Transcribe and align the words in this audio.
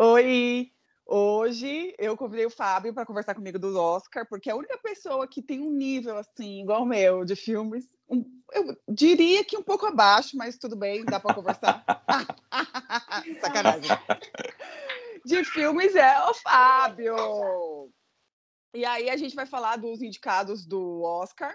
Oi! 0.00 0.70
Hoje 1.04 1.92
eu 1.98 2.16
convidei 2.16 2.46
o 2.46 2.50
Fábio 2.50 2.94
para 2.94 3.04
conversar 3.04 3.34
comigo 3.34 3.58
do 3.58 3.76
Oscar, 3.76 4.24
porque 4.28 4.48
é 4.48 4.52
a 4.52 4.56
única 4.56 4.78
pessoa 4.78 5.26
que 5.26 5.42
tem 5.42 5.60
um 5.60 5.72
nível 5.72 6.16
assim, 6.16 6.62
igual 6.62 6.84
o 6.84 6.86
meu, 6.86 7.24
de 7.24 7.34
filmes. 7.34 7.84
Um, 8.08 8.24
eu 8.52 8.78
diria 8.88 9.42
que 9.44 9.56
um 9.56 9.62
pouco 9.62 9.86
abaixo, 9.86 10.36
mas 10.36 10.56
tudo 10.56 10.76
bem, 10.76 11.04
dá 11.04 11.18
para 11.18 11.34
conversar. 11.34 11.84
Sacanagem. 13.40 13.90
De 15.24 15.42
filmes 15.42 15.96
é 15.96 16.16
o 16.30 16.34
Fábio. 16.34 17.90
E 18.72 18.84
aí 18.84 19.10
a 19.10 19.16
gente 19.16 19.34
vai 19.34 19.46
falar 19.46 19.78
dos 19.78 20.00
indicados 20.00 20.64
do 20.64 21.02
Oscar. 21.02 21.52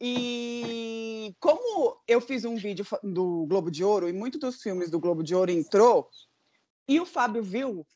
E 0.00 1.36
como 1.38 2.00
eu 2.08 2.22
fiz 2.22 2.46
um 2.46 2.56
vídeo 2.56 2.86
do 3.02 3.44
Globo 3.46 3.70
de 3.70 3.84
Ouro, 3.84 4.08
e 4.08 4.14
muitos 4.14 4.40
dos 4.40 4.62
filmes 4.62 4.90
do 4.90 4.98
Globo 4.98 5.22
de 5.22 5.34
Ouro 5.34 5.50
entrou, 5.50 6.08
e 6.88 7.00
o 7.00 7.06
Fábio 7.06 7.42
viu, 7.42 7.86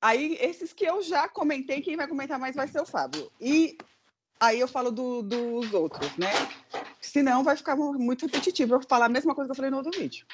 Aí, 0.00 0.36
esses 0.40 0.72
que 0.72 0.84
eu 0.84 1.02
já 1.02 1.28
comentei, 1.28 1.80
quem 1.80 1.96
vai 1.96 2.06
comentar 2.06 2.38
mais 2.38 2.54
vai 2.54 2.68
ser 2.68 2.80
o 2.80 2.86
Fábio. 2.86 3.30
E 3.40 3.76
aí 4.38 4.60
eu 4.60 4.68
falo 4.68 4.90
do, 4.90 5.22
dos 5.22 5.72
outros, 5.72 6.16
né? 6.16 6.30
Senão 7.00 7.42
vai 7.42 7.56
ficar 7.56 7.76
muito 7.76 8.26
repetitivo 8.26 8.74
eu 8.74 8.82
falar 8.82 9.06
a 9.06 9.08
mesma 9.08 9.34
coisa 9.34 9.48
que 9.48 9.52
eu 9.52 9.56
falei 9.56 9.70
no 9.70 9.78
outro 9.78 9.98
vídeo. 9.98 10.26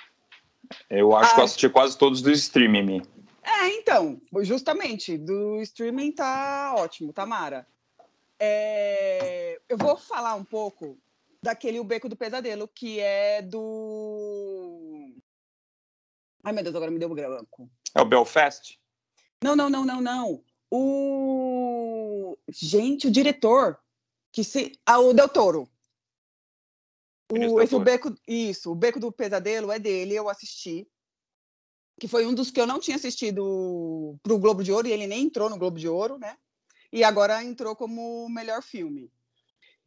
Eu 0.91 1.15
acho 1.17 1.31
ah, 1.31 1.35
que 1.35 1.41
eu 1.41 1.45
assisti 1.45 1.69
quase 1.69 1.97
todos 1.97 2.21
do 2.23 2.31
streaming. 2.31 3.03
É, 3.43 3.69
então, 3.69 4.21
justamente, 4.43 5.17
do 5.17 5.61
streaming 5.63 6.13
tá 6.13 6.75
ótimo, 6.77 7.13
Tamara. 7.13 7.67
É, 8.39 9.61
eu 9.69 9.77
vou 9.77 9.97
falar 9.97 10.35
um 10.35 10.45
pouco 10.45 10.99
daquele 11.43 11.79
O 11.81 11.85
Beco 11.85 12.09
do 12.09 12.17
Pesadelo, 12.17 12.69
que 12.69 13.01
é 13.01 13.43
do. 13.43 14.72
Ai, 16.45 16.53
meu 16.53 16.63
Deus, 16.63 16.75
agora 16.75 16.91
me 16.91 16.99
deu 16.99 17.09
branco. 17.09 17.71
É 17.95 18.01
o 18.01 18.05
Belfast? 18.05 18.79
Não, 19.43 19.55
não, 19.55 19.71
não, 19.71 19.85
não, 19.85 20.01
não. 20.01 20.45
O. 20.71 22.37
Gente, 22.49 23.07
o 23.07 23.11
diretor. 23.11 23.79
Que 24.33 24.43
se... 24.43 24.73
Ah, 24.87 24.99
o 24.99 25.13
Del 25.13 25.29
Toro. 25.29 25.69
O, 27.31 27.61
esse 27.61 27.75
o 27.75 27.81
beco, 27.81 28.15
isso, 28.27 28.71
o 28.71 28.75
Beco 28.75 29.01
do 29.01 29.11
Pesadelo 29.11 29.73
é 29.73 29.79
dele, 29.79 30.15
eu 30.15 30.29
assisti. 30.29 30.87
Que 31.99 32.09
foi 32.09 32.27
um 32.27 32.35
dos 32.35 32.51
que 32.51 32.61
eu 32.61 32.67
não 32.67 32.81
tinha 32.81 32.97
assistido 32.97 34.19
para 34.23 34.35
o 34.35 34.39
Globo 34.39 34.63
de 34.63 34.73
Ouro, 34.73 34.87
e 34.87 34.93
ele 34.93 35.07
nem 35.07 35.25
entrou 35.25 35.49
no 35.49 35.59
Globo 35.59 35.79
de 35.79 35.89
Ouro, 35.89 36.19
né? 36.19 36.37
E 36.93 37.03
agora 37.05 37.43
entrou 37.43 37.75
como 37.75 38.29
melhor 38.29 38.63
filme. 38.63 39.11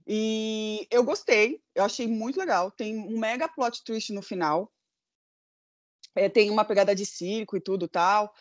E 0.07 0.87
eu 0.89 1.03
gostei, 1.03 1.61
eu 1.73 1.83
achei 1.83 2.07
muito 2.07 2.39
legal. 2.39 2.71
Tem 2.71 2.97
um 2.97 3.19
mega 3.19 3.47
plot 3.47 3.83
twist 3.83 4.11
no 4.11 4.21
final. 4.21 4.71
É, 6.15 6.29
tem 6.29 6.49
uma 6.49 6.65
pegada 6.65 6.95
de 6.95 7.05
circo 7.05 7.57
e 7.57 7.61
tudo 7.61 7.87
tal 7.87 8.33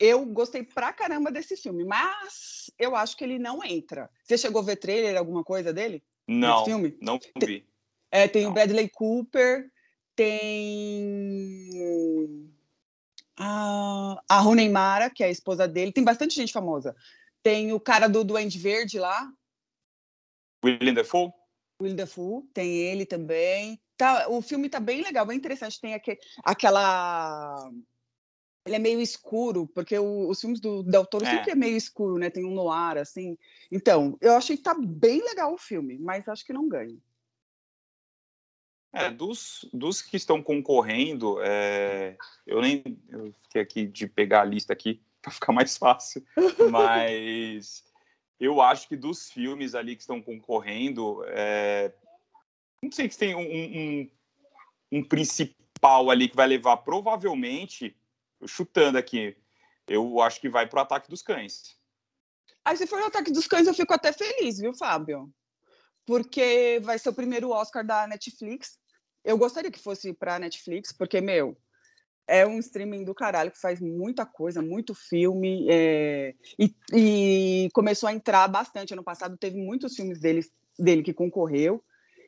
eu 0.00 0.24
gostei 0.24 0.62
pra 0.62 0.94
caramba 0.94 1.30
desse 1.30 1.58
filme, 1.58 1.84
mas 1.84 2.70
eu 2.78 2.96
acho 2.96 3.14
que 3.14 3.22
ele 3.22 3.38
não 3.38 3.62
entra. 3.62 4.10
Você 4.24 4.38
chegou 4.38 4.62
a 4.62 4.64
ver 4.64 4.76
trailer, 4.76 5.18
alguma 5.18 5.44
coisa 5.44 5.74
dele? 5.74 6.02
Não, 6.26 6.64
filme? 6.64 6.96
não 7.02 7.18
vi. 7.18 7.30
Tem, 7.38 7.66
é, 8.10 8.26
tem 8.26 8.44
não. 8.44 8.50
o 8.50 8.54
Bradley 8.54 8.88
Cooper, 8.88 9.70
tem 10.16 11.70
a, 13.36 14.22
a 14.26 14.38
Rooney 14.40 14.70
Mara, 14.70 15.10
que 15.10 15.22
é 15.22 15.26
a 15.26 15.30
esposa 15.30 15.68
dele, 15.68 15.92
tem 15.92 16.02
bastante 16.02 16.34
gente 16.34 16.52
famosa. 16.52 16.96
Tem 17.42 17.74
o 17.74 17.78
cara 17.78 18.08
do 18.08 18.24
Duende 18.24 18.58
Verde 18.58 18.98
lá. 18.98 19.30
William 20.64 20.94
Dafoe? 20.94 21.30
William 21.80 21.96
Dafoe, 21.96 22.42
tem 22.54 22.70
ele 22.70 23.04
também. 23.04 23.78
Tá, 24.00 24.30
o 24.30 24.40
filme 24.40 24.70
tá 24.70 24.80
bem 24.80 25.02
legal, 25.02 25.26
bem 25.26 25.36
interessante. 25.36 25.78
Tem 25.78 25.92
aqu 25.92 26.16
aquela 26.42 27.70
ele 28.64 28.76
é 28.76 28.78
meio 28.78 28.98
escuro, 28.98 29.66
porque 29.66 29.98
o, 29.98 30.30
os 30.30 30.40
filmes 30.40 30.58
do 30.58 30.82
Del 30.82 31.04
Toro 31.04 31.26
é. 31.26 31.30
sempre 31.30 31.50
é 31.50 31.54
meio 31.54 31.76
escuro, 31.76 32.16
né? 32.16 32.30
Tem 32.30 32.42
um 32.42 32.54
noir, 32.54 32.96
assim. 32.96 33.36
Então, 33.70 34.16
eu 34.22 34.32
achei 34.32 34.56
que 34.56 34.62
tá 34.62 34.74
bem 34.74 35.22
legal 35.22 35.52
o 35.52 35.58
filme, 35.58 35.98
mas 35.98 36.26
acho 36.28 36.46
que 36.46 36.52
não 36.52 36.66
ganha. 36.66 36.96
É, 38.90 39.10
dos, 39.10 39.68
dos 39.70 40.00
que 40.00 40.16
estão 40.16 40.42
concorrendo, 40.42 41.36
é, 41.42 42.16
eu 42.46 42.62
nem 42.62 42.82
eu 43.10 43.34
fiquei 43.42 43.60
aqui 43.60 43.86
de 43.86 44.08
pegar 44.08 44.40
a 44.40 44.46
lista 44.46 44.72
aqui 44.72 45.02
para 45.20 45.30
ficar 45.30 45.52
mais 45.52 45.76
fácil, 45.76 46.24
mas 46.70 47.84
eu 48.40 48.62
acho 48.62 48.88
que 48.88 48.96
dos 48.96 49.30
filmes 49.30 49.74
ali 49.74 49.94
que 49.94 50.00
estão 50.00 50.22
concorrendo, 50.22 51.22
é, 51.26 51.92
não 52.82 52.90
sei 52.90 53.10
se 53.10 53.18
tem 53.18 53.34
um, 53.34 53.40
um, 53.40 54.10
um 54.92 55.04
principal 55.04 56.10
ali 56.10 56.28
que 56.28 56.36
vai 56.36 56.46
levar 56.46 56.78
provavelmente 56.78 57.96
chutando 58.46 58.98
aqui, 58.98 59.36
eu 59.86 60.20
acho 60.20 60.40
que 60.40 60.48
vai 60.48 60.66
para 60.66 60.78
o 60.78 60.82
ataque 60.82 61.10
dos 61.10 61.22
cães. 61.22 61.76
Aí, 62.64 62.76
se 62.76 62.86
for 62.86 63.00
o 63.00 63.06
ataque 63.06 63.32
dos 63.32 63.46
cães, 63.46 63.66
eu 63.66 63.74
fico 63.74 63.92
até 63.92 64.12
feliz, 64.12 64.58
viu, 64.58 64.74
Fábio? 64.74 65.32
Porque 66.06 66.80
vai 66.82 66.98
ser 66.98 67.08
o 67.08 67.14
primeiro 67.14 67.50
Oscar 67.50 67.84
da 67.84 68.06
Netflix. 68.06 68.78
Eu 69.24 69.36
gostaria 69.36 69.70
que 69.70 69.78
fosse 69.78 70.12
para 70.12 70.38
Netflix, 70.38 70.92
porque, 70.92 71.20
meu, 71.20 71.56
é 72.26 72.46
um 72.46 72.58
streaming 72.58 73.04
do 73.04 73.14
caralho 73.14 73.50
que 73.50 73.60
faz 73.60 73.80
muita 73.80 74.24
coisa, 74.24 74.62
muito 74.62 74.94
filme. 74.94 75.66
É... 75.68 76.34
E, 76.58 76.74
e, 76.92 77.68
começou 77.72 78.08
a 78.08 78.12
entrar 78.12 78.46
bastante. 78.48 78.92
Ano 78.92 79.04
passado 79.04 79.36
teve 79.36 79.56
muitos 79.56 79.94
filmes 79.94 80.20
dele, 80.20 80.42
dele 80.78 81.02
que 81.02 81.12
concorreu. 81.12 81.82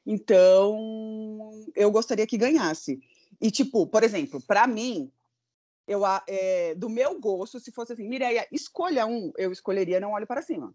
Então, 0.04 1.50
eu 1.74 1.90
gostaria 1.90 2.26
que 2.26 2.36
ganhasse. 2.36 3.00
E, 3.40 3.50
tipo, 3.50 3.86
por 3.86 4.02
exemplo, 4.02 4.40
para 4.40 4.66
mim, 4.66 5.10
eu, 5.86 6.02
é, 6.26 6.74
do 6.74 6.88
meu 6.88 7.18
gosto, 7.20 7.60
se 7.60 7.72
fosse 7.72 7.92
assim, 7.92 8.08
Mireia, 8.08 8.46
escolha 8.52 9.06
um, 9.06 9.32
eu 9.36 9.52
escolheria 9.52 10.00
Não 10.00 10.12
Olhe 10.12 10.26
Para 10.26 10.42
Cima. 10.42 10.74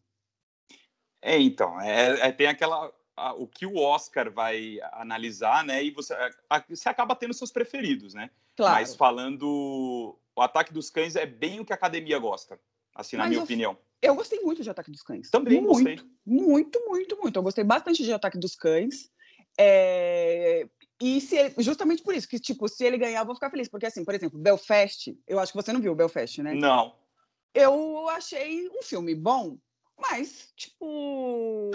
É, 1.21 1.39
então, 1.39 1.79
é, 1.81 2.27
é 2.27 2.31
tem 2.31 2.47
aquela. 2.47 2.93
A, 3.15 3.33
o 3.33 3.47
que 3.47 3.65
o 3.65 3.77
Oscar 3.77 4.31
vai 4.31 4.77
analisar, 4.91 5.65
né? 5.65 5.83
E 5.83 5.89
você, 5.89 6.13
a, 6.49 6.63
você 6.69 6.87
acaba 6.87 7.15
tendo 7.15 7.33
seus 7.33 7.51
preferidos, 7.51 8.13
né? 8.13 8.29
Claro. 8.55 8.75
Mas 8.75 8.95
falando. 8.95 10.17
O 10.35 10.41
Ataque 10.41 10.71
dos 10.71 10.91
Cães 10.91 11.15
é 11.15 11.25
bem 11.25 11.59
o 11.59 11.65
que 11.65 11.73
a 11.73 11.75
academia 11.75 12.19
gosta, 12.19 12.59
assim, 12.93 13.17
na 13.17 13.23
Mas 13.23 13.29
minha 13.31 13.39
eu, 13.39 13.43
opinião. 13.43 13.77
Eu 13.99 14.13
gostei 14.13 14.39
muito 14.41 14.61
de 14.61 14.69
Ataque 14.69 14.91
dos 14.91 15.01
Cães. 15.01 15.31
Também 15.31 15.59
muito, 15.59 15.73
gostei. 15.73 15.99
Muito, 16.23 16.79
muito, 16.87 17.17
muito. 17.17 17.39
Eu 17.39 17.43
gostei 17.43 17.63
bastante 17.63 18.03
de 18.03 18.13
Ataque 18.13 18.37
dos 18.37 18.55
Cães. 18.55 19.09
É, 19.57 20.67
e 21.01 21.21
se 21.21 21.35
ele, 21.35 21.53
justamente 21.59 22.01
por 22.01 22.13
isso, 22.13 22.27
que, 22.27 22.39
tipo, 22.39 22.67
se 22.67 22.83
ele 22.83 22.97
ganhar, 22.97 23.21
eu 23.21 23.25
vou 23.25 23.35
ficar 23.35 23.49
feliz. 23.49 23.67
Porque, 23.67 23.85
assim, 23.85 24.03
por 24.03 24.15
exemplo, 24.15 24.39
Belfast, 24.39 25.15
eu 25.27 25.39
acho 25.39 25.51
que 25.51 25.57
você 25.57 25.71
não 25.71 25.81
viu 25.81 25.91
o 25.91 25.95
Belfast, 25.95 26.41
né? 26.41 26.53
Não. 26.53 26.95
Eu 27.53 28.07
achei 28.09 28.67
um 28.69 28.81
filme 28.81 29.15
bom, 29.15 29.57
mas, 29.97 30.51
tipo, 30.55 31.71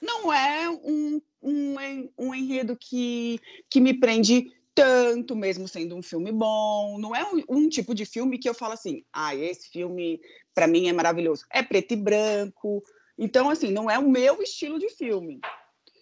não 0.00 0.32
é 0.32 0.70
um, 0.70 1.20
um, 1.42 1.76
um 2.18 2.34
enredo 2.34 2.76
que, 2.78 3.40
que 3.70 3.80
me 3.80 3.92
prende 3.92 4.52
tanto, 4.74 5.34
mesmo 5.34 5.66
sendo 5.66 5.96
um 5.96 6.02
filme 6.02 6.30
bom. 6.30 6.98
Não 6.98 7.16
é 7.16 7.24
um, 7.24 7.42
um 7.48 7.68
tipo 7.68 7.94
de 7.94 8.04
filme 8.04 8.38
que 8.38 8.48
eu 8.48 8.54
falo 8.54 8.74
assim, 8.74 9.02
ah, 9.12 9.34
esse 9.34 9.68
filme, 9.70 10.20
para 10.54 10.66
mim, 10.66 10.88
é 10.88 10.92
maravilhoso. 10.92 11.44
É 11.50 11.62
preto 11.62 11.92
e 11.92 11.96
branco. 11.96 12.82
Então, 13.18 13.50
assim, 13.50 13.70
não 13.70 13.90
é 13.90 13.98
o 13.98 14.08
meu 14.08 14.42
estilo 14.42 14.78
de 14.78 14.88
filme 14.90 15.40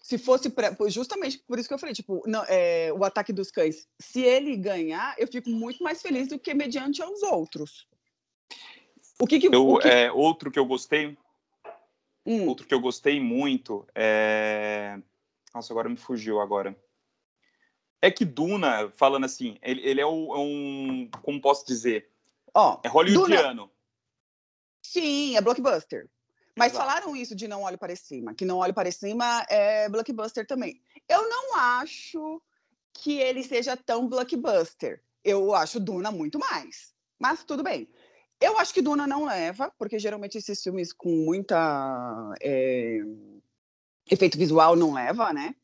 se 0.07 0.19
fosse 0.19 0.49
pra, 0.49 0.73
justamente 0.87 1.37
por 1.49 1.59
isso 1.59 1.67
que 1.67 1.75
eu 1.75 1.79
falei, 1.81 1.93
tipo, 1.93 2.23
não, 2.29 2.45
é, 2.45 2.93
o 2.93 3.05
ataque 3.05 3.33
dos 3.33 3.51
cães, 3.51 3.89
se 4.01 4.23
ele 4.23 4.57
ganhar, 4.57 5.17
eu 5.19 5.27
fico 5.27 5.51
muito 5.51 5.83
mais 5.83 6.01
feliz 6.01 6.29
do 6.29 6.39
que 6.39 6.55
mediante 6.55 7.03
aos 7.03 7.25
outros. 7.25 7.89
O 9.19 9.27
que, 9.27 9.41
que, 9.41 9.49
eu, 9.49 9.69
o 9.69 9.81
que... 9.81 9.89
É, 9.89 10.13
outro 10.13 10.49
que 10.49 10.61
eu 10.61 10.65
gostei, 10.65 11.19
hum. 12.25 12.47
outro 12.47 12.69
que 12.69 12.73
eu 12.73 12.79
gostei 12.79 13.19
muito 13.19 13.85
é, 13.97 14.97
nossa, 15.53 15.73
agora 15.73 15.89
me 15.89 15.97
fugiu 15.97 16.41
agora. 16.41 16.81
É 18.01 18.09
que 18.09 18.25
Duna, 18.25 18.89
falando 18.91 19.25
assim, 19.25 19.59
ele, 19.61 19.81
ele 19.81 20.01
é, 20.01 20.07
o, 20.07 20.37
é 20.37 20.39
um, 20.39 21.11
como 21.21 21.41
posso 21.41 21.67
dizer, 21.67 22.09
ó, 22.55 22.79
é 22.85 22.89
hollywoodiano. 22.89 23.63
Duna... 23.63 23.71
Sim, 24.85 25.37
é 25.37 25.41
blockbuster. 25.41 26.09
Mas 26.57 26.73
Exato. 26.73 26.87
falaram 26.87 27.15
isso 27.15 27.35
de 27.37 27.47
Não 27.47 27.63
Olhe 27.63 27.77
Para 27.77 27.95
Cima, 27.95 28.35
que 28.35 28.47
Não 28.47 28.59
Olhe 28.59 28.73
Para 28.73 28.91
Cima 28.91 29.45
é 29.51 29.89
blockbuster 29.91 30.47
também. 30.47 30.81
Eu 31.07 31.29
não 31.29 31.57
acho 31.57 32.41
que 32.95 33.19
ele 33.19 33.43
seja 33.43 33.77
tão 33.77 34.09
blockbuster. 34.09 35.03
Eu 35.23 35.55
acho 35.55 35.79
Duna 35.79 36.11
muito 36.11 36.39
mais. 36.39 36.95
Mas 37.19 37.45
tudo 37.45 37.63
bem. 37.63 37.89
Eu 38.41 38.59
acho 38.59 38.73
que 38.73 38.83
Duna 38.83 39.07
não 39.07 39.27
leva, 39.27 39.73
porque 39.79 39.99
geralmente 39.99 40.39
esses 40.39 40.63
filmes 40.63 40.93
com 40.93 41.11
muita 41.11 42.35
é, 42.41 43.01
efeito 44.11 44.39
visual 44.39 44.77
não 44.77 44.95
leva, 44.95 45.33
né? 45.33 45.55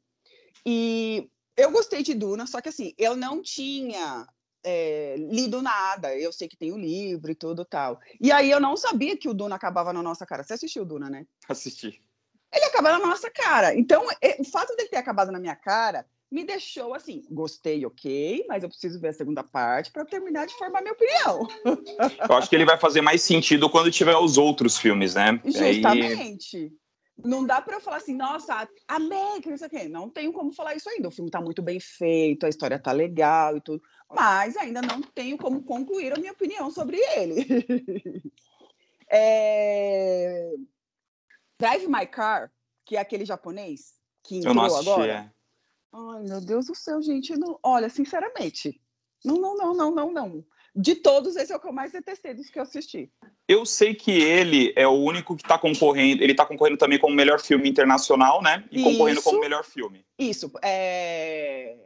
E 0.65 1.31
eu 1.57 1.71
gostei 1.71 2.03
de 2.03 2.15
Duna, 2.15 2.47
só 2.47 2.61
que 2.61 2.69
assim, 2.69 2.95
eu 2.99 3.17
não 3.17 3.43
tinha 3.43 4.27
é, 4.65 5.17
lido 5.19 5.61
nada. 5.63 6.17
Eu 6.17 6.33
sei 6.33 6.49
que 6.49 6.57
tem 6.57 6.73
o 6.73 6.79
livro 6.79 7.31
e 7.31 7.35
tudo 7.35 7.65
tal. 7.65 8.01
E 8.21 8.31
aí 8.31 8.51
eu 8.51 8.61
não 8.61 8.77
sabia 8.77 9.17
que 9.17 9.29
o 9.29 9.35
Duna 9.35 9.57
acabava 9.57 9.93
na 9.93 10.03
nossa 10.03 10.27
cara. 10.27 10.43
Você 10.43 10.55
assistiu 10.55 10.83
o 10.83 10.87
Duna, 10.87 11.11
né? 11.11 11.27
Assisti. 11.49 12.01
Ele 12.53 12.65
acaba 12.67 12.93
na 12.93 12.99
nossa 12.99 13.31
cara. 13.31 13.75
Então, 13.75 14.07
o 14.39 14.45
fato 14.45 14.77
dele 14.77 14.91
ter 14.91 14.99
acabado 14.99 15.33
na 15.33 15.41
minha 15.41 15.57
cara 15.57 16.07
me 16.31 16.45
deixou 16.45 16.95
assim, 16.95 17.23
gostei, 17.31 17.85
ok, 17.85 18.47
mas 18.49 18.63
eu 18.63 18.69
preciso 18.71 18.99
ver 18.99 19.09
a 19.09 19.13
segunda 19.13 19.43
parte 19.43 19.91
para 19.93 20.03
terminar 20.03 20.47
de 20.47 20.55
formar 20.55 20.81
minha 20.81 20.95
opinião. 20.95 21.47
Eu 22.27 22.37
acho 22.37 22.49
que 22.49 22.57
ele 22.57 22.65
vai 22.65 22.79
fazer 22.79 23.03
mais 23.03 23.21
sentido 23.21 23.69
quando 23.69 23.91
tiver 23.91 24.17
os 24.17 24.39
outros 24.39 24.79
filmes, 24.79 25.15
né? 25.15 25.39
Justamente. 25.45 26.57
Aí... 26.57 26.73
Não 27.19 27.45
dá 27.45 27.61
para 27.61 27.77
eu 27.77 27.81
falar 27.81 27.99
assim, 27.99 28.15
nossa, 28.15 28.69
amei, 28.89 29.41
que 29.43 29.51
não 29.51 29.57
sei 29.57 29.67
o 29.67 29.71
quê. 29.71 29.89
Não 29.89 30.09
tenho 30.09 30.33
como 30.33 30.53
falar 30.53 30.75
isso 30.75 30.89
ainda. 30.89 31.09
O 31.09 31.11
filme 31.11 31.29
está 31.29 31.41
muito 31.41 31.63
bem 31.63 31.79
feito, 31.79 32.47
a 32.47 32.49
história 32.49 32.77
está 32.77 32.91
legal 32.91 33.57
e 33.57 33.61
tudo, 33.61 33.83
mas 34.11 34.57
ainda 34.57 34.81
não 34.83 35.01
tenho 35.01 35.37
como 35.37 35.63
concluir 35.63 36.13
a 36.13 36.19
minha 36.19 36.33
opinião 36.33 36.71
sobre 36.71 36.99
ele. 37.17 37.45
é... 39.11 40.53
Drive 41.59 41.87
My 41.87 42.07
Car, 42.07 42.51
que 42.85 42.97
é 42.97 43.01
aquele 43.01 43.25
japonês 43.25 43.95
que 44.23 44.39
entrou 44.39 44.77
agora. 44.77 45.13
É. 45.13 45.33
Ai, 45.95 46.23
meu 46.23 46.41
Deus 46.41 46.67
do 46.67 46.75
céu, 46.75 47.01
gente. 47.03 47.37
Não... 47.37 47.59
Olha, 47.63 47.89
sinceramente, 47.89 48.81
não, 49.25 49.41
não, 49.41 49.57
não, 49.57 49.75
não, 49.75 49.91
não, 49.95 50.13
não. 50.13 50.45
De 50.75 50.95
todos, 50.95 51.37
esse 51.37 51.53
é 51.53 51.57
o 51.57 51.61
que 51.61 51.69
eu 51.69 51.73
mais 51.73 51.93
detestei 51.93 52.33
dos 52.33 52.49
que 52.49 52.59
eu 52.59 52.63
assisti. 52.63 53.11
Eu 53.47 53.67
sei 53.67 53.95
que 53.95 54.11
ele 54.11 54.73
é 54.75 54.87
o 54.87 54.93
único 54.93 55.37
que 55.37 55.43
está 55.43 55.59
concorrendo. 55.59 56.23
Ele 56.23 56.33
está 56.33 56.47
concorrendo 56.47 56.79
também 56.79 56.99
como 56.99 57.15
melhor 57.15 57.41
filme 57.41 57.69
internacional, 57.69 58.43
né? 58.43 58.65
E 58.71 58.81
Isso. 58.81 58.91
concorrendo 58.91 59.23
como 59.23 59.41
melhor 59.41 59.65
filme. 59.65 60.05
Isso. 60.19 60.51
É... 60.63 61.77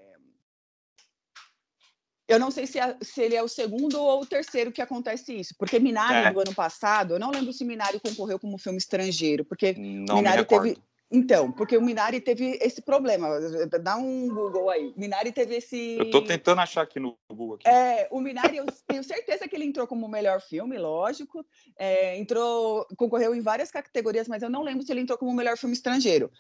Eu 2.29 2.39
não 2.39 2.51
sei 2.51 2.67
se, 2.67 2.79
é, 2.79 2.97
se, 3.01 3.23
ele 3.23 3.37
é 3.37 3.43
o 3.43 3.49
segundo 3.49 4.01
ou 4.01 4.23
o 4.23 4.27
terceiro 4.27 4.73
que 4.73 4.83
acontece 4.83 5.33
isso, 5.33 5.55
porque 5.57 5.79
Minari 5.79 6.27
é. 6.27 6.33
do 6.33 6.41
ano 6.41 6.55
passado, 6.55 7.15
eu 7.15 7.21
não 7.21 7.31
lembro 7.31 7.53
se 7.53 7.65
Minari 7.65 8.01
concorreu 8.01 8.37
como 8.37 8.59
filme 8.59 8.79
estrangeiro, 8.79 9.45
porque 9.45 9.75
não 9.75 10.17
Minari 10.17 10.45
teve 10.45 10.77
então, 11.11 11.53
porque 11.53 11.77
o 11.77 11.83
Minari 11.83 12.21
teve 12.21 12.59
esse 12.61 12.83
problema. 12.83 13.29
Dá 13.81 13.97
um 13.97 14.29
Google 14.29 14.69
aí. 14.69 14.93
Minari 14.97 15.31
teve 15.31 15.57
esse. 15.57 15.97
Eu 15.99 16.07
estou 16.07 16.25
tentando 16.25 16.61
achar 16.61 16.83
aqui 16.83 16.99
no 16.99 17.17
Google. 17.31 17.57
Aqui. 17.57 17.69
É, 17.69 18.09
o 18.11 18.21
Minari, 18.21 18.57
eu 18.57 18.67
tenho 18.87 19.05
certeza 19.05 19.47
que 19.47 19.55
ele 19.55 19.65
entrou 19.65 19.87
como 19.87 20.09
melhor 20.09 20.41
filme, 20.41 20.77
lógico. 20.77 21.47
É, 21.79 22.19
entrou, 22.19 22.85
concorreu 22.97 23.35
em 23.35 23.41
várias 23.41 23.71
categorias, 23.71 24.27
mas 24.27 24.43
eu 24.43 24.51
não 24.51 24.63
lembro 24.63 24.85
se 24.85 24.93
ele 24.93 25.01
entrou 25.01 25.17
como 25.17 25.33
melhor 25.33 25.57
filme 25.57 25.75
estrangeiro. 25.75 26.31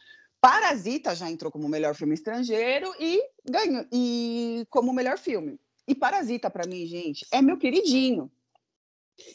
Parasita 0.41 1.15
já 1.15 1.31
entrou 1.31 1.51
como 1.51 1.69
melhor 1.69 1.95
filme 1.95 2.15
estrangeiro 2.15 2.93
e 2.99 3.23
ganhou 3.49 3.87
e 3.93 4.67
como 4.69 4.93
melhor 4.93 5.17
filme. 5.17 5.61
E 5.87 5.95
Parasita, 5.95 6.51
para 6.51 6.67
mim, 6.67 6.85
gente, 6.87 7.25
é 7.31 7.41
meu 7.41 7.57
queridinho. 7.57 8.31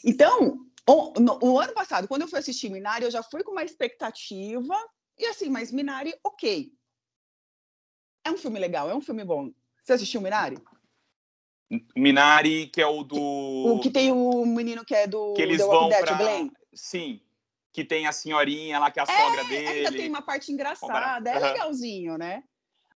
Então, 0.04 0.66
o, 0.86 1.12
no, 1.18 1.38
o 1.42 1.58
ano 1.58 1.72
passado, 1.72 2.06
quando 2.06 2.22
eu 2.22 2.28
fui 2.28 2.38
assistir 2.38 2.68
Minari, 2.68 3.04
eu 3.04 3.10
já 3.10 3.22
fui 3.22 3.42
com 3.42 3.52
uma 3.52 3.64
expectativa 3.64 4.76
e 5.22 5.26
assim, 5.26 5.48
mas 5.48 5.70
Minari, 5.70 6.14
ok. 6.24 6.72
É 8.24 8.30
um 8.30 8.36
filme 8.36 8.58
legal, 8.58 8.90
é 8.90 8.94
um 8.94 9.00
filme 9.00 9.24
bom. 9.24 9.52
Você 9.82 9.92
assistiu 9.92 10.20
Minari? 10.20 10.58
Minari, 11.96 12.66
que 12.66 12.80
é 12.80 12.86
o 12.86 13.02
do. 13.02 13.18
O 13.18 13.80
que 13.80 13.90
tem 13.90 14.12
o 14.12 14.44
menino 14.44 14.84
que 14.84 14.94
é 14.94 15.06
do. 15.06 15.32
Que 15.34 15.42
eles 15.42 15.58
The 15.58 15.66
vão 15.66 15.88
Dead, 15.88 16.00
pra... 16.00 16.14
Glenn. 16.14 16.50
Sim. 16.74 17.20
Que 17.72 17.84
tem 17.84 18.06
a 18.06 18.12
senhorinha 18.12 18.78
lá, 18.78 18.90
que 18.90 19.00
é 19.00 19.02
a 19.02 19.06
é, 19.10 19.22
sogra 19.22 19.44
dele. 19.44 19.68
Ainda 19.68 19.92
tem 19.92 20.08
uma 20.08 20.22
parte 20.22 20.52
engraçada, 20.52 21.30
é 21.30 21.38
legalzinho, 21.38 22.18
né? 22.18 22.44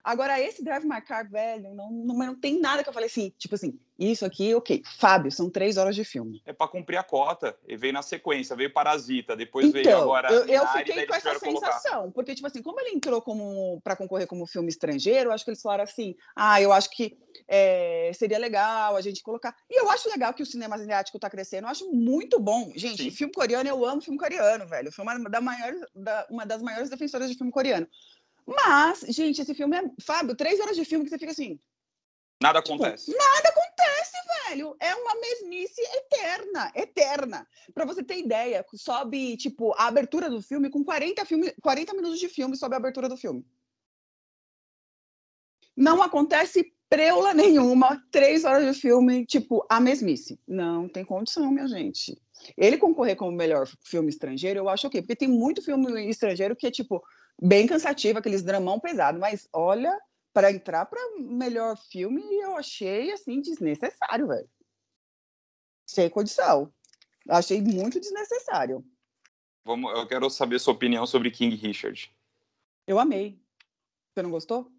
Agora, 0.04 0.40
esse 0.40 0.64
Drive 0.64 0.84
My 0.84 1.00
Car, 1.00 1.31
velho, 1.31 1.75
não, 1.75 1.90
não, 1.90 2.16
não 2.16 2.34
tem 2.34 2.60
nada 2.60 2.82
que 2.82 2.88
eu 2.88 2.93
falei 2.93 3.06
assim, 3.06 3.32
tipo 3.38 3.54
assim, 3.54 3.78
isso 3.99 4.25
aqui, 4.25 4.52
ok. 4.54 4.82
Fábio, 4.99 5.31
são 5.31 5.49
três 5.49 5.76
horas 5.76 5.94
de 5.94 6.04
filme. 6.04 6.43
É 6.44 6.52
para 6.52 6.66
cumprir 6.66 6.96
a 6.96 7.04
cota. 7.04 7.56
E 7.69 7.76
veio 7.76 7.93
na 7.93 8.02
sequência, 8.02 8.56
veio 8.56 8.72
Parasita, 8.72 9.37
depois 9.37 9.66
então, 9.66 9.82
veio 9.82 9.96
agora. 9.96 10.32
Eu, 10.32 10.46
eu 10.46 10.66
fiquei 10.69 11.06
com 11.06 11.14
essa 11.14 11.38
sensação, 11.38 11.93
colocar. 11.93 12.12
porque, 12.12 12.34
tipo 12.34 12.46
assim, 12.46 12.62
como 12.62 12.81
ele 12.81 12.96
entrou 12.96 13.22
como 13.22 13.81
para 13.82 13.94
concorrer 13.94 14.26
como 14.26 14.46
filme 14.46 14.69
estrangeiro, 14.69 15.31
eu 15.31 15.34
acho 15.34 15.44
que 15.44 15.50
eles 15.50 15.62
falaram 15.62 15.84
assim: 15.84 16.16
ah, 16.34 16.60
eu 16.60 16.72
acho 16.72 16.90
que 16.90 17.16
é, 17.46 18.10
seria 18.14 18.38
legal 18.38 18.96
a 18.96 19.00
gente 19.00 19.22
colocar. 19.22 19.55
E 19.70 19.81
eu 19.81 19.88
acho 19.90 20.08
legal 20.08 20.34
que 20.34 20.43
o 20.43 20.46
cinema 20.46 20.75
asiático 20.75 21.16
está 21.16 21.31
crescendo, 21.31 21.66
eu 21.66 21.70
acho 21.70 21.90
muito 21.93 22.40
bom. 22.40 22.72
Gente, 22.75 23.05
Sim. 23.05 23.10
filme 23.10 23.32
coreano, 23.32 23.69
eu 23.69 23.84
amo 23.84 24.02
filme 24.02 24.19
coreano, 24.19 24.66
velho. 24.66 24.90
Foi 24.90 25.05
uma, 25.05 25.19
da 25.31 25.40
maior, 25.40 25.72
da, 25.94 26.26
uma 26.28 26.44
das 26.44 26.60
maiores 26.60 26.90
defensoras 26.90 27.31
de 27.31 27.37
filme 27.37 27.52
coreano. 27.52 27.87
Mas, 28.47 29.00
gente, 29.09 29.41
esse 29.41 29.55
filme 29.55 29.77
é. 29.77 29.83
Fábio, 30.00 30.37
três 30.37 30.61
horas 30.61 30.77
de 30.77 30.85
filme 30.85 31.05
que 31.05 31.11
você 31.11 31.19
fica 31.19 31.33
assim. 31.33 31.59
Nada 32.43 32.61
tipo, 32.61 32.75
acontece. 32.75 33.06
Tipo, 33.06 33.19
nada 33.19 33.49
acontece, 33.49 34.17
velho. 34.49 34.77
É 34.81 34.94
uma 34.94 35.15
mesmice 35.15 35.81
eterna, 35.81 36.73
eterna. 36.75 37.49
Para 37.73 37.85
você 37.85 38.03
ter 38.03 38.19
ideia, 38.19 38.65
sobe, 38.75 39.37
tipo, 39.37 39.73
a 39.75 39.87
abertura 39.87 40.29
do 40.29 40.43
filme 40.43 40.69
com 40.69 40.85
40, 40.85 41.25
filme, 41.25 41.53
40 41.62 41.94
minutos 41.94 42.19
de 42.19 42.29
filme 42.29 42.56
sobe 42.56 42.75
a 42.75 42.79
abertura 42.79 43.09
do 43.09 43.17
filme. 43.17 43.47
Não 45.77 46.03
acontece 46.03 46.75
preula 46.93 47.33
nenhuma, 47.33 48.05
três 48.11 48.44
horas 48.44 48.67
de 48.67 48.79
filme, 48.79 49.25
tipo, 49.25 49.65
a 49.67 49.81
mesmice. 49.81 50.39
Não 50.47 50.87
tem 50.87 51.03
condição, 51.03 51.50
minha 51.50 51.67
gente. 51.67 52.21
Ele 52.55 52.77
concorrer 52.77 53.17
como 53.17 53.33
melhor 53.33 53.67
filme 53.83 54.11
estrangeiro, 54.11 54.59
eu 54.59 54.69
acho 54.69 54.89
ok, 54.89 55.00
porque 55.00 55.17
tem 55.17 55.29
muito 55.29 55.62
filme 55.62 56.11
estrangeiro 56.11 56.55
que 56.55 56.67
é, 56.67 56.71
tipo, 56.71 57.03
bem 57.43 57.67
cansativo, 57.67 58.21
aqueles 58.21 58.43
dramão 58.43 58.79
pesado, 58.79 59.19
mas 59.19 59.49
olha, 59.53 60.00
para 60.33 60.53
entrar 60.53 60.87
para 60.87 61.00
melhor 61.19 61.77
filme, 61.77 62.23
eu 62.41 62.56
achei 62.56 63.11
assim 63.12 63.41
desnecessário, 63.41 64.29
velho. 64.29 64.49
Sem 65.85 66.09
condição. 66.09 66.73
Achei 67.29 67.61
muito 67.61 67.99
desnecessário. 68.00 68.85
Vamos, 69.65 69.93
eu 69.93 70.06
quero 70.06 70.31
saber 70.31 70.59
sua 70.61 70.73
opinião 70.73 71.06
sobre 71.06 71.31
King 71.31 71.55
Richard. 71.56 72.11
Eu 72.87 72.99
amei. 72.99 73.39
Você 74.15 74.23
não 74.23 74.31
gostou? 74.31 74.71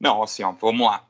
Não, 0.00 0.22
assim, 0.22 0.42
ó, 0.42 0.52
vamos 0.52 0.86
lá. 0.86 1.08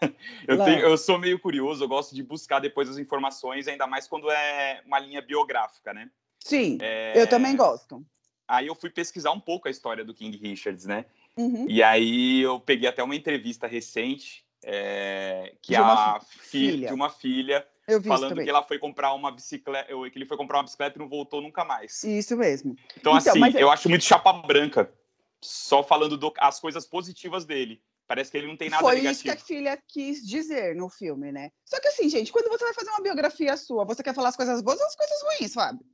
Eu, 0.48 0.58
tenho, 0.64 0.80
eu, 0.80 0.98
sou 0.98 1.16
meio 1.16 1.38
curioso, 1.38 1.84
eu 1.84 1.88
gosto 1.88 2.12
de 2.12 2.24
buscar 2.24 2.58
depois 2.58 2.88
as 2.88 2.98
informações, 2.98 3.68
ainda 3.68 3.86
mais 3.86 4.08
quando 4.08 4.28
é 4.32 4.82
uma 4.84 4.98
linha 4.98 5.22
biográfica, 5.22 5.94
né? 5.94 6.10
Sim, 6.40 6.76
é... 6.80 7.12
eu 7.14 7.28
também 7.28 7.54
gosto. 7.54 8.04
Aí 8.46 8.66
eu 8.66 8.74
fui 8.74 8.90
pesquisar 8.90 9.32
um 9.32 9.40
pouco 9.40 9.68
a 9.68 9.70
história 9.70 10.04
do 10.04 10.14
King 10.14 10.36
Richards, 10.36 10.84
né? 10.84 11.04
Uhum. 11.36 11.66
E 11.68 11.82
aí 11.82 12.40
eu 12.42 12.60
peguei 12.60 12.88
até 12.88 13.02
uma 13.02 13.16
entrevista 13.16 13.66
recente 13.66 14.44
é, 14.64 15.54
que 15.60 15.72
de 15.72 15.76
a 15.76 16.20
filha. 16.20 16.88
de 16.88 16.94
uma 16.94 17.08
filha 17.10 17.66
falando 18.06 18.42
que 18.42 18.48
ela 18.48 18.62
foi 18.62 18.78
comprar 18.78 19.12
uma 19.12 19.30
bicicleta, 19.30 19.88
que 20.10 20.18
ele 20.18 20.26
foi 20.26 20.36
comprar 20.36 20.58
uma 20.58 20.64
bicicleta 20.64 20.96
e 20.96 21.00
não 21.00 21.08
voltou 21.08 21.40
nunca 21.40 21.64
mais. 21.64 22.02
Isso 22.04 22.36
mesmo. 22.36 22.76
Então, 22.96 23.16
então 23.16 23.32
assim, 23.32 23.58
eu 23.58 23.70
acho 23.70 23.88
muito 23.88 24.04
chapa 24.04 24.32
branca, 24.32 24.92
só 25.40 25.82
falando 25.82 26.16
do, 26.16 26.32
as 26.38 26.60
coisas 26.60 26.86
positivas 26.86 27.44
dele. 27.44 27.82
Parece 28.06 28.30
que 28.30 28.36
ele 28.36 28.46
não 28.46 28.56
tem 28.56 28.68
nada 28.68 28.82
Foi 28.82 28.96
negativo. 28.96 29.12
isso 29.12 29.22
que 29.22 29.30
a 29.30 29.36
filha 29.36 29.82
quis 29.88 30.26
dizer 30.26 30.76
no 30.76 30.88
filme, 30.88 31.32
né? 31.32 31.50
Só 31.64 31.80
que 31.80 31.88
assim, 31.88 32.08
gente, 32.08 32.30
quando 32.30 32.50
você 32.50 32.64
vai 32.64 32.74
fazer 32.74 32.90
uma 32.90 33.00
biografia 33.00 33.56
sua, 33.56 33.84
você 33.84 34.02
quer 34.02 34.14
falar 34.14 34.28
as 34.28 34.36
coisas 34.36 34.60
boas 34.60 34.78
ou 34.78 34.86
as 34.86 34.96
coisas 34.96 35.22
ruins, 35.22 35.54
Fábio? 35.54 35.84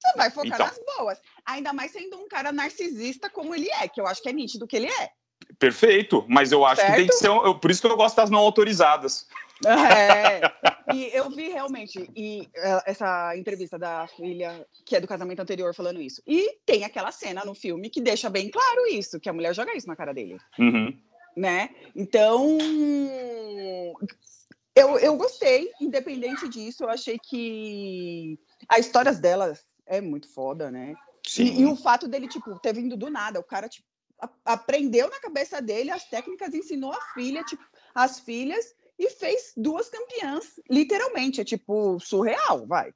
Você 0.00 0.16
vai 0.16 0.30
focar 0.30 0.54
então, 0.54 0.66
nas 0.66 0.80
boas. 0.96 1.18
Ainda 1.44 1.72
mais 1.72 1.92
sendo 1.92 2.16
um 2.18 2.28
cara 2.28 2.50
narcisista 2.52 3.28
como 3.28 3.54
ele 3.54 3.70
é, 3.70 3.86
que 3.86 4.00
eu 4.00 4.06
acho 4.06 4.22
que 4.22 4.28
é 4.28 4.32
nítido 4.32 4.66
que 4.66 4.76
ele 4.76 4.86
é. 4.86 5.10
Perfeito, 5.58 6.24
mas 6.28 6.52
eu 6.52 6.64
acho 6.64 6.80
certo? 6.80 6.92
que 6.92 6.96
tem 6.96 7.06
que 7.06 7.14
ser. 7.14 7.28
Eu, 7.28 7.58
por 7.58 7.70
isso 7.70 7.80
que 7.80 7.86
eu 7.86 7.96
gosto 7.96 8.16
das 8.16 8.30
não 8.30 8.38
autorizadas. 8.38 9.26
É, 9.66 10.40
e 10.94 11.10
eu 11.12 11.28
vi 11.28 11.48
realmente 11.48 12.10
e, 12.16 12.48
é, 12.54 12.90
essa 12.90 13.36
entrevista 13.36 13.78
da 13.78 14.06
filha, 14.06 14.66
que 14.86 14.96
é 14.96 15.00
do 15.00 15.06
casamento 15.06 15.40
anterior, 15.40 15.74
falando 15.74 16.00
isso. 16.00 16.22
E 16.26 16.58
tem 16.64 16.84
aquela 16.84 17.12
cena 17.12 17.44
no 17.44 17.54
filme 17.54 17.90
que 17.90 18.00
deixa 18.00 18.30
bem 18.30 18.48
claro 18.50 18.86
isso, 18.86 19.20
que 19.20 19.28
a 19.28 19.32
mulher 19.32 19.54
joga 19.54 19.76
isso 19.76 19.86
na 19.86 19.96
cara 19.96 20.14
dele. 20.14 20.38
Uhum. 20.58 20.98
Né? 21.36 21.70
Então, 21.94 22.58
eu, 24.74 24.98
eu 24.98 25.16
gostei, 25.16 25.70
independente 25.80 26.48
disso, 26.48 26.84
eu 26.84 26.88
achei 26.88 27.18
que 27.18 28.38
as 28.68 28.86
histórias 28.86 29.20
delas 29.20 29.64
é 29.90 30.00
muito 30.00 30.32
foda, 30.32 30.70
né? 30.70 30.94
Sim. 31.26 31.42
E, 31.42 31.60
e, 31.62 31.66
o 31.66 31.76
fato 31.76 32.08
dele, 32.08 32.28
tipo, 32.28 32.58
ter 32.60 32.72
vindo 32.72 32.96
do 32.96 33.10
nada, 33.10 33.40
o 33.40 33.44
cara, 33.44 33.68
tipo, 33.68 33.86
a, 34.18 34.30
aprendeu 34.54 35.10
na 35.10 35.20
cabeça 35.20 35.60
dele 35.60 35.90
as 35.90 36.04
técnicas, 36.04 36.54
ensinou 36.54 36.92
a 36.92 37.00
filha, 37.12 37.42
tipo, 37.42 37.62
as 37.94 38.20
filhas 38.20 38.74
e 38.98 39.10
fez 39.10 39.52
duas 39.56 39.88
campeãs, 39.88 40.60
literalmente, 40.70 41.40
é 41.40 41.44
tipo 41.44 41.98
surreal, 41.98 42.66
vai. 42.66 42.92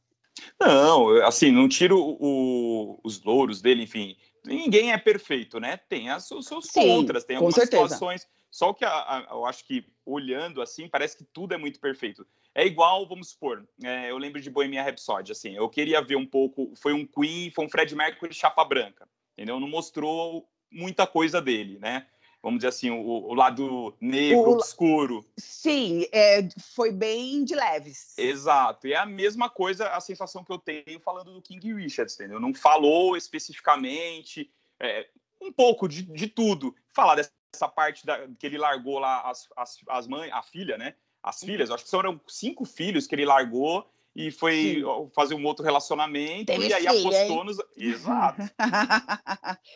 Não, 0.61 1.11
assim, 1.27 1.51
não 1.51 1.69
tiro 1.69 1.99
o, 1.99 3.01
os 3.03 3.23
louros 3.23 3.61
dele, 3.61 3.83
enfim, 3.83 4.17
ninguém 4.45 4.93
é 4.93 4.99
perfeito, 4.99 5.59
né? 5.59 5.77
Tem 5.77 6.11
as, 6.11 6.31
os 6.31 6.47
seus 6.47 6.67
Sim, 6.67 6.89
contras, 6.89 7.25
tem 7.25 7.37
algumas 7.37 7.55
certeza. 7.55 7.83
situações. 7.83 8.27
Só 8.51 8.73
que 8.73 8.85
a, 8.85 8.91
a, 8.91 9.27
eu 9.31 9.47
acho 9.47 9.67
que 9.67 9.85
olhando 10.05 10.63
assim, 10.63 10.89
parece 10.89 11.17
que 11.17 11.25
tudo 11.25 11.55
é 11.55 11.57
muito 11.57 11.81
perfeito. 11.81 12.27
É 12.55 12.65
igual, 12.65 13.07
vamos 13.09 13.31
supor, 13.31 13.67
é, 13.83 14.11
eu 14.11 14.17
lembro 14.17 14.41
de 14.41 14.49
Bohemian 14.49 14.83
Rhapsody, 14.83 15.33
assim, 15.33 15.57
eu 15.57 15.69
queria 15.69 16.01
ver 16.01 16.15
um 16.15 16.27
pouco, 16.27 16.73
foi 16.77 16.93
um 16.93 17.05
Queen, 17.05 17.51
foi 17.51 17.67
um 17.67 17.69
Fred 17.69 17.95
Mercury 17.97 18.33
chapa 18.33 18.65
branca, 18.65 19.09
entendeu? 19.33 19.59
Não 19.59 19.69
mostrou 19.69 20.49
muita 20.71 21.05
coisa 21.05 21.43
dele, 21.43 21.79
né? 21.81 22.07
Vamos 22.41 22.59
dizer 22.59 22.69
assim, 22.69 22.91
o, 22.91 23.01
o 23.01 23.35
lado 23.35 23.97
negro, 24.01 24.51
o, 24.51 24.53
obscuro. 24.53 25.27
Sim, 25.37 26.07
é, 26.13 26.47
foi 26.75 26.93
bem 26.93 27.45
de 27.45 27.57
leves. 27.57 28.17
Exato, 28.17 28.87
e 28.87 28.93
é 28.93 28.99
a 28.99 29.07
mesma 29.07 29.51
coisa, 29.51 29.89
a 29.89 30.01
sensação 30.01 30.45
que 30.45 30.53
eu 30.53 30.59
tenho 30.59 31.01
falando 31.01 31.33
do 31.33 31.43
King 31.43 31.75
Richards, 31.75 32.15
entendeu? 32.15 32.39
Não 32.39 32.55
falou 32.55 33.17
especificamente, 33.17 34.49
é, 34.79 35.09
um 35.41 35.53
pouco 35.53 35.89
de, 35.89 36.03
de 36.03 36.29
tudo. 36.29 36.73
Falar 36.93 37.17
dessa 37.17 37.33
essa 37.55 37.69
parte 37.69 38.05
da, 38.05 38.27
que 38.39 38.47
ele 38.47 38.59
largou 38.59 38.99
lá 38.99 39.23
as, 39.31 39.49
as, 39.57 39.79
as 39.89 40.07
mães, 40.07 40.31
a 40.33 40.43
filha, 40.43 40.77
né? 40.77 40.95
As 41.25 41.41
filhas, 41.41 41.71
acho 41.71 41.85
que 41.85 41.91
foram 41.91 42.21
cinco 42.29 42.67
filhos 42.67 43.07
que 43.07 43.15
ele 43.15 43.25
largou 43.25 43.91
e 44.15 44.31
foi 44.31 44.83
Sim. 44.83 45.11
fazer 45.15 45.35
um 45.35 45.45
outro 45.47 45.65
relacionamento 45.65 46.45
Teve 46.45 46.69
e 46.69 46.75
aí 46.75 46.87
filho, 46.87 46.99
apostou 46.99 47.39
hein? 47.39 47.45
nos. 47.45 47.59
Exato. 47.75 48.43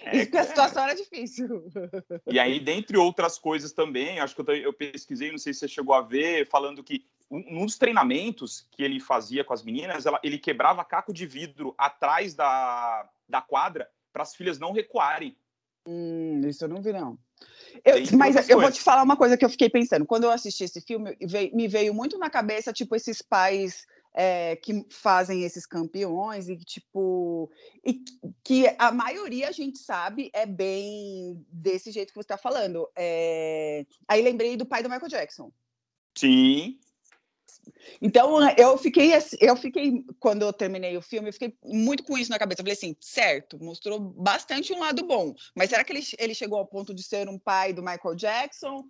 é, 0.04 0.16
Isso 0.20 0.30
que 0.30 0.36
a 0.36 0.44
situação 0.44 0.82
era 0.82 0.94
difícil. 0.94 1.64
E 2.26 2.38
aí, 2.38 2.60
dentre 2.60 2.98
outras 2.98 3.38
coisas 3.38 3.72
também, 3.72 4.20
acho 4.20 4.34
que 4.34 4.42
eu, 4.42 4.56
eu 4.56 4.72
pesquisei, 4.74 5.30
não 5.30 5.38
sei 5.38 5.54
se 5.54 5.60
você 5.60 5.68
chegou 5.68 5.94
a 5.94 6.02
ver, 6.02 6.46
falando 6.46 6.84
que 6.84 7.02
um, 7.30 7.62
um 7.62 7.64
dos 7.64 7.78
treinamentos 7.78 8.68
que 8.70 8.82
ele 8.82 9.00
fazia 9.00 9.42
com 9.42 9.54
as 9.54 9.64
meninas, 9.64 10.04
ela, 10.04 10.20
ele 10.22 10.38
quebrava 10.38 10.84
caco 10.84 11.14
de 11.14 11.24
vidro 11.24 11.74
atrás 11.78 12.34
da, 12.34 13.08
da 13.26 13.40
quadra 13.40 13.90
para 14.12 14.22
as 14.22 14.36
filhas 14.36 14.58
não 14.58 14.72
recuarem. 14.72 15.34
Hum, 15.86 16.42
isso 16.46 16.62
eu 16.64 16.68
não 16.68 16.82
vi, 16.82 16.92
não. 16.92 17.18
Eu, 17.84 17.96
mas 18.16 18.48
eu 18.48 18.60
vou 18.60 18.70
te 18.70 18.80
falar 18.80 19.02
uma 19.02 19.16
coisa 19.16 19.36
que 19.36 19.44
eu 19.44 19.50
fiquei 19.50 19.70
pensando. 19.70 20.04
Quando 20.04 20.24
eu 20.24 20.30
assisti 20.30 20.64
esse 20.64 20.80
filme, 20.80 21.16
veio, 21.20 21.54
me 21.54 21.68
veio 21.68 21.94
muito 21.94 22.18
na 22.18 22.28
cabeça, 22.28 22.72
tipo, 22.72 22.96
esses 22.96 23.22
pais 23.22 23.86
é, 24.14 24.56
que 24.56 24.84
fazem 24.90 25.44
esses 25.44 25.64
campeões 25.64 26.48
e 26.48 26.56
tipo 26.56 27.50
e 27.84 28.02
que 28.42 28.66
a 28.78 28.90
maioria 28.90 29.48
a 29.48 29.52
gente 29.52 29.78
sabe 29.78 30.30
é 30.32 30.44
bem 30.44 31.46
desse 31.52 31.92
jeito 31.92 32.08
que 32.08 32.14
você 32.14 32.24
está 32.24 32.36
falando. 32.36 32.88
É... 32.96 33.86
Aí 34.08 34.22
lembrei 34.22 34.56
do 34.56 34.66
pai 34.66 34.82
do 34.82 34.90
Michael 34.90 35.08
Jackson. 35.08 35.52
Sim. 36.16 36.80
Então 38.00 38.38
eu 38.56 38.76
fiquei 38.78 39.12
eu 39.40 39.56
fiquei 39.56 40.04
quando 40.18 40.42
eu 40.42 40.52
terminei 40.52 40.96
o 40.96 41.02
filme 41.02 41.28
eu 41.28 41.32
fiquei 41.32 41.54
muito 41.64 42.02
com 42.02 42.16
isso 42.16 42.30
na 42.30 42.38
cabeça. 42.38 42.60
Eu 42.60 42.64
falei 42.64 42.74
assim, 42.74 42.96
certo, 43.00 43.62
mostrou 43.62 43.98
bastante 43.98 44.72
um 44.72 44.80
lado 44.80 45.04
bom, 45.06 45.34
mas 45.54 45.70
será 45.70 45.84
que 45.84 45.92
ele, 45.92 46.04
ele 46.18 46.34
chegou 46.34 46.58
ao 46.58 46.66
ponto 46.66 46.94
de 46.94 47.02
ser 47.02 47.28
um 47.28 47.38
pai 47.38 47.72
do 47.72 47.82
Michael 47.82 48.14
Jackson? 48.14 48.84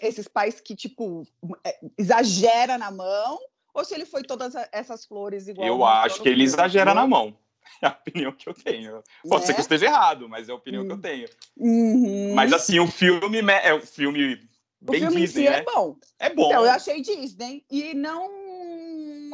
Esses 0.00 0.28
pais 0.28 0.60
que 0.60 0.76
tipo 0.76 1.26
é, 1.64 1.78
exagera 1.98 2.78
na 2.78 2.90
mão 2.90 3.38
ou 3.74 3.84
se 3.84 3.94
ele 3.94 4.04
foi 4.04 4.22
todas 4.22 4.54
essas 4.70 5.04
flores 5.04 5.48
igual. 5.48 5.66
Eu 5.66 5.84
acho 5.84 6.22
que 6.22 6.28
ele 6.28 6.44
exagera 6.44 6.94
na 6.94 7.06
mão. 7.06 7.36
É 7.80 7.86
a 7.86 7.90
opinião 7.90 8.32
que 8.32 8.48
eu 8.48 8.54
tenho. 8.54 9.02
Pode 9.28 9.46
ser 9.46 9.54
que 9.54 9.58
né? 9.58 9.62
esteja 9.62 9.86
errado, 9.86 10.28
mas 10.28 10.48
é 10.48 10.52
a 10.52 10.54
opinião 10.54 10.84
que 10.84 10.92
eu 10.92 10.96
hum. 10.96 11.00
tenho. 11.00 11.28
Uhum. 11.56 12.34
Mas 12.34 12.52
assim, 12.52 12.78
o 12.78 12.86
filme 12.86 13.40
é 13.40 13.74
um 13.74 13.80
filme 13.80 14.38
bem 14.82 15.04
o 15.04 15.06
filme 15.06 15.20
Disney, 15.22 15.44
si 15.44 15.50
né? 15.50 15.58
é 15.58 15.62
bom. 15.62 15.96
É 16.18 16.30
bom. 16.30 16.46
Então, 16.46 16.64
eu 16.64 16.70
achei 16.70 17.00
Disney 17.00 17.64
e 17.70 17.94
não 17.94 18.30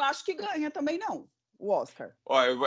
acho 0.00 0.25
que 0.25 0.35
ganha 0.35 0.71
também 0.71 0.99
não 0.99 1.28
o 1.59 1.71
Oscar. 1.71 2.14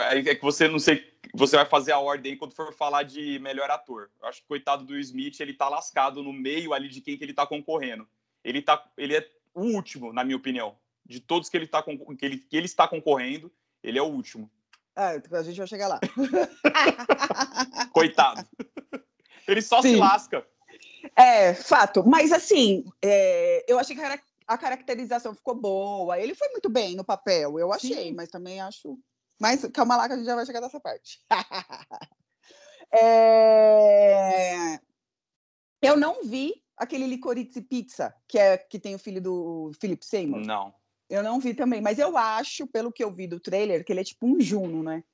é 0.04 0.34
que 0.34 0.42
você 0.42 0.68
não 0.68 0.78
sei, 0.78 1.02
você 1.32 1.56
vai 1.56 1.64
fazer 1.64 1.92
a 1.92 1.98
ordem 1.98 2.36
quando 2.36 2.54
for 2.54 2.74
falar 2.74 3.04
de 3.04 3.38
melhor 3.38 3.70
ator. 3.70 4.10
Eu 4.20 4.28
acho 4.28 4.42
que 4.42 4.48
coitado 4.48 4.84
do 4.84 4.98
Smith, 4.98 5.40
ele 5.40 5.54
tá 5.54 5.68
lascado 5.68 6.22
no 6.22 6.32
meio 6.32 6.74
ali 6.74 6.88
de 6.88 7.00
quem 7.00 7.16
que 7.16 7.24
ele 7.24 7.32
tá 7.32 7.46
concorrendo. 7.46 8.06
Ele 8.44 8.60
tá, 8.60 8.84
ele 8.98 9.16
é 9.16 9.26
o 9.54 9.62
último, 9.62 10.12
na 10.12 10.24
minha 10.24 10.36
opinião 10.36 10.76
de 11.04 11.20
todos 11.20 11.48
que 11.48 11.56
ele, 11.56 11.66
tá, 11.66 11.82
que 11.82 12.24
ele, 12.24 12.38
que 12.38 12.56
ele 12.56 12.66
está 12.66 12.86
concorrendo, 12.86 13.52
ele 13.82 13.98
é 13.98 14.02
o 14.02 14.06
último. 14.06 14.50
Ah, 14.94 15.10
a 15.10 15.42
gente 15.42 15.58
vai 15.58 15.66
chegar 15.66 15.88
lá. 15.88 16.00
Coitado. 17.92 18.46
Ele 19.48 19.62
só 19.62 19.80
Sim. 19.82 19.94
se 19.94 19.96
lasca. 19.96 20.46
É, 21.16 21.54
fato. 21.54 22.04
Mas, 22.06 22.32
assim, 22.32 22.84
é, 23.02 23.64
eu 23.70 23.78
achei 23.78 23.94
que 23.94 24.02
a 24.46 24.58
caracterização 24.58 25.34
ficou 25.34 25.54
boa. 25.54 26.18
Ele 26.18 26.34
foi 26.34 26.48
muito 26.48 26.68
bem 26.68 26.94
no 26.96 27.04
papel, 27.04 27.58
eu 27.58 27.72
achei, 27.72 28.08
Sim. 28.08 28.14
mas 28.14 28.28
também 28.28 28.60
acho. 28.60 28.98
Mas 29.40 29.64
calma 29.72 29.96
lá 29.96 30.06
que 30.06 30.14
a 30.14 30.16
gente 30.16 30.26
já 30.26 30.34
vai 30.34 30.46
chegar 30.46 30.60
nessa 30.60 30.80
parte. 30.80 31.20
é... 32.92 34.78
Eu 35.82 35.96
não 35.96 36.22
vi 36.24 36.62
aquele 36.76 37.06
Licorice 37.06 37.60
Pizza, 37.60 38.14
que, 38.28 38.38
é, 38.38 38.56
que 38.56 38.78
tem 38.78 38.94
o 38.94 38.98
filho 38.98 39.20
do 39.20 39.72
Philip 39.80 40.04
Seymour. 40.04 40.40
Não. 40.40 40.74
Eu 41.08 41.22
não 41.22 41.38
vi 41.40 41.54
também, 41.54 41.80
mas 41.80 41.98
eu 41.98 42.16
acho, 42.16 42.66
pelo 42.66 42.92
que 42.92 43.04
eu 43.04 43.12
vi 43.12 43.26
do 43.26 43.38
trailer, 43.38 43.84
que 43.84 43.92
ele 43.92 44.00
é 44.00 44.04
tipo 44.04 44.26
um 44.26 44.40
Juno, 44.40 44.82
né? 44.82 45.04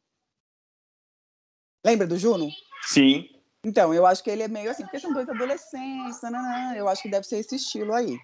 Lembra 1.85 2.07
do 2.07 2.19
Juno? 2.19 2.50
Sim. 2.83 3.28
Então, 3.65 3.93
eu 3.93 4.07
acho 4.07 4.23
que 4.23 4.31
ele 4.31 4.43
é 4.43 4.49
meio 4.49 4.71
assim, 4.71 4.85
porque 4.85 5.00
são 5.00 5.12
dois 5.12 5.29
adolescentes, 5.29 6.21
nanana, 6.23 6.77
eu 6.77 6.88
acho 6.88 7.03
que 7.03 7.11
deve 7.11 7.27
ser 7.27 7.38
esse 7.38 7.57
estilo 7.57 7.93
aí. 7.93 8.19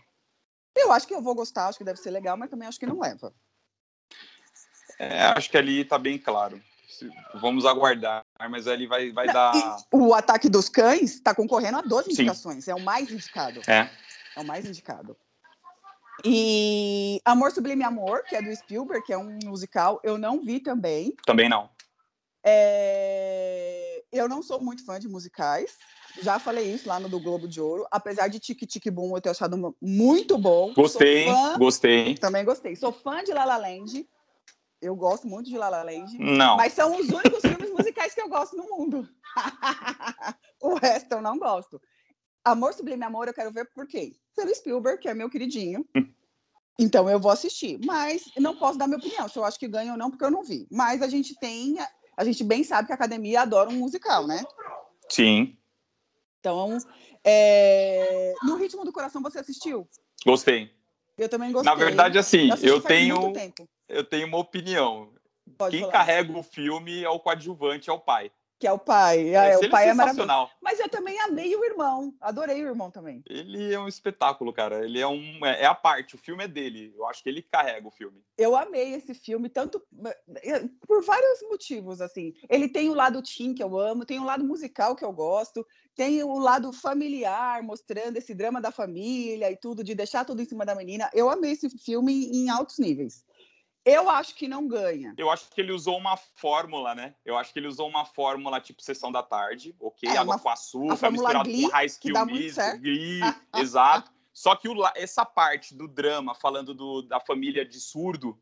Eu 0.77 0.93
acho 0.93 1.07
que 1.07 1.15
eu 1.15 1.23
vou 1.23 1.35
gostar, 1.35 1.69
acho 1.69 1.79
que 1.79 1.85
deve 1.85 2.01
ser 2.01 2.11
legal, 2.11 2.37
mas 2.37 2.51
também 2.51 2.69
acho 2.69 2.79
que 2.79 2.87
não 2.87 3.01
leva. 3.01 3.33
É, 4.99 5.23
acho 5.37 5.51
que 5.51 5.57
ali 5.57 5.85
tá 5.85 5.99
bem 5.99 6.19
claro. 6.19 6.61
Vamos 7.35 7.67
aguardar, 7.67 8.23
mas 8.49 8.69
ali 8.69 8.87
vai, 8.87 9.11
vai 9.11 9.27
não, 9.27 9.35
dar. 9.35 9.53
O 9.93 10.15
ataque 10.15 10.49
dos 10.49 10.69
cães 10.69 11.15
está 11.15 11.35
concorrendo 11.35 11.79
a 11.79 11.83
12 11.83 12.13
indicações, 12.13 12.65
Sim. 12.65 12.71
é 12.71 12.75
o 12.75 12.81
mais 12.81 13.11
indicado. 13.11 13.61
É. 13.67 13.91
É 14.37 14.41
o 14.41 14.45
mais 14.45 14.65
indicado. 14.65 15.17
E 16.25 17.21
Amor 17.25 17.51
Sublime 17.51 17.83
Amor, 17.83 18.23
que 18.25 18.37
é 18.37 18.43
do 18.43 18.55
Spielberg, 18.55 19.05
que 19.05 19.13
é 19.13 19.19
um 19.19 19.39
musical, 19.45 20.01
eu 20.05 20.17
não 20.17 20.41
vi 20.41 20.61
também. 20.61 21.15
Também 21.27 21.49
não. 21.49 21.69
É... 22.45 23.94
Eu 24.15 24.29
não 24.29 24.43
sou 24.43 24.63
muito 24.63 24.85
fã 24.85 24.99
de 24.99 25.09
musicais. 25.09 25.73
Já 26.23 26.39
falei 26.39 26.73
isso 26.73 26.89
lá 26.89 27.01
no 27.01 27.09
do 27.09 27.19
Globo 27.19 27.49
de 27.49 27.61
Ouro. 27.61 27.85
Apesar 27.91 28.29
de 28.29 28.39
Tic 28.39 28.61
Tic 28.61 28.89
Boom 28.91 29.17
eu 29.17 29.21
ter 29.21 29.31
achado 29.31 29.77
muito 29.83 30.39
bom. 30.39 30.73
Gostei, 30.73 31.27
fã... 31.27 31.59
gostei. 31.59 32.15
Também 32.15 32.45
gostei. 32.45 32.77
Sou 32.77 32.93
fã 32.93 33.25
de 33.25 33.33
La 33.33 33.45
La 33.45 33.57
Land. 33.57 34.09
Eu 34.81 34.95
gosto 34.95 35.27
muito 35.27 35.51
de 35.51 35.59
La 35.59 35.69
La 35.69 35.83
Land. 35.83 36.17
Não. 36.19 36.57
Mas 36.57 36.75
são 36.75 36.97
os 36.97 37.09
únicos 37.09 37.41
filmes 37.41 37.71
musicais 37.71 38.15
que 38.15 38.21
eu 38.21 38.29
gosto 38.29 38.57
no 38.57 38.69
mundo. 38.69 39.09
o 40.63 40.75
resto 40.75 41.13
eu 41.13 41.21
não 41.21 41.37
gosto. 41.37 41.81
Amor 42.45 42.73
Sublime 42.73 43.03
Amor, 43.03 43.27
eu 43.27 43.35
quero 43.35 43.51
ver 43.51 43.69
por 43.75 43.87
quê? 43.87 44.13
Pelo 44.37 44.55
Spielberg, 44.55 45.01
que 45.01 45.09
é 45.09 45.15
meu 45.15 45.29
queridinho. 45.29 45.85
Então 46.79 47.09
eu 47.09 47.21
vou 47.21 47.31
assistir, 47.31 47.79
mas 47.85 48.23
não 48.37 48.57
posso 48.57 48.79
dar 48.79 48.87
minha 48.87 48.99
opinião 48.99 49.29
se 49.29 49.39
eu 49.39 49.45
acho 49.45 49.59
que 49.59 49.69
ganha 49.69 49.93
ou 49.93 49.99
não, 49.99 50.11
porque 50.11 50.25
eu 50.25 50.31
não 50.31 50.43
vi. 50.43 50.67
Mas 50.71 51.03
a 51.03 51.09
gente 51.09 51.35
tem, 51.39 51.77
a 52.17 52.25
gente 52.25 52.45
bem 52.45 52.65
sabe 52.65 52.87
que 52.87 52.93
a 52.93 52.97
academia 52.97 53.43
adora 53.43 53.71
um 53.71 53.75
musical, 53.75 54.27
né? 54.27 54.43
Sim. 55.09 55.57
Então, 56.41 56.79
é... 57.25 58.35
no 58.43 58.57
ritmo 58.57 58.85
do 58.85 58.93
coração 58.93 59.23
você 59.23 59.39
assistiu? 59.39 59.89
Gostei. 60.25 60.71
Eu 61.17 61.29
também 61.29 61.53
gostei. 61.53 61.73
Na 61.73 61.79
verdade, 61.79 62.19
assim, 62.19 62.51
eu, 62.63 62.75
eu 62.75 62.81
tenho, 62.81 63.33
eu 63.89 64.05
tenho 64.05 64.27
uma 64.27 64.39
opinião. 64.39 65.13
Pode 65.57 65.77
Quem 65.77 65.81
falar. 65.81 65.93
carrega 65.93 66.37
o 66.37 66.43
filme 66.43 67.05
é 67.05 67.09
o 67.09 67.21
coadjuvante, 67.21 67.91
é 67.91 67.93
o 67.93 68.01
pai 68.01 68.31
que 68.65 68.69
é 68.69 68.73
o 68.73 68.79
pai. 68.79 69.35
É, 69.35 69.59
o 69.59 69.69
pai 69.69 69.91
é 69.91 69.93
maravilhoso. 69.93 70.49
Mas 70.63 70.81
eu 70.81 70.89
também 70.89 71.21
amei 71.21 71.55
o 71.55 71.63
irmão. 71.63 72.15
Adorei 72.19 72.65
o 72.65 72.69
irmão 72.69 72.91
também. 72.91 73.23
Ele 73.29 73.75
é 73.75 73.79
um 73.79 73.87
espetáculo, 73.87 74.55
cara. 74.55 74.83
Ele 74.87 74.99
é 74.99 75.07
um 75.07 75.45
é, 75.45 75.65
é, 75.65 75.67
a 75.67 75.75
parte, 75.75 76.15
o 76.15 76.19
filme 76.19 76.45
é 76.45 76.49
dele. 76.49 76.95
Eu 76.97 77.07
acho 77.07 77.23
que 77.23 77.29
ele 77.29 77.43
carrega 77.43 77.87
o 77.87 77.91
filme. 77.91 78.25
Eu 78.39 78.57
amei 78.57 78.95
esse 78.95 79.13
filme 79.13 79.51
tanto 79.51 79.83
eh, 80.43 80.65
por 80.89 81.05
vários 81.05 81.43
motivos 81.43 82.01
assim. 82.01 82.33
Ele 82.49 82.67
tem 82.67 82.89
o 82.89 82.95
lado 82.95 83.21
teen 83.21 83.53
que 83.53 83.63
eu 83.63 83.79
amo, 83.79 84.07
tem 84.07 84.19
o 84.19 84.25
lado 84.25 84.43
musical 84.43 84.97
que 84.97 85.05
eu 85.05 85.13
gosto, 85.13 85.67
tem 85.95 86.23
o 86.23 86.39
lado 86.39 86.73
familiar, 86.73 87.63
mostrando 87.63 88.17
esse 88.17 88.35
drama 88.35 88.63
da 88.63 88.71
família 88.71 89.53
e 89.53 89.57
tudo 89.59 89.85
de 89.85 89.95
deixar 89.95 90.25
tudo 90.25 90.41
em 90.41 90.47
cima 90.47 90.65
da 90.65 90.75
menina. 90.75 91.11
Eu 91.13 91.29
amei 91.29 91.53
esse 91.53 91.69
filme 91.69 92.31
em 92.33 92.49
altos 92.49 92.79
níveis. 92.79 93.27
Eu 93.85 94.09
acho 94.09 94.35
que 94.35 94.49
não 94.49 94.67
ganha. 94.67 95.15
Eu 95.19 95.31
acho 95.31 95.51
que 95.51 95.61
ele 95.61 95.73
usou 95.73 95.99
uma 95.99 96.17
fórmula, 96.17 96.95
né? 96.95 97.15
Eu 97.25 97.37
acho 97.37 97.53
que 97.53 97.59
ele 97.59 97.69
usou 97.69 97.87
uma 97.87 98.05
fórmula 98.07 98.61
tipo 98.61 98.83
sessão 98.83 99.13
da 99.13 99.23
tarde, 99.23 99.77
ok? 99.79 100.09
É, 100.09 100.17
água 100.17 100.39
com 100.39 100.49
açúcar, 100.49 101.11
misturado 101.11 101.51
Glee, 101.51 101.65
com 101.65 101.69
high 101.71 101.87
skill 101.87 102.27
music, 102.27 102.79
Glee, 102.79 103.21
exato. 103.57 104.11
Só 104.33 104.57
que 104.57 104.69
o, 104.69 104.75
essa 104.97 105.25
parte 105.25 105.75
do 105.75 105.87
drama, 105.87 106.35
falando 106.35 106.73
do, 106.73 107.03
da 107.03 107.21
família 107.21 107.65
de 107.65 107.79
surdo, 107.79 108.39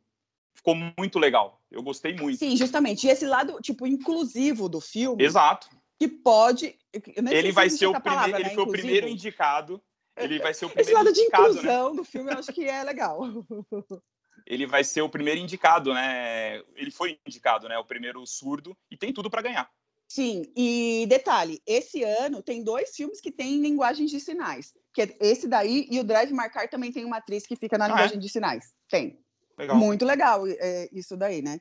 ficou 0.55 0.77
muito 0.97 1.19
legal. 1.19 1.61
Eu 1.71 1.83
gostei 1.83 2.15
muito. 2.15 2.39
Sim, 2.39 2.57
justamente. 2.57 3.07
E 3.07 3.11
esse 3.11 3.27
lado, 3.27 3.59
tipo, 3.61 3.87
inclusivo 3.87 4.69
do 4.69 4.81
filme. 4.81 5.23
Exato. 5.23 5.69
Que 5.99 6.09
pode. 6.09 6.79
Ele 6.93 7.53
vai 7.53 7.69
ser 7.69 7.87
o 7.87 8.01
primeiro. 8.01 8.25
Ele 8.25 8.33
né? 8.33 8.39
foi 8.39 8.53
Inclusivo. 8.53 8.69
o 8.69 8.73
primeiro 8.73 9.09
indicado. 9.09 9.83
Ele 10.17 10.39
vai 10.39 10.55
ser 10.55 10.67
o 10.67 10.71
primeiro 10.71 10.89
Esse 10.89 10.95
lado 10.95 11.11
indicado, 11.11 11.43
de 11.43 11.55
né? 11.55 11.61
inclusão 11.61 11.91
né? 11.91 11.97
do 11.97 12.05
filme 12.05 12.33
eu 12.33 12.39
acho 12.39 12.53
que 12.53 12.65
é 12.65 12.85
legal. 12.85 13.21
ele 14.47 14.67
vai 14.67 14.85
ser 14.85 15.03
o 15.03 15.09
primeiro 15.09 15.41
indicado, 15.41 15.93
né? 15.95 16.63
Ele 16.75 16.91
foi 16.91 17.19
indicado, 17.27 17.69
né? 17.69 17.79
O 17.79 17.85
primeiro 17.85 18.27
surdo 18.27 18.77
e 18.91 18.97
tem 18.97 19.13
tudo 19.13 19.31
para 19.31 19.43
ganhar. 19.43 19.71
Sim, 20.09 20.53
e 20.55 21.07
detalhe, 21.09 21.63
esse 21.67 22.03
ano 22.05 22.43
tem 22.43 22.63
dois 22.63 22.95
filmes 22.95 23.19
que 23.19 23.33
têm 23.33 23.63
linguagem 23.63 24.05
de 24.05 24.21
sinais, 24.21 24.75
que 24.93 25.01
é 25.01 25.17
esse 25.21 25.49
daí 25.49 25.87
e 25.91 25.99
o 25.99 26.05
Drive 26.05 26.31
Marcar 26.33 26.69
também 26.69 26.93
tem 26.93 27.03
uma 27.05 27.17
atriz 27.17 27.47
que 27.47 27.57
fica 27.57 27.79
na 27.79 27.87
ah, 27.87 27.89
é? 27.89 27.91
linguagem 27.91 28.17
é? 28.19 28.21
de 28.21 28.29
sinais. 28.29 28.75
Tem. 28.91 29.19
Legal. 29.57 29.77
Muito 29.77 30.05
legal 30.05 30.47
é, 30.47 30.89
isso 30.93 31.17
daí, 31.17 31.41
né? 31.41 31.59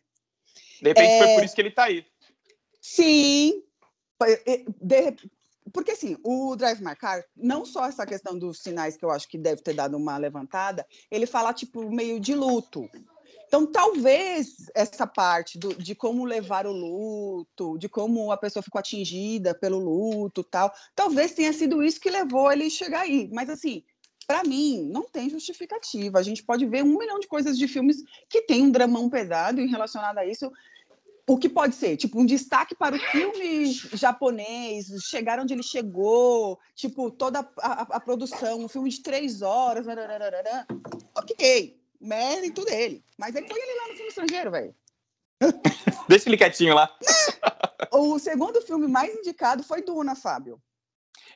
De 0.81 0.89
repente 0.89 1.11
é... 1.11 1.17
foi 1.19 1.35
por 1.35 1.43
isso 1.45 1.55
que 1.55 1.61
ele 1.61 1.69
está 1.69 1.85
aí. 1.85 2.05
Sim. 2.81 3.63
De, 4.81 5.15
porque 5.73 5.91
assim, 5.91 6.17
o 6.23 6.55
Drive 6.55 6.81
My 6.81 6.95
Car, 6.95 7.23
não 7.35 7.65
só 7.65 7.85
essa 7.85 8.05
questão 8.05 8.37
dos 8.37 8.59
sinais 8.59 8.97
que 8.97 9.05
eu 9.05 9.11
acho 9.11 9.27
que 9.27 9.37
deve 9.37 9.61
ter 9.61 9.73
dado 9.73 9.95
uma 9.97 10.17
levantada, 10.17 10.85
ele 11.09 11.25
fala 11.25 11.53
tipo 11.53 11.89
meio 11.89 12.19
de 12.19 12.33
luto. 12.33 12.89
Então, 13.47 13.65
talvez 13.69 14.71
essa 14.73 15.05
parte 15.05 15.59
do, 15.59 15.75
de 15.75 15.93
como 15.93 16.23
levar 16.23 16.65
o 16.65 16.71
luto, 16.71 17.77
de 17.77 17.89
como 17.89 18.31
a 18.31 18.37
pessoa 18.37 18.63
ficou 18.63 18.79
atingida 18.79 19.53
pelo 19.53 19.77
luto, 19.77 20.41
tal, 20.41 20.71
talvez 20.95 21.33
tenha 21.33 21.51
sido 21.51 21.83
isso 21.83 21.99
que 21.99 22.09
levou 22.09 22.49
ele 22.49 22.67
a 22.67 22.69
chegar 22.69 23.01
aí. 23.01 23.29
Mas 23.33 23.49
assim, 23.49 23.83
para 24.25 24.45
mim, 24.45 24.87
não 24.89 25.03
tem 25.03 25.29
justificativa. 25.29 26.17
A 26.17 26.23
gente 26.23 26.43
pode 26.43 26.65
ver 26.65 26.81
um 26.81 26.97
milhão 26.97 27.19
de 27.19 27.27
coisas 27.27 27.57
de 27.57 27.67
filmes 27.67 27.97
que 28.29 28.43
tem 28.43 28.63
um 28.63 28.71
dramão 28.71 29.09
pesado 29.09 29.59
em 29.59 29.67
relacionado 29.67 30.19
a 30.19 30.25
isso. 30.25 30.49
O 31.27 31.37
que 31.37 31.47
pode 31.47 31.75
ser? 31.75 31.97
Tipo, 31.97 32.19
um 32.19 32.25
destaque 32.25 32.75
para 32.75 32.95
o 32.95 32.99
filme 32.99 33.71
japonês, 33.93 34.87
chegar 35.03 35.39
onde 35.39 35.53
ele 35.53 35.63
chegou, 35.63 36.59
tipo, 36.75 37.11
toda 37.11 37.39
a, 37.39 37.45
a, 37.59 37.81
a 37.97 37.99
produção, 37.99 38.59
um 38.59 38.67
filme 38.67 38.89
de 38.89 39.01
três 39.01 39.41
horas, 39.41 39.85
ok, 41.15 41.79
mérito 41.99 42.65
dele. 42.65 43.03
Mas 43.17 43.35
aí 43.35 43.47
põe 43.47 43.59
ele 43.59 43.79
lá 43.79 43.87
no 43.87 43.93
filme 43.93 44.09
estrangeiro, 44.09 44.51
velho. 44.51 44.75
Deixa 46.09 46.29
ele 46.29 46.37
quietinho 46.37 46.73
lá. 46.73 46.95
o 47.91 48.19
segundo 48.19 48.61
filme 48.61 48.87
mais 48.87 49.13
indicado 49.15 49.63
foi 49.63 49.81
Duna, 49.81 50.15
Fábio. 50.15 50.61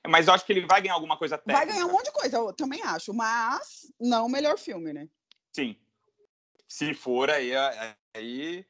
Mas 0.07 0.27
eu 0.27 0.33
acho 0.33 0.45
que 0.45 0.53
ele 0.53 0.65
vai 0.67 0.81
ganhar 0.81 0.93
alguma 0.93 1.17
coisa 1.17 1.37
técnica. 1.37 1.65
Vai 1.65 1.73
ganhar 1.73 1.85
um 1.87 1.91
monte 1.91 2.05
de 2.05 2.11
coisa, 2.11 2.37
eu 2.37 2.53
também 2.53 2.81
acho. 2.83 3.13
Mas 3.13 3.91
não 3.99 4.27
o 4.27 4.29
melhor 4.29 4.57
filme, 4.57 4.93
né? 4.93 5.07
Sim. 5.55 5.75
Se 6.67 6.93
for, 6.93 7.29
aí, 7.29 7.51
aí 8.15 8.65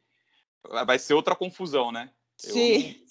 vai 0.86 1.00
ser 1.00 1.14
outra 1.14 1.36
confusão, 1.36 1.92
né? 1.92 2.12
Sim. 2.38 3.00
Eu... 3.00 3.06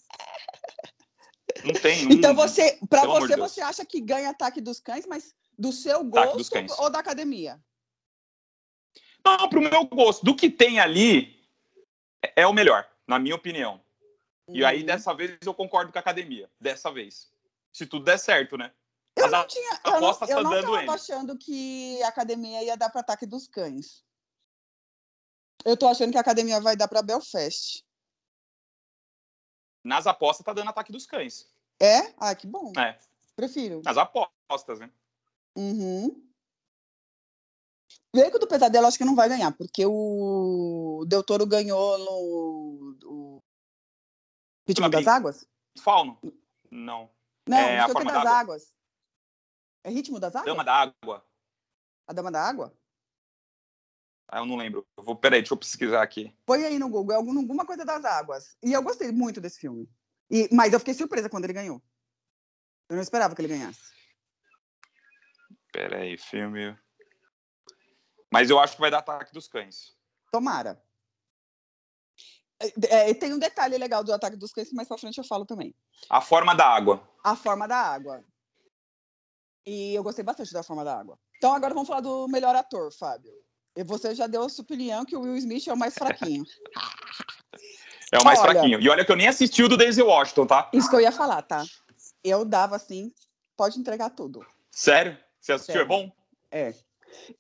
Não 1.73 1.75
tem. 1.75 2.07
Um... 2.07 2.13
Então 2.13 2.35
você, 2.35 2.79
para 2.89 3.07
você, 3.07 3.37
você 3.37 3.61
acha 3.61 3.85
que 3.85 4.01
ganha 4.01 4.31
Ataque 4.31 4.61
dos 4.61 4.81
Cães, 4.81 5.07
mas 5.07 5.35
do 5.59 5.73
seu 5.73 6.05
gosto 6.05 6.83
ou 6.83 6.91
da 6.91 6.99
academia? 6.99 7.61
Não, 9.25 9.49
pro 9.49 9.63
meu 9.63 9.85
gosto. 9.87 10.25
Do 10.25 10.37
que 10.37 10.51
tem 10.51 10.79
ali, 10.79 11.35
é 12.37 12.47
o 12.47 12.53
melhor, 12.53 12.87
na 13.07 13.19
minha 13.19 13.35
opinião. 13.35 13.81
Uhum. 14.47 14.57
E 14.57 14.65
aí, 14.65 14.81
uhum. 14.81 14.87
dessa 14.87 15.15
vez, 15.15 15.39
eu 15.43 15.55
concordo 15.55 15.91
com 15.91 15.99
a 15.99 16.01
academia. 16.01 16.51
Dessa 16.61 16.93
vez 16.93 17.33
se 17.75 17.87
tudo 17.87 18.05
der 18.05 18.19
certo, 18.19 18.57
né? 18.57 18.73
Eu 19.17 19.29
não 19.31 19.47
tinha, 19.47 19.81
eu 19.85 20.01
não, 20.01 20.19
eu 20.29 20.43
não 20.43 20.63
tava 20.63 20.95
achando 20.95 21.37
que 21.37 22.01
a 22.03 22.09
academia 22.09 22.63
ia 22.63 22.77
dar 22.77 22.89
para 22.89 23.01
ataque 23.01 23.27
dos 23.27 23.49
cães. 23.49 24.04
Eu 25.65 25.77
tô 25.77 25.89
achando 25.89 26.13
que 26.13 26.19
a 26.19 26.21
academia 26.21 26.61
vai 26.61 26.77
dar 26.77 26.89
para 26.89 27.03
Belfast. 27.03 27.85
Nas 29.83 30.07
apostas 30.07 30.45
tá 30.45 30.53
dando 30.53 30.69
ataque 30.69 30.93
dos 30.93 31.07
cães. 31.07 31.49
É? 31.81 32.15
Ah, 32.19 32.35
que 32.35 32.47
bom. 32.47 32.73
É. 32.79 32.99
Prefiro. 33.35 33.83
Nas 33.85 33.97
apostas, 33.97 34.79
né? 34.79 34.91
Uhum. 35.57 36.23
Beco 38.15 38.39
do 38.39 38.47
Pesadelo 38.47 38.87
acho 38.87 38.99
que 38.99 39.05
não 39.05 39.17
vai 39.17 39.29
ganhar, 39.29 39.53
porque 39.53 39.85
o 39.85 41.05
Del 41.07 41.25
Toro 41.25 41.47
ganhou 41.47 41.99
no. 41.99 43.43
Ritmo 44.67 44.89
das 44.89 45.07
Águas? 45.07 45.47
Fauno? 45.79 46.19
Não. 46.71 47.11
Não, 47.47 47.59
é 47.59 47.85
o 47.85 47.95
que 47.95 48.05
das 48.05 48.27
águas. 48.27 48.73
É 49.83 49.91
ritmo 49.91 50.19
das 50.19 50.35
águas? 50.35 50.47
Dama 50.47 50.65
da 50.65 50.75
água. 50.75 51.27
A 52.07 52.13
Dama 52.13 52.31
da 52.31 52.43
Água? 52.43 52.73
Ah, 54.35 54.41
eu 54.41 54.47
não 54.47 54.57
lembro. 54.57 54.85
Eu 54.97 55.05
vou, 55.05 55.15
peraí, 55.15 55.41
deixa 55.41 55.55
eu 55.55 55.57
pesquisar 55.57 56.03
aqui. 56.03 56.37
Põe 56.45 56.65
aí 56.65 56.77
no 56.77 56.89
Google, 56.89 57.15
alguma 57.15 57.65
coisa 57.65 57.85
das 57.85 58.05
águas. 58.05 58.57
E 58.61 58.73
eu 58.73 58.83
gostei 58.83 59.13
muito 59.13 59.41
desse 59.41 59.61
filme. 59.61 59.89
E, 60.29 60.49
mas 60.53 60.73
eu 60.73 60.81
fiquei 60.81 60.93
surpresa 60.93 61.31
quando 61.31 61.45
ele 61.45 61.53
ganhou. 61.53 61.81
Eu 62.89 62.97
não 62.97 63.03
esperava 63.03 63.33
que 63.33 63.41
ele 63.41 63.47
ganhasse. 63.47 63.81
Peraí, 65.73 66.19
filme. 66.19 66.77
Mas 68.29 68.51
eu 68.51 68.59
acho 68.59 68.75
que 68.75 68.81
vai 68.81 68.91
dar 68.91 68.99
ataque 68.99 69.33
dos 69.33 69.47
cães. 69.47 69.97
Tomara. 70.33 70.83
É, 72.59 73.11
é, 73.11 73.15
tem 73.15 73.33
um 73.33 73.39
detalhe 73.39 73.79
legal 73.79 74.03
do 74.03 74.13
ataque 74.13 74.37
dos 74.37 74.53
cães, 74.53 74.73
mais 74.73 74.89
pra 74.89 74.99
frente 74.99 75.19
eu 75.19 75.25
falo 75.25 75.47
também. 75.47 75.73
A 76.11 76.21
forma 76.21 76.57
da 76.57 76.67
água. 76.67 77.09
A 77.23 77.37
forma 77.37 77.69
da 77.69 77.79
água. 77.79 78.25
E 79.65 79.95
eu 79.95 80.03
gostei 80.03 80.25
bastante 80.25 80.53
da 80.53 80.65
forma 80.65 80.83
da 80.83 80.99
água. 80.99 81.17
Então 81.37 81.55
agora 81.55 81.73
vamos 81.73 81.87
falar 81.87 82.01
do 82.01 82.27
melhor 82.27 82.57
ator, 82.57 82.93
Fábio. 82.93 83.33
E 83.77 83.83
você 83.83 84.15
já 84.15 84.27
deu 84.27 84.43
a 84.43 84.49
sua 84.49 84.63
opinião 84.63 85.05
que 85.05 85.17
o 85.17 85.21
Will 85.21 85.37
Smith 85.37 85.67
é 85.67 85.73
o 85.73 85.77
mais 85.77 85.95
fraquinho. 85.95 86.45
é 88.13 88.19
o 88.19 88.25
mais 88.25 88.39
olha, 88.39 88.53
fraquinho. 88.53 88.81
E 88.81 88.89
olha 88.89 89.05
que 89.05 89.11
eu 89.11 89.17
nem 89.17 89.27
assisti 89.27 89.63
o 89.63 89.69
do 89.69 89.77
Daisy 89.77 90.03
Washington, 90.03 90.47
tá? 90.47 90.71
Isso 90.73 90.89
que 90.89 90.97
eu 90.97 91.01
ia 91.01 91.13
falar, 91.13 91.43
tá? 91.43 91.65
Eu 92.23 92.45
dava 92.45 92.77
assim, 92.77 93.13
pode 93.57 93.79
entregar 93.79 94.11
tudo. 94.11 94.47
Sério? 94.71 95.19
Você 95.41 95.53
assistiu? 95.53 95.75
É 95.75 95.79
Sério. 95.79 95.85
É 95.85 95.89
bom? 95.89 96.13
É. 96.51 96.75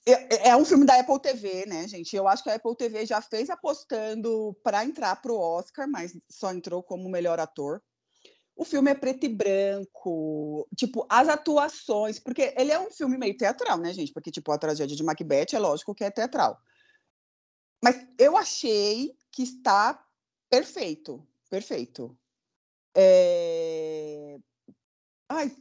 É, 0.07 0.57
um 0.57 0.65
filme 0.65 0.87
da 0.87 0.99
Apple 0.99 1.21
TV, 1.21 1.67
né, 1.67 1.87
gente? 1.89 2.15
Eu 2.15 2.29
acho 2.29 2.43
que 2.43 2.51
a 2.51 2.55
Apple 2.55 2.77
TV 2.77 3.07
já 3.07 3.21
fez 3.21 3.51
apostando 3.51 4.57
para 4.63 4.85
entrar 4.85 5.21
para 5.21 5.33
o 5.33 5.39
Oscar, 5.39 5.89
mas 5.89 6.17
só 6.29 6.53
entrou 6.53 6.83
como 6.83 7.09
melhor 7.09 7.41
ator. 7.41 7.83
O 8.57 8.65
filme 8.65 8.91
é 8.91 8.95
preto 8.95 9.25
e 9.25 9.29
branco, 9.29 10.69
tipo, 10.77 11.07
as 11.09 11.29
atuações, 11.29 12.21
porque 12.21 12.55
ele 12.57 12.71
é 12.71 12.79
um 12.79 12.91
filme 12.91 13.19
meio 13.19 13.37
teatral, 13.37 13.79
né, 13.79 13.93
gente? 13.93 14.13
Porque, 14.13 14.31
tipo, 14.31 14.53
a 14.53 14.59
tragédia 14.59 14.97
de 14.97 15.03
Macbeth 15.03 15.55
é 15.55 15.59
lógico 15.59 15.95
que 15.95 16.05
é 16.05 16.11
teatral. 16.11 16.61
Mas 17.83 18.07
eu 18.19 18.37
achei 18.37 19.17
que 19.33 19.43
está 19.43 20.03
perfeito, 20.49 21.27
perfeito. 21.51 22.17
É... 22.97 24.39
Ai, 25.29 25.55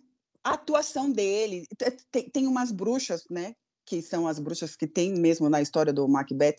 a 0.44 0.54
atuação 0.54 1.12
dele, 1.12 1.66
tem, 2.12 2.30
tem 2.30 2.48
umas 2.48 2.72
bruxas, 2.72 3.26
né, 3.30 3.56
que 3.86 4.02
são 4.02 4.28
as 4.28 4.40
bruxas 4.40 4.76
que 4.76 4.86
tem 4.86 5.14
mesmo 5.14 5.50
na 5.50 5.62
história 5.62 5.92
do 5.92 6.08
Macbeth, 6.08 6.58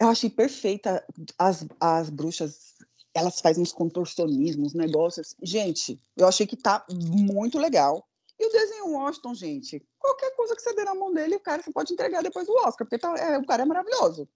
eu 0.00 0.08
achei 0.08 0.30
perfeita 0.30 1.04
as, 1.38 1.66
as 1.78 2.08
bruxas, 2.08 2.76
elas 3.14 3.40
fazem 3.40 3.62
uns 3.62 3.72
contorcionismos, 3.72 4.74
negócios. 4.74 5.34
Gente, 5.42 6.00
eu 6.16 6.26
achei 6.26 6.46
que 6.46 6.56
tá 6.56 6.84
muito 6.90 7.58
legal. 7.58 8.06
E 8.38 8.46
o 8.46 8.50
desenho 8.50 8.92
Washington, 8.92 9.34
gente, 9.34 9.86
qualquer 9.98 10.34
coisa 10.34 10.56
que 10.56 10.62
você 10.62 10.74
der 10.74 10.84
na 10.84 10.94
mão 10.94 11.12
dele, 11.12 11.36
o 11.36 11.40
cara 11.40 11.62
você 11.62 11.70
pode 11.72 11.92
entregar 11.92 12.22
depois 12.22 12.46
do 12.46 12.54
Oscar, 12.54 12.86
porque 12.86 12.98
tá, 12.98 13.14
é, 13.18 13.36
o 13.36 13.44
cara 13.44 13.64
é 13.64 13.66
maravilhoso. 13.66 14.28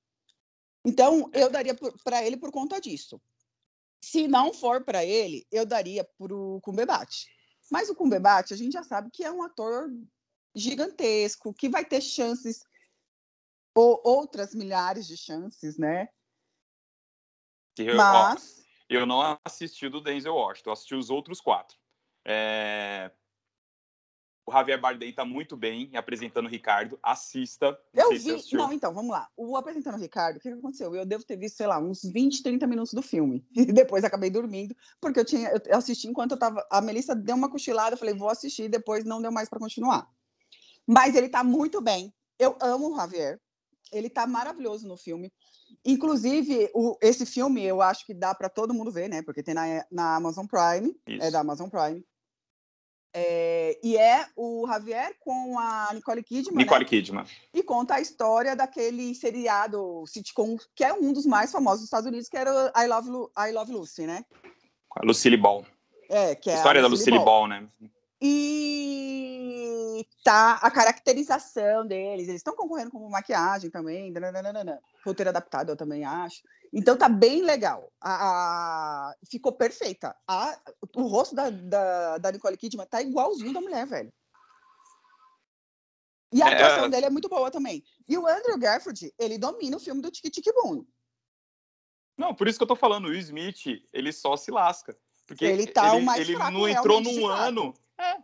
Então, 0.84 1.30
eu 1.32 1.50
daria 1.50 1.74
para 2.04 2.22
ele 2.22 2.36
por 2.36 2.50
conta 2.50 2.80
disso. 2.80 3.20
Se 4.04 4.28
não 4.28 4.52
for 4.52 4.84
para 4.84 5.02
ele, 5.02 5.46
eu 5.50 5.64
daria 5.64 6.04
para 6.04 6.34
o 6.34 6.60
Cumberbatch. 6.60 7.24
Mas 7.70 7.88
o 7.88 7.94
Cumberbatch, 7.94 8.52
a 8.52 8.56
gente 8.56 8.72
já 8.72 8.82
sabe 8.82 9.10
que 9.10 9.24
é 9.24 9.32
um 9.32 9.42
ator 9.42 9.90
gigantesco, 10.54 11.54
que 11.54 11.70
vai 11.70 11.84
ter 11.84 12.02
chances, 12.02 12.62
ou 13.74 14.00
outras 14.04 14.54
milhares 14.54 15.06
de 15.06 15.16
chances, 15.16 15.78
né? 15.78 16.08
Eu, 17.78 17.96
Mas... 17.96 18.58
Ó, 18.60 18.63
eu 18.88 19.06
não 19.06 19.38
assisti 19.44 19.88
do 19.88 20.00
Denzel 20.00 20.34
Washington, 20.34 20.70
eu 20.70 20.72
assisti 20.72 20.94
os 20.94 21.10
outros 21.10 21.40
quatro. 21.40 21.76
É... 22.24 23.10
O 24.46 24.52
Javier 24.52 24.78
Bardem 24.78 25.08
está 25.08 25.24
muito 25.24 25.56
bem 25.56 25.90
apresentando 25.94 26.44
o 26.46 26.50
Ricardo. 26.50 26.98
Assista. 27.02 27.78
eu 27.94 28.10
vi. 28.10 28.42
Não, 28.52 28.72
então, 28.72 28.92
vamos 28.92 29.10
lá. 29.10 29.26
O 29.34 29.56
apresentando 29.56 29.94
o 29.94 30.00
Ricardo, 30.00 30.36
o 30.36 30.40
que 30.40 30.50
aconteceu? 30.50 30.94
Eu 30.94 31.06
devo 31.06 31.24
ter 31.24 31.38
visto, 31.38 31.56
sei 31.56 31.66
lá, 31.66 31.78
uns 31.78 32.02
20, 32.02 32.42
30 32.42 32.66
minutos 32.66 32.92
do 32.92 33.00
filme. 33.00 33.46
E 33.56 33.72
depois 33.72 34.04
acabei 34.04 34.28
dormindo, 34.28 34.76
porque 35.00 35.18
eu 35.18 35.24
tinha. 35.24 35.50
Eu 35.64 35.78
assisti 35.78 36.06
enquanto 36.06 36.32
eu 36.32 36.38
tava. 36.38 36.64
A 36.70 36.82
Melissa 36.82 37.14
deu 37.14 37.34
uma 37.34 37.50
cochilada, 37.50 37.94
eu 37.94 37.98
falei, 37.98 38.14
vou 38.14 38.28
assistir, 38.28 38.68
depois 38.68 39.04
não 39.04 39.22
deu 39.22 39.32
mais 39.32 39.48
para 39.48 39.58
continuar. 39.58 40.06
Mas 40.86 41.14
ele 41.14 41.26
está 41.26 41.42
muito 41.42 41.80
bem. 41.80 42.12
Eu 42.38 42.58
amo 42.60 42.92
o 42.92 42.96
Javier. 42.96 43.40
Ele 43.92 44.08
está 44.08 44.26
maravilhoso 44.26 44.86
no 44.86 44.96
filme. 44.96 45.32
Inclusive, 45.84 46.70
o, 46.74 46.96
esse 47.00 47.26
filme 47.26 47.62
eu 47.62 47.80
acho 47.82 48.06
que 48.06 48.14
dá 48.14 48.34
para 48.34 48.48
todo 48.48 48.74
mundo 48.74 48.90
ver, 48.90 49.08
né? 49.08 49.22
Porque 49.22 49.42
tem 49.42 49.54
na, 49.54 49.84
na 49.90 50.16
Amazon 50.16 50.46
Prime. 50.46 50.94
Isso. 51.06 51.24
É 51.24 51.30
da 51.30 51.40
Amazon 51.40 51.68
Prime. 51.68 52.04
É, 53.16 53.78
e 53.80 53.96
é 53.96 54.26
o 54.36 54.66
Javier 54.66 55.14
com 55.20 55.56
a 55.56 55.90
Nicole 55.94 56.22
Kidman. 56.22 56.56
Nicole 56.56 56.80
né? 56.82 56.88
Kidman. 56.88 57.24
E 57.52 57.62
conta 57.62 57.94
a 57.94 58.00
história 58.00 58.56
daquele 58.56 59.14
seriado 59.14 60.04
sitcom 60.04 60.56
que 60.74 60.82
é 60.82 60.92
um 60.92 61.12
dos 61.12 61.24
mais 61.24 61.52
famosos 61.52 61.80
dos 61.80 61.86
Estados 61.86 62.08
Unidos, 62.08 62.28
que 62.28 62.36
era 62.36 62.72
I 62.76 62.88
Love, 62.88 63.08
Lu 63.08 63.30
I 63.38 63.52
Love 63.52 63.72
Lucy, 63.72 64.04
né? 64.04 64.24
A 64.96 65.06
Lucille 65.06 65.36
Ball. 65.36 65.64
É, 66.10 66.34
que 66.34 66.50
é 66.50 66.54
a 66.54 66.56
história 66.56 66.80
a 66.80 66.82
da 66.82 66.88
Lucille 66.88 67.18
Ball, 67.18 67.24
Ball 67.24 67.48
né? 67.48 67.68
E 68.26 70.06
tá 70.24 70.54
a 70.62 70.70
caracterização 70.70 71.86
deles. 71.86 72.26
Eles 72.26 72.40
estão 72.40 72.56
concorrendo 72.56 72.90
com 72.90 73.06
maquiagem 73.10 73.70
também. 73.70 74.10
Nananana. 74.10 74.80
Roteiro 75.04 75.28
adaptado, 75.28 75.68
eu 75.68 75.76
também 75.76 76.06
acho. 76.06 76.40
Então 76.72 76.96
tá 76.96 77.06
bem 77.06 77.42
legal. 77.42 77.92
A, 78.00 79.10
a... 79.10 79.14
ficou 79.30 79.52
perfeita. 79.52 80.16
A... 80.26 80.58
o 80.96 81.02
rosto 81.02 81.34
da, 81.34 81.50
da, 81.50 82.16
da, 82.16 82.32
Nicole 82.32 82.56
Kidman 82.56 82.86
tá 82.86 83.02
igualzinho 83.02 83.52
da 83.52 83.60
mulher, 83.60 83.86
velho. 83.86 84.10
E 86.32 86.42
a 86.42 86.48
é, 86.48 86.54
atuação 86.54 86.86
é... 86.86 86.88
dele 86.88 87.06
é 87.06 87.10
muito 87.10 87.28
boa 87.28 87.50
também. 87.50 87.84
E 88.08 88.16
o 88.16 88.26
Andrew 88.26 88.58
Garfield, 88.58 89.12
ele 89.18 89.36
domina 89.36 89.76
o 89.76 89.80
filme 89.80 90.00
do 90.00 90.10
Tic 90.10 90.32
Tic 90.32 90.46
Boom. 90.54 90.86
Não, 92.16 92.34
por 92.34 92.48
isso 92.48 92.58
que 92.58 92.62
eu 92.62 92.68
tô 92.68 92.76
falando, 92.76 93.08
o 93.08 93.14
Smith, 93.14 93.66
ele 93.92 94.12
só 94.12 94.34
se 94.34 94.50
lasca. 94.50 94.96
Porque 95.26 95.44
ele 95.44 95.66
tá 95.66 95.96
ele, 95.96 96.04
mais 96.04 96.20
ele 96.20 96.36
fraco, 96.36 96.52
não 96.52 96.68
entrou 96.68 97.00
num 97.00 97.26
ano. 97.26 97.74
É. 97.98 98.16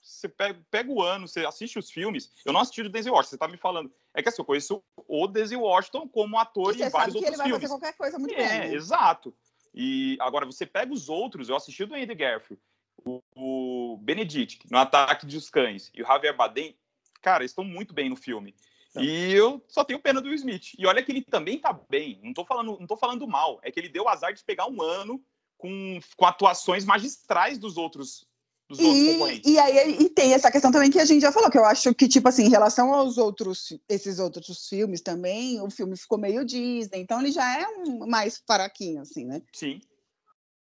você 0.00 0.28
pega, 0.28 0.60
pega, 0.70 0.90
o 0.90 1.02
ano, 1.02 1.26
você 1.26 1.44
assiste 1.44 1.78
os 1.78 1.90
filmes. 1.90 2.30
Eu 2.44 2.52
não 2.52 2.60
assisti 2.60 2.82
o 2.82 2.88
Denzel 2.88 3.12
Washington, 3.12 3.30
você 3.30 3.38
tá 3.38 3.48
me 3.48 3.56
falando. 3.56 3.92
É 4.14 4.22
que 4.22 4.28
assim, 4.28 4.40
eu 4.40 4.46
conheço 4.46 4.82
o 4.96 5.26
Denzel 5.26 5.60
Washington 5.60 6.08
como 6.08 6.38
ator 6.38 6.74
em 6.74 6.88
vários 6.88 7.14
outros 7.14 7.34
filmes. 7.34 7.40
ele 7.40 7.50
vai 7.50 7.50
fazer 7.52 7.68
qualquer 7.68 7.96
coisa 7.96 8.18
muito 8.18 8.34
é, 8.34 8.36
bem. 8.36 8.70
É, 8.70 8.74
exato. 8.74 9.34
E 9.74 10.16
agora 10.20 10.46
você 10.46 10.64
pega 10.64 10.92
os 10.92 11.08
outros, 11.08 11.48
eu 11.48 11.56
assisti 11.56 11.82
o 11.82 11.86
do 11.86 11.94
Andy 11.94 12.14
Garfield, 12.14 12.62
o, 13.04 13.20
o 13.34 13.96
Benedict, 13.98 14.70
no 14.70 14.78
Ataque 14.78 15.26
dos 15.26 15.50
Cães, 15.50 15.90
e 15.92 16.00
o 16.00 16.06
Javier 16.06 16.36
Bardem, 16.36 16.76
cara, 17.20 17.42
eles 17.42 17.50
estão 17.50 17.64
muito 17.64 17.92
bem 17.92 18.08
no 18.08 18.14
filme. 18.14 18.54
E 18.96 19.32
eu 19.32 19.64
só 19.66 19.82
tenho 19.82 19.98
pena 19.98 20.20
do 20.20 20.32
Smith. 20.32 20.74
E 20.78 20.86
olha 20.86 21.02
que 21.02 21.10
ele 21.10 21.22
também 21.22 21.58
tá 21.58 21.72
bem. 21.72 22.20
Não 22.22 22.32
tô 22.32 22.44
falando, 22.44 22.78
não 22.78 22.86
tô 22.86 22.96
falando 22.96 23.26
mal. 23.26 23.58
É 23.62 23.70
que 23.70 23.80
ele 23.80 23.88
deu 23.88 24.08
azar 24.08 24.32
de 24.32 24.44
pegar 24.44 24.68
um 24.68 24.80
ano 24.80 25.20
com, 25.56 26.00
com 26.16 26.26
atuações 26.26 26.84
magistrais 26.84 27.58
dos 27.58 27.76
outros 27.76 28.26
e. 28.70 29.42
E 29.44 29.58
aí 29.58 29.96
e 30.00 30.08
tem 30.08 30.32
essa 30.32 30.50
questão 30.50 30.72
também 30.72 30.90
que 30.90 30.98
a 30.98 31.04
gente 31.04 31.20
já 31.20 31.30
falou, 31.30 31.50
que 31.50 31.58
eu 31.58 31.64
acho 31.64 31.94
que, 31.94 32.08
tipo 32.08 32.28
assim, 32.28 32.44
em 32.44 32.50
relação 32.50 32.94
aos 32.94 33.18
outros, 33.18 33.78
esses 33.88 34.18
outros 34.18 34.68
filmes 34.68 35.00
também, 35.00 35.60
o 35.60 35.70
filme 35.70 35.96
ficou 35.96 36.18
meio 36.18 36.44
Disney, 36.44 37.00
então 37.00 37.20
ele 37.20 37.30
já 37.30 37.60
é 37.60 37.66
um 37.68 38.06
mais 38.06 38.38
paraquinho, 38.38 39.02
assim, 39.02 39.26
né? 39.26 39.42
Sim. 39.52 39.80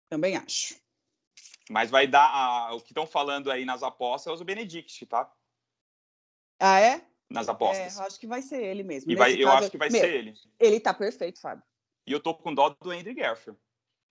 Também 0.09 0.35
acho. 0.35 0.75
Mas 1.69 1.89
vai 1.89 2.07
dar. 2.07 2.25
A, 2.25 2.75
o 2.75 2.81
que 2.81 2.91
estão 2.91 3.05
falando 3.05 3.51
aí 3.51 3.65
nas 3.65 3.83
apostas 3.83 4.39
é 4.39 4.41
o 4.41 4.45
Benedict, 4.45 5.05
tá? 5.05 5.31
Ah, 6.59 6.79
é? 6.79 7.05
nas 7.31 7.47
apostas. 7.47 7.97
É, 7.97 8.03
acho 8.03 8.19
que 8.19 8.27
vai 8.27 8.41
ser 8.41 8.61
ele 8.61 8.83
mesmo. 8.83 9.11
E 9.11 9.15
vai, 9.15 9.33
eu 9.33 9.49
acho 9.49 9.71
que 9.71 9.77
vai 9.77 9.89
meu, 9.89 10.01
ser 10.01 10.13
ele. 10.13 10.33
Ele 10.59 10.79
tá 10.79 10.93
perfeito, 10.93 11.39
Fábio. 11.39 11.63
E 12.05 12.11
eu 12.11 12.19
tô 12.19 12.35
com 12.35 12.53
dó 12.53 12.69
do 12.69 12.91
Andrew 12.91 13.15
Garfield. 13.15 13.59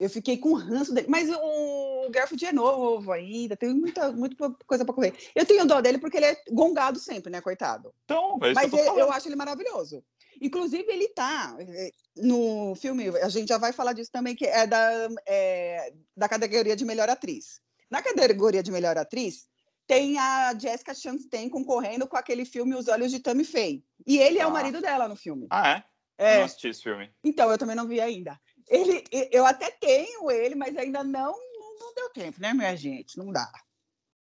Eu 0.01 0.09
fiquei 0.09 0.39
com 0.39 0.55
ranço 0.55 0.95
dele. 0.95 1.07
Mas 1.11 1.29
o 1.31 2.09
Garfield 2.11 2.47
é 2.47 2.53
novo 2.53 3.13
ainda, 3.13 3.55
tem 3.55 3.75
muita, 3.75 4.11
muita 4.11 4.51
coisa 4.67 4.83
para 4.83 4.95
correr. 4.95 5.15
Eu 5.35 5.45
tenho 5.45 5.67
dó 5.67 5.83
dele 5.83 5.99
porque 5.99 6.17
ele 6.17 6.25
é 6.25 6.43
gongado 6.51 6.99
sempre, 6.99 7.31
né, 7.31 7.43
coitado? 7.43 7.93
Então, 8.07 8.39
é 8.43 8.55
mas 8.55 8.73
eu, 8.73 8.99
eu, 8.99 9.13
acho 9.13 9.29
ele 9.29 9.37
maravilhoso. 9.37 10.03
Inclusive, 10.41 10.91
ele 10.91 11.09
tá 11.09 11.55
eh, 11.61 11.93
no 12.17 12.75
filme, 12.77 13.09
a 13.09 13.29
gente 13.29 13.49
já 13.49 13.59
vai 13.59 13.75
falar 13.75 13.93
disso 13.93 14.11
também, 14.11 14.35
que 14.35 14.47
é 14.47 14.67
da, 14.67 15.09
é, 15.29 15.93
da 16.17 16.31
categoria 16.31 16.75
de 16.75 16.87
melhor 16.87 17.11
atriz. 17.11 17.61
Na 17.91 18.01
categoria 18.01 18.63
de 18.63 18.73
melhor 18.73 18.97
atriz, 18.97 19.51
tem 19.87 20.17
a 20.19 20.55
Jessica 20.59 20.95
Chastain 20.95 21.51
concorrendo 21.51 22.07
com 22.07 22.17
aquele 22.17 22.47
filme 22.47 22.75
Os 22.75 22.89
Olhos 22.89 23.11
de 23.11 23.19
Tammy 23.19 23.45
Faye. 23.45 23.85
E 24.07 24.19
ele 24.19 24.39
ah. 24.39 24.45
é 24.45 24.47
o 24.47 24.51
ah. 24.51 24.53
marido 24.53 24.81
dela 24.81 25.07
no 25.07 25.17
filme. 25.17 25.47
Ah, 25.51 25.73
é? 25.73 25.85
é? 26.17 26.35
Eu 26.35 26.39
não 26.39 26.45
assisti 26.47 26.69
esse 26.69 26.83
filme. 26.83 27.11
Então, 27.23 27.51
eu 27.51 27.59
também 27.59 27.77
não 27.77 27.87
vi 27.87 28.01
ainda. 28.01 28.41
Ele, 28.71 29.05
eu 29.33 29.45
até 29.45 29.71
tenho 29.71 30.31
ele, 30.31 30.55
mas 30.55 30.77
ainda 30.77 31.03
não, 31.03 31.33
não, 31.33 31.79
não 31.79 31.95
deu 31.95 32.09
tempo, 32.11 32.41
né, 32.41 32.55
minha 32.55 32.77
gente? 32.77 33.19
Não 33.19 33.33
dá. 33.33 33.51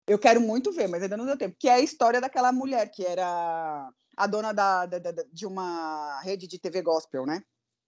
Eu 0.07 0.19
quero 0.19 0.41
muito 0.41 0.73
ver, 0.73 0.89
mas 0.89 1.03
ainda 1.03 1.17
não 1.17 1.25
deu 1.25 1.39
tempo. 1.39 1.57
Que 1.59 1.69
é 1.69 1.75
a 1.75 1.81
história 1.81 2.21
daquela 2.21 2.53
mulher 2.53 2.91
que 2.91 3.07
era 3.07 3.89
a 4.17 4.27
dona 4.27 4.53
da, 4.53 4.87
da, 4.87 4.99
da 4.99 5.25
de 5.33 5.47
uma 5.47 6.21
rede 6.23 6.49
de 6.49 6.59
TV 6.59 6.83
gospel, 6.83 7.25
né? 7.25 7.43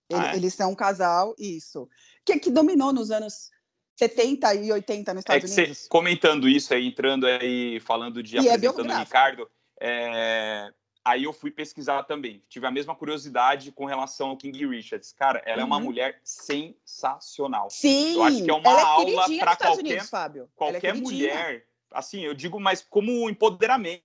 Ele, 0.09 0.21
ah, 0.21 0.33
é? 0.33 0.37
Eles 0.37 0.55
são 0.55 0.71
um 0.71 0.75
casal, 0.75 1.35
isso. 1.37 1.89
Que, 2.25 2.39
que 2.39 2.51
dominou 2.51 2.93
nos 2.93 3.11
anos 3.11 3.51
70 3.97 4.55
e 4.55 4.73
80 4.73 5.15
nos 5.15 5.21
Estados 5.23 5.51
é 5.51 5.55
Unidos. 5.55 5.79
Você, 5.79 5.89
comentando 5.89 6.49
isso 6.49 6.73
aí, 6.73 6.87
entrando 6.87 7.27
aí, 7.27 7.81
falando 7.81 8.23
de 8.23 8.37
e 8.37 8.49
é 8.49 8.55
apresentando 8.55 8.93
é 8.93 8.95
o 8.95 8.99
Ricardo, 8.99 9.51
é, 9.81 10.73
aí 11.07 11.23
eu 11.23 11.33
fui 11.33 11.53
pesquisar 11.53 12.03
também. 12.03 12.42
Tive 12.49 12.66
a 12.66 12.71
mesma 12.71 12.92
curiosidade 12.95 13.71
com 13.71 13.85
relação 13.85 14.31
ao 14.31 14.37
King 14.37 14.66
Richards. 14.66 15.12
Cara, 15.12 15.40
ela 15.47 15.59
uhum. 15.59 15.62
é 15.62 15.64
uma 15.64 15.77
uhum. 15.77 15.85
mulher 15.85 16.21
sensacional. 16.25 17.71
Sim, 17.71 18.16
eu 18.16 18.25
acho 18.25 18.45
que 18.45 18.51
é 18.51 18.55
uma 18.55 18.71
é 18.71 18.83
aula 18.83 19.25
para 19.38 19.57
qualquer, 19.57 19.79
Unidos, 19.79 20.12
é 20.12 20.47
qualquer 20.57 20.95
mulher. 20.95 21.64
Assim, 21.92 22.23
eu 22.23 22.35
digo, 22.35 22.59
mas 22.59 22.83
como 22.83 23.31
empoderamento. 23.31 24.03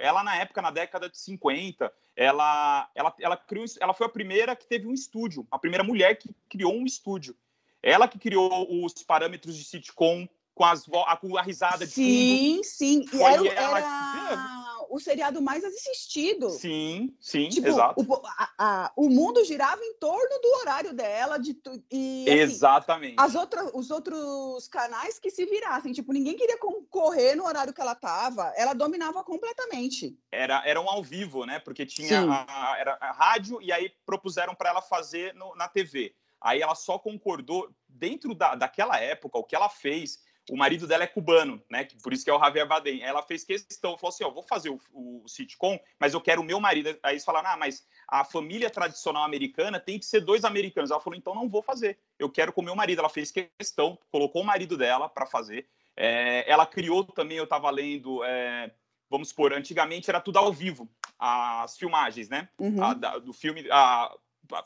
Ela, 0.00 0.24
na 0.24 0.34
época, 0.34 0.60
na 0.60 0.72
década 0.72 1.08
de 1.08 1.16
50, 1.16 1.92
ela, 2.16 2.90
ela, 2.96 3.14
ela, 3.20 3.36
criou, 3.36 3.64
ela 3.80 3.94
foi 3.94 4.06
a 4.08 4.10
primeira 4.10 4.56
que 4.56 4.66
teve 4.66 4.88
um 4.88 4.92
estúdio, 4.92 5.46
a 5.48 5.56
primeira 5.56 5.84
mulher 5.84 6.16
que 6.16 6.34
criou 6.50 6.74
um 6.74 6.84
estúdio. 6.84 7.36
Ela 7.80 8.08
que 8.08 8.18
criou 8.18 8.84
os 8.84 8.92
parâmetros 9.04 9.56
de 9.56 9.62
sitcom 9.62 10.26
com, 10.52 10.64
as 10.64 10.84
a, 11.06 11.16
com 11.16 11.36
a 11.36 11.42
risada 11.42 11.86
de 11.86 11.92
Sim, 11.92 12.54
fundo. 12.56 12.64
sim. 12.64 13.04
E 13.12 13.22
era, 13.22 13.46
ela... 13.46 13.78
era 13.78 14.61
o 14.92 15.00
seriado 15.00 15.40
mais 15.40 15.64
assistido. 15.64 16.50
Sim, 16.50 17.16
sim, 17.18 17.48
tipo, 17.48 17.66
exato. 17.66 18.02
O, 18.02 18.26
a, 18.26 18.50
a, 18.58 18.92
o 18.94 19.08
mundo 19.08 19.42
girava 19.42 19.82
em 19.82 19.94
torno 19.94 20.38
do 20.38 20.48
horário 20.60 20.92
dela. 20.92 21.38
De, 21.38 21.58
e, 21.90 22.26
assim, 22.28 22.40
Exatamente. 22.40 23.14
As 23.16 23.34
outras, 23.34 23.70
os 23.72 23.90
outros 23.90 24.68
canais 24.68 25.18
que 25.18 25.30
se 25.30 25.46
virassem. 25.46 25.94
Tipo, 25.94 26.12
ninguém 26.12 26.36
queria 26.36 26.58
concorrer 26.58 27.34
no 27.34 27.46
horário 27.46 27.72
que 27.72 27.80
ela 27.80 27.92
estava. 27.92 28.52
Ela 28.54 28.74
dominava 28.74 29.24
completamente. 29.24 30.14
Era, 30.30 30.62
era 30.66 30.78
um 30.78 30.90
ao 30.90 31.02
vivo, 31.02 31.46
né? 31.46 31.58
Porque 31.58 31.86
tinha 31.86 32.20
a, 32.46 32.76
era 32.78 32.98
a 33.00 33.12
rádio 33.12 33.62
e 33.62 33.72
aí 33.72 33.90
propuseram 34.04 34.54
para 34.54 34.68
ela 34.68 34.82
fazer 34.82 35.32
no, 35.32 35.56
na 35.56 35.68
TV. 35.68 36.14
Aí 36.38 36.60
ela 36.60 36.74
só 36.74 36.98
concordou, 36.98 37.70
dentro 37.88 38.34
da, 38.34 38.54
daquela 38.54 38.98
época, 38.98 39.38
o 39.38 39.44
que 39.44 39.56
ela 39.56 39.70
fez, 39.70 40.18
o 40.50 40.56
marido 40.56 40.86
dela 40.86 41.04
é 41.04 41.06
cubano, 41.06 41.62
né? 41.70 41.86
Por 42.02 42.12
isso 42.12 42.24
que 42.24 42.30
é 42.30 42.34
o 42.34 42.38
Javier 42.38 42.66
Bardem. 42.66 43.02
Ela 43.02 43.22
fez 43.22 43.44
questão, 43.44 43.96
falou 43.96 44.12
assim, 44.12 44.24
ó, 44.24 44.30
vou 44.30 44.42
fazer 44.42 44.70
o, 44.70 44.80
o, 44.92 45.28
sitcom, 45.28 45.78
mas 45.98 46.14
eu 46.14 46.20
quero 46.20 46.40
o 46.40 46.44
meu 46.44 46.60
marido. 46.60 46.96
Aí 47.02 47.14
eles 47.14 47.24
falaram, 47.24 47.50
ah, 47.50 47.56
mas 47.56 47.86
a 48.08 48.24
família 48.24 48.68
tradicional 48.68 49.22
americana 49.22 49.78
tem 49.78 49.98
que 49.98 50.04
ser 50.04 50.20
dois 50.20 50.44
americanos. 50.44 50.90
Ela 50.90 51.00
falou, 51.00 51.16
então 51.18 51.34
não 51.34 51.48
vou 51.48 51.62
fazer. 51.62 51.98
Eu 52.18 52.28
quero 52.28 52.52
com 52.52 52.60
o 52.60 52.64
meu 52.64 52.74
marido. 52.74 52.98
Ela 52.98 53.08
fez 53.08 53.30
questão, 53.30 53.98
colocou 54.10 54.42
o 54.42 54.44
marido 54.44 54.76
dela 54.76 55.08
para 55.08 55.26
fazer. 55.26 55.68
É, 55.96 56.50
ela 56.50 56.66
criou 56.66 57.04
também, 57.04 57.36
eu 57.36 57.44
estava 57.44 57.70
lendo, 57.70 58.24
é, 58.24 58.72
vamos 59.10 59.28
supor, 59.28 59.52
antigamente 59.52 60.08
era 60.08 60.20
tudo 60.20 60.38
ao 60.38 60.50
vivo, 60.50 60.90
as 61.18 61.76
filmagens, 61.76 62.30
né? 62.30 62.48
Uhum. 62.58 62.82
A, 62.82 62.94
da, 62.94 63.18
do 63.18 63.32
filme, 63.32 63.66
a, 63.70 64.10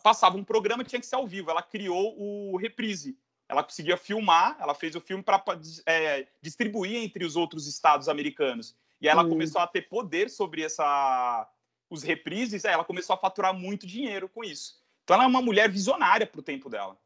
passava 0.02 0.36
um 0.36 0.44
programa 0.44 0.84
tinha 0.84 1.00
que 1.00 1.06
ser 1.06 1.16
ao 1.16 1.26
vivo. 1.26 1.50
Ela 1.50 1.62
criou 1.62 2.14
o 2.18 2.56
Reprise. 2.56 3.18
Ela 3.48 3.62
conseguia 3.62 3.96
filmar, 3.96 4.56
ela 4.60 4.74
fez 4.74 4.96
o 4.96 5.00
filme 5.00 5.22
para 5.22 5.42
é, 5.86 6.26
distribuir 6.42 6.96
entre 6.96 7.24
os 7.24 7.36
outros 7.36 7.66
estados 7.66 8.08
americanos. 8.08 8.76
E 9.00 9.08
aí 9.08 9.12
ela 9.12 9.24
hum. 9.24 9.28
começou 9.28 9.60
a 9.60 9.66
ter 9.66 9.82
poder 9.82 10.28
sobre 10.30 10.62
essa, 10.62 11.48
os 11.88 12.02
reprises, 12.02 12.64
ela 12.64 12.84
começou 12.84 13.14
a 13.14 13.18
faturar 13.18 13.54
muito 13.54 13.86
dinheiro 13.86 14.28
com 14.28 14.42
isso. 14.42 14.80
Então 15.04 15.14
ela 15.14 15.24
é 15.24 15.28
uma 15.28 15.42
mulher 15.42 15.70
visionária 15.70 16.26
para 16.26 16.40
o 16.40 16.42
tempo 16.42 16.68
dela. 16.68 16.98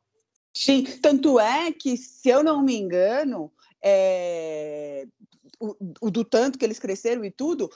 Sim, 0.54 0.84
tanto 1.00 1.38
é 1.38 1.70
que, 1.72 1.96
se 1.96 2.28
eu 2.28 2.42
não 2.42 2.62
me 2.62 2.76
engano, 2.76 3.52
é... 3.82 5.06
o, 5.60 5.76
o, 6.00 6.10
do 6.10 6.24
tanto 6.24 6.58
que 6.58 6.64
eles 6.64 6.78
cresceram 6.78 7.24
e 7.24 7.30
tudo, 7.30 7.70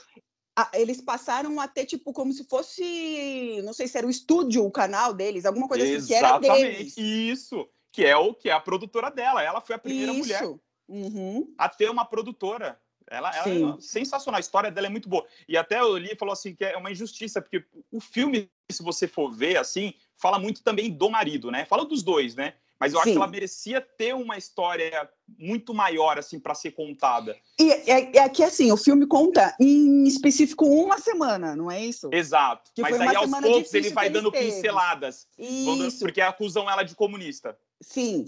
eles 0.72 1.00
passaram 1.00 1.60
a 1.60 1.68
ter, 1.68 1.84
tipo, 1.84 2.12
como 2.12 2.32
se 2.32 2.44
fosse, 2.44 3.60
não 3.62 3.72
sei 3.72 3.86
se 3.86 3.98
era 3.98 4.06
o 4.06 4.10
estúdio, 4.10 4.64
o 4.64 4.70
canal 4.70 5.12
deles, 5.12 5.44
alguma 5.44 5.68
coisa 5.68 5.84
Exatamente. 5.84 5.96
assim, 5.96 6.08
que 6.08 6.14
era 6.14 6.38
deles. 6.38 6.96
Isso, 6.96 7.68
que 7.94 8.04
é 8.04 8.16
o 8.16 8.34
que 8.34 8.50
é 8.50 8.52
a 8.52 8.58
produtora 8.58 9.08
dela. 9.08 9.40
Ela 9.40 9.60
foi 9.60 9.76
a 9.76 9.78
primeira 9.78 10.10
Isso. 10.10 10.20
mulher 10.20 10.42
uhum. 10.88 11.54
a 11.56 11.68
ter 11.68 11.88
uma 11.88 12.04
produtora. 12.04 12.76
Ela, 13.08 13.30
ela 13.36 13.76
é 13.76 13.80
sensacional, 13.80 14.38
a 14.38 14.40
história 14.40 14.68
dela 14.68 14.88
é 14.88 14.90
muito 14.90 15.08
boa. 15.08 15.24
E 15.48 15.56
até 15.56 15.80
o 15.80 15.96
li 15.96 16.16
falou 16.16 16.32
assim 16.32 16.56
que 16.56 16.64
é 16.64 16.76
uma 16.76 16.90
injustiça, 16.90 17.40
porque 17.40 17.64
o 17.92 18.00
filme, 18.00 18.50
se 18.68 18.82
você 18.82 19.06
for 19.06 19.30
ver 19.30 19.58
assim, 19.58 19.94
fala 20.16 20.40
muito 20.40 20.60
também 20.64 20.90
do 20.90 21.08
marido, 21.08 21.52
né? 21.52 21.64
Fala 21.66 21.84
dos 21.84 22.02
dois, 22.02 22.34
né? 22.34 22.54
Mas 22.78 22.92
eu 22.92 22.98
Sim. 22.98 23.02
acho 23.02 23.10
que 23.12 23.16
ela 23.16 23.26
merecia 23.26 23.80
ter 23.80 24.14
uma 24.14 24.36
história 24.36 25.08
muito 25.38 25.72
maior, 25.72 26.18
assim, 26.18 26.38
para 26.38 26.54
ser 26.54 26.72
contada. 26.72 27.36
E 27.58 27.70
é, 27.70 28.18
é, 28.18 28.28
que, 28.28 28.42
assim, 28.42 28.72
o 28.72 28.76
filme 28.76 29.06
conta 29.06 29.54
em 29.60 30.04
específico 30.04 30.66
uma 30.66 30.98
semana, 30.98 31.54
não 31.54 31.70
é 31.70 31.84
isso? 31.84 32.10
Exato. 32.12 32.70
Que 32.74 32.82
Mas 32.82 33.00
aí, 33.00 33.16
aos 33.16 33.30
poucos, 33.30 33.74
ele 33.74 33.90
vai 33.90 34.10
dando 34.10 34.30
teve. 34.30 34.46
pinceladas. 34.46 35.26
Isso. 35.38 36.00
Porque 36.00 36.20
acusam 36.20 36.68
ela 36.68 36.82
de 36.82 36.94
comunista. 36.94 37.56
Sim. 37.80 38.24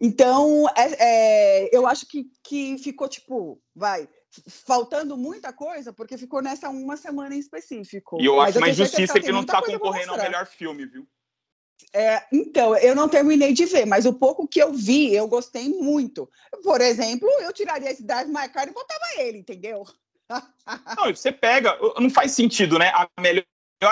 Então, 0.00 0.66
é, 0.76 0.96
é, 1.64 1.76
eu 1.76 1.86
acho 1.86 2.06
que, 2.06 2.26
que 2.42 2.78
ficou, 2.78 3.08
tipo, 3.08 3.60
vai, 3.74 4.08
faltando 4.46 5.16
muita 5.16 5.52
coisa, 5.52 5.92
porque 5.92 6.16
ficou 6.16 6.42
nessa 6.42 6.68
uma 6.68 6.96
semana 6.96 7.34
em 7.34 7.38
específico. 7.38 8.20
E 8.20 8.24
eu 8.24 8.40
acho 8.40 8.58
uma 8.58 8.68
injustiça 8.68 9.14
que, 9.14 9.26
que 9.26 9.32
não 9.32 9.42
está 9.42 9.62
concorrendo 9.62 10.12
ao 10.12 10.18
melhor 10.18 10.46
filme, 10.46 10.86
viu? 10.86 11.06
É, 11.92 12.22
então, 12.32 12.76
eu 12.76 12.94
não 12.94 13.08
terminei 13.08 13.52
de 13.52 13.64
ver, 13.66 13.86
mas 13.86 14.06
o 14.06 14.12
pouco 14.12 14.46
que 14.46 14.60
eu 14.60 14.72
vi, 14.72 15.14
eu 15.14 15.26
gostei 15.26 15.68
muito. 15.68 16.30
Por 16.62 16.80
exemplo, 16.80 17.28
eu 17.40 17.52
tiraria 17.52 17.90
esse 17.90 18.02
Drive 18.02 18.28
My 18.28 18.48
Car 18.48 18.68
e 18.68 18.72
botava 18.72 19.04
ele, 19.18 19.38
entendeu? 19.38 19.84
Não, 20.96 21.14
você 21.14 21.32
pega, 21.32 21.76
não 21.98 22.08
faz 22.08 22.30
sentido, 22.30 22.78
né? 22.78 22.92
A 22.94 23.08
melhor 23.20 23.44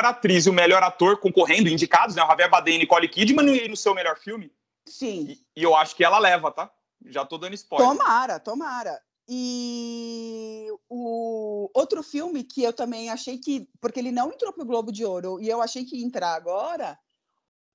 atriz 0.04 0.46
e 0.46 0.50
o 0.50 0.52
melhor 0.52 0.80
ator 0.84 1.18
concorrendo, 1.18 1.68
indicados, 1.68 2.14
né? 2.14 2.22
O 2.22 2.28
Javier 2.28 2.48
Bardem 2.48 2.76
e 2.76 2.78
Nicole 2.78 3.08
Kidman 3.08 3.68
no 3.68 3.76
seu 3.76 3.92
melhor 3.92 4.16
filme. 4.16 4.52
Sim. 4.86 5.26
E, 5.28 5.60
e, 5.60 5.62
eu 5.64 5.74
acho 5.74 5.96
que 5.96 6.04
ela 6.04 6.18
leva, 6.20 6.52
tá? 6.52 6.70
Já 7.06 7.24
tô 7.24 7.38
dando 7.38 7.54
spoiler. 7.54 7.88
Tomara, 7.88 8.38
tomara. 8.38 9.00
E 9.28 10.68
o 10.88 11.70
outro 11.74 12.02
filme 12.02 12.42
que 12.42 12.62
eu 12.62 12.72
também 12.72 13.10
achei 13.10 13.36
que, 13.36 13.68
porque 13.80 13.98
ele 13.98 14.10
não 14.10 14.32
entrou 14.32 14.52
pro 14.52 14.64
Globo 14.64 14.90
de 14.90 15.04
Ouro 15.04 15.38
e 15.40 15.48
eu 15.48 15.60
achei 15.60 15.84
que 15.84 15.98
ia 15.98 16.06
entrar 16.06 16.34
agora, 16.34 16.98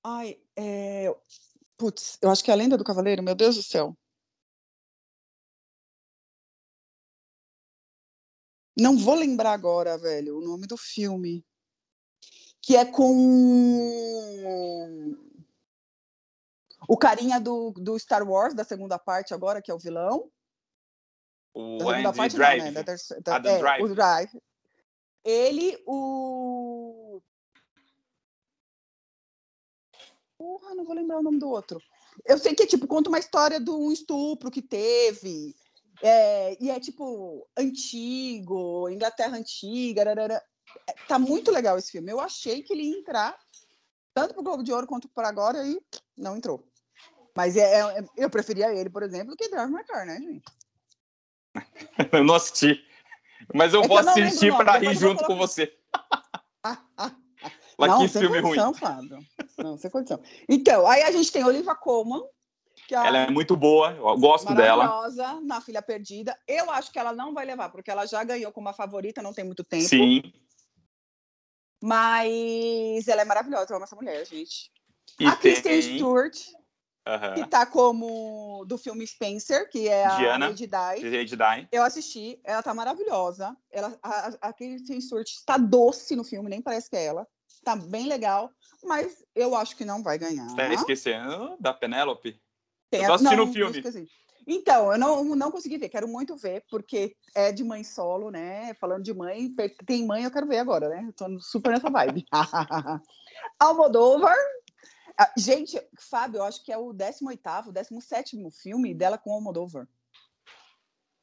Ai, 0.04 0.38
é... 0.54 1.06
Putz, 1.76 2.18
eu 2.22 2.30
acho 2.30 2.44
que 2.44 2.50
é 2.50 2.54
a 2.54 2.56
Lenda 2.56 2.76
do 2.76 2.84
Cavaleiro, 2.84 3.22
meu 3.22 3.34
Deus 3.34 3.56
do 3.56 3.62
céu. 3.62 3.96
Não 8.76 8.96
vou 8.98 9.14
lembrar 9.14 9.52
agora, 9.52 9.96
velho, 9.96 10.38
o 10.38 10.40
nome 10.40 10.66
do 10.66 10.76
filme. 10.76 11.44
Que 12.60 12.76
é 12.76 12.84
com 12.84 13.04
o 16.88 16.96
carinha 16.96 17.40
do, 17.40 17.72
do 17.72 17.98
Star 17.98 18.28
Wars, 18.28 18.54
da 18.54 18.64
segunda 18.64 18.98
parte 18.98 19.32
agora, 19.32 19.62
que 19.62 19.70
é 19.70 19.74
o 19.74 19.78
vilão. 19.78 20.30
O 21.54 21.78
da 21.78 21.84
segunda 21.84 22.08
Andy 22.08 22.16
parte, 22.16 22.36
Drive. 22.36 22.64
Não, 22.64 22.72
né? 22.72 22.82
da 22.82 23.38
da, 23.38 23.50
é, 23.50 23.58
Drive. 23.58 23.82
O 23.82 23.94
Drive. 23.94 24.42
Ele, 25.24 25.82
o. 25.86 26.73
Porra, 30.44 30.74
não 30.74 30.84
vou 30.84 30.94
lembrar 30.94 31.20
o 31.20 31.22
nome 31.22 31.38
do 31.38 31.48
outro. 31.48 31.80
Eu 32.22 32.36
sei 32.36 32.54
que, 32.54 32.66
tipo, 32.66 32.86
conta 32.86 33.08
uma 33.08 33.18
história 33.18 33.58
de 33.58 33.70
um 33.70 33.90
estupro 33.90 34.50
que 34.50 34.60
teve. 34.60 35.56
É, 36.02 36.62
e 36.62 36.70
é, 36.70 36.78
tipo, 36.78 37.48
antigo, 37.56 38.90
Inglaterra 38.90 39.38
antiga. 39.38 40.04
Rarara. 40.04 40.42
É, 40.86 40.92
tá 41.08 41.18
muito 41.18 41.50
legal 41.50 41.78
esse 41.78 41.90
filme. 41.90 42.12
Eu 42.12 42.20
achei 42.20 42.62
que 42.62 42.74
ele 42.74 42.82
ia 42.82 42.98
entrar 42.98 43.34
tanto 44.12 44.34
pro 44.34 44.42
Globo 44.42 44.62
de 44.62 44.70
Ouro 44.70 44.86
quanto 44.86 45.08
para 45.08 45.28
agora 45.28 45.66
e 45.66 45.80
não 46.14 46.36
entrou. 46.36 46.62
Mas 47.34 47.56
é, 47.56 47.80
é, 47.80 48.04
eu 48.18 48.28
preferia 48.28 48.70
ele, 48.70 48.90
por 48.90 49.02
exemplo, 49.02 49.30
do 49.30 49.36
que 49.36 49.48
Drive 49.48 49.72
My 49.72 49.82
Car, 49.84 50.04
né, 50.04 50.18
gente? 50.20 50.44
eu 52.12 52.22
não 52.22 52.34
assisti. 52.34 52.84
Mas 53.54 53.72
eu 53.72 53.82
é 53.82 53.88
vou 53.88 53.98
eu 53.98 54.08
assistir 54.10 54.54
para 54.54 54.76
rir 54.76 54.94
junto 54.94 55.24
com 55.24 55.38
você. 55.38 55.74
Lá 57.78 57.86
não, 57.86 58.00
que 58.00 58.08
filme 58.08 58.40
condição, 58.40 58.70
ruim. 58.70 58.78
Fábio. 58.78 59.18
Não, 59.58 59.76
sem 59.76 59.90
condição. 59.90 60.20
Então, 60.48 60.86
aí 60.86 61.02
a 61.02 61.12
gente 61.12 61.30
tem 61.32 61.44
Oliva 61.44 61.74
Colman. 61.74 62.22
Que 62.86 62.94
ela 62.94 63.18
é 63.18 63.30
muito 63.30 63.56
boa, 63.56 63.92
eu 63.92 64.18
gosto 64.18 64.54
dela. 64.54 64.84
Maravilhosa, 64.84 65.40
na 65.40 65.60
Filha 65.60 65.80
Perdida. 65.80 66.38
Eu 66.46 66.70
acho 66.70 66.92
que 66.92 66.98
ela 66.98 67.12
não 67.12 67.32
vai 67.32 67.46
levar, 67.46 67.70
porque 67.70 67.90
ela 67.90 68.04
já 68.04 68.22
ganhou 68.22 68.52
como 68.52 68.68
a 68.68 68.74
favorita, 68.74 69.22
não 69.22 69.32
tem 69.32 69.44
muito 69.44 69.64
tempo. 69.64 69.88
Sim. 69.88 70.22
Mas 71.82 73.08
ela 73.08 73.22
é 73.22 73.24
maravilhosa, 73.24 73.72
eu 73.72 73.76
amo 73.76 73.84
essa 73.84 73.96
mulher, 73.96 74.26
gente. 74.26 74.70
E 75.18 75.26
a 75.26 75.36
tem... 75.36 75.52
Kristen 75.52 75.82
Stewart, 75.82 76.36
Uhum. 77.06 77.34
que 77.34 77.46
tá 77.50 77.66
como 77.66 78.64
do 78.64 78.78
filme 78.78 79.06
Spencer, 79.06 79.68
que 79.68 79.88
é 79.88 80.06
a 80.06 80.16
Diana, 80.16 80.46
Lady 80.48 80.66
Di. 80.66 81.10
Lady 81.10 81.36
Di. 81.36 81.68
Eu 81.70 81.82
assisti, 81.82 82.40
ela 82.42 82.62
tá 82.62 82.72
maravilhosa. 82.72 83.54
Ela, 83.70 83.94
a, 84.02 84.28
a 84.40 84.52
Kristen 84.54 84.98
Stewart 85.02 85.28
está 85.28 85.58
doce 85.58 86.16
no 86.16 86.24
filme, 86.24 86.48
nem 86.48 86.62
parece 86.62 86.88
que 86.88 86.96
é 86.96 87.04
ela. 87.04 87.28
Tá 87.64 87.74
bem 87.74 88.06
legal, 88.06 88.50
mas 88.82 89.24
eu 89.34 89.54
acho 89.56 89.76
que 89.76 89.84
não 89.84 90.02
vai 90.02 90.18
ganhar. 90.18 90.54
Tá 90.54 90.72
esquecendo 90.72 91.56
da 91.58 91.72
Penélope? 91.72 92.38
eu 92.92 93.06
tô 93.06 93.12
assistindo 93.14 93.42
o 93.42 93.52
filme. 93.52 93.82
Então, 94.46 94.92
eu 94.92 94.98
não, 94.98 95.24
não 95.34 95.50
consegui 95.50 95.78
ver, 95.78 95.88
quero 95.88 96.06
muito 96.06 96.36
ver, 96.36 96.62
porque 96.70 97.16
é 97.34 97.50
de 97.50 97.64
mãe 97.64 97.82
solo, 97.82 98.30
né? 98.30 98.74
Falando 98.74 99.02
de 99.02 99.14
mãe, 99.14 99.50
tem 99.86 100.06
mãe, 100.06 100.24
eu 100.24 100.30
quero 100.30 100.46
ver 100.46 100.58
agora, 100.58 100.90
né? 100.90 101.10
tô 101.16 101.40
super 101.40 101.72
nessa 101.72 101.90
vibe. 101.90 102.26
Almodóvar. 103.58 104.36
Ah, 105.18 105.32
gente, 105.38 105.80
Fábio, 105.98 106.38
eu 106.38 106.44
acho 106.44 106.62
que 106.62 106.72
é 106.72 106.76
o 106.76 106.92
18º, 106.92 107.72
17 107.72 108.36
filme 108.50 108.92
dela 108.92 109.16
com 109.16 109.32
Almodóvar. 109.32 109.88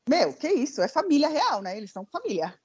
Meu, 0.09 0.33
que 0.33 0.47
isso? 0.47 0.81
É 0.81 0.87
família 0.87 1.29
real, 1.29 1.61
né? 1.61 1.77
Eles 1.77 1.91
são 1.91 2.05
família. 2.05 2.57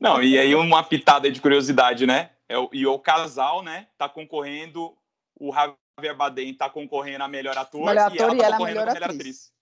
Não, 0.00 0.22
e 0.22 0.38
aí 0.38 0.54
uma 0.54 0.82
pitada 0.82 1.30
de 1.30 1.40
curiosidade, 1.40 2.06
né? 2.06 2.30
É 2.50 2.54
e 2.72 2.84
o 2.84 2.98
casal, 2.98 3.62
né? 3.62 3.86
Tá 3.96 4.08
concorrendo, 4.08 4.98
o 5.38 5.52
Javier 5.52 6.16
Bardem 6.16 6.52
tá 6.52 6.68
concorrendo 6.68 7.22
a 7.22 7.28
melhor 7.28 7.56
ator, 7.56 7.86
melhor 7.86 8.08
ator 8.08 8.16
e 8.16 8.18
ela 8.18 8.36
tá 8.36 8.44
ela 8.44 8.56
concorrendo 8.56 8.80
a 8.80 8.86
melhor 8.86 9.10
atriz. 9.10 9.20
atriz. 9.20 9.52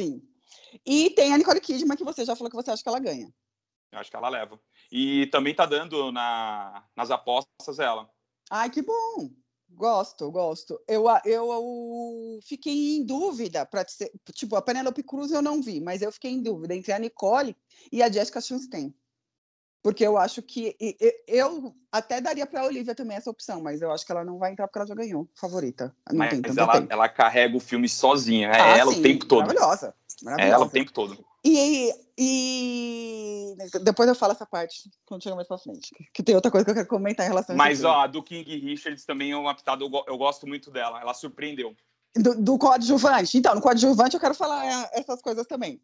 Sim. 0.00 0.22
E 0.86 1.10
tem 1.10 1.34
a 1.34 1.36
Nicole 1.36 1.60
Kidman, 1.60 1.94
que 1.94 2.04
você 2.04 2.24
já 2.24 2.34
falou 2.34 2.48
que 2.48 2.56
você 2.56 2.70
acha 2.70 2.82
que 2.82 2.88
ela 2.88 2.98
ganha. 2.98 3.30
Eu 3.92 3.98
acho 3.98 4.10
que 4.10 4.16
ela 4.16 4.30
leva. 4.30 4.58
E 4.90 5.26
também 5.26 5.54
tá 5.54 5.66
dando 5.66 6.10
na, 6.10 6.84
nas 6.96 7.10
apostas 7.10 7.78
ela. 7.78 8.08
Ai, 8.50 8.70
que 8.70 8.80
bom. 8.80 9.28
Gosto, 9.68 10.30
gosto. 10.30 10.80
Eu, 10.88 11.04
eu, 11.26 11.52
eu 11.52 12.40
fiquei 12.42 12.96
em 12.96 13.04
dúvida 13.04 13.66
para 13.66 13.84
tipo 14.32 14.56
a 14.56 14.62
Penelope 14.62 15.02
Cruz 15.02 15.30
eu 15.32 15.42
não 15.42 15.60
vi, 15.60 15.80
mas 15.80 16.00
eu 16.00 16.10
fiquei 16.10 16.30
em 16.30 16.42
dúvida 16.42 16.74
entre 16.74 16.92
a 16.92 16.98
Nicole 16.98 17.54
e 17.92 18.02
a 18.02 18.10
Jessica 18.10 18.40
Chastain. 18.40 18.94
Porque 19.82 20.04
eu 20.04 20.18
acho 20.18 20.42
que 20.42 20.76
eu 21.26 21.74
até 21.90 22.20
daria 22.20 22.46
para 22.46 22.62
a 22.62 22.66
Olivia 22.66 22.94
também 22.94 23.16
essa 23.16 23.30
opção, 23.30 23.62
mas 23.62 23.80
eu 23.80 23.90
acho 23.92 24.04
que 24.04 24.10
ela 24.10 24.24
não 24.24 24.38
vai 24.38 24.52
entrar 24.52 24.66
porque 24.66 24.78
ela 24.78 24.88
já 24.88 24.94
ganhou 24.94 25.28
favorita. 25.34 25.94
Não 26.10 26.18
mas, 26.18 26.30
tem 26.30 26.42
ela, 26.56 26.72
tempo. 26.72 26.92
ela 26.92 27.08
carrega 27.08 27.56
o 27.56 27.60
filme 27.60 27.88
sozinha, 27.88 28.48
é 28.48 28.60
ah, 28.60 28.76
ela 28.76 28.92
sim, 28.92 28.98
o 28.98 29.02
tempo 29.02 29.24
todo. 29.26 29.46
Maravilhosa, 29.46 29.94
maravilhosa. 30.22 30.52
É 30.52 30.54
ela 30.54 30.64
o 30.64 30.70
tempo 30.70 30.92
todo. 30.92 31.24
E, 31.44 31.94
e 32.18 33.56
depois 33.82 34.08
eu 34.08 34.14
falo 34.14 34.32
essa 34.32 34.44
parte 34.44 34.90
quando 35.06 35.22
chegar 35.22 35.36
mais 35.36 35.46
para 35.46 35.58
frente, 35.58 35.94
que 36.12 36.22
tem 36.22 36.34
outra 36.34 36.50
coisa 36.50 36.64
que 36.64 36.70
eu 36.72 36.74
quero 36.74 36.88
comentar 36.88 37.24
em 37.24 37.28
relação 37.28 37.56
Mas, 37.56 37.84
a 37.84 37.90
ó, 37.90 38.00
a 38.00 38.06
do 38.08 38.22
King 38.22 38.58
Richards 38.58 39.04
também 39.04 39.30
é 39.30 39.36
uma 39.36 39.54
pitada, 39.54 39.84
eu, 39.84 39.90
eu 40.06 40.18
gosto 40.18 40.46
muito 40.46 40.70
dela, 40.70 41.00
ela 41.00 41.14
surpreendeu. 41.14 41.74
Do, 42.16 42.34
do 42.34 42.58
coadjuvante. 42.58 43.38
Então, 43.38 43.54
no 43.54 43.60
coadjuvante 43.60 44.14
eu 44.14 44.20
quero 44.20 44.34
falar 44.34 44.90
essas 44.92 45.22
coisas 45.22 45.46
também. 45.46 45.80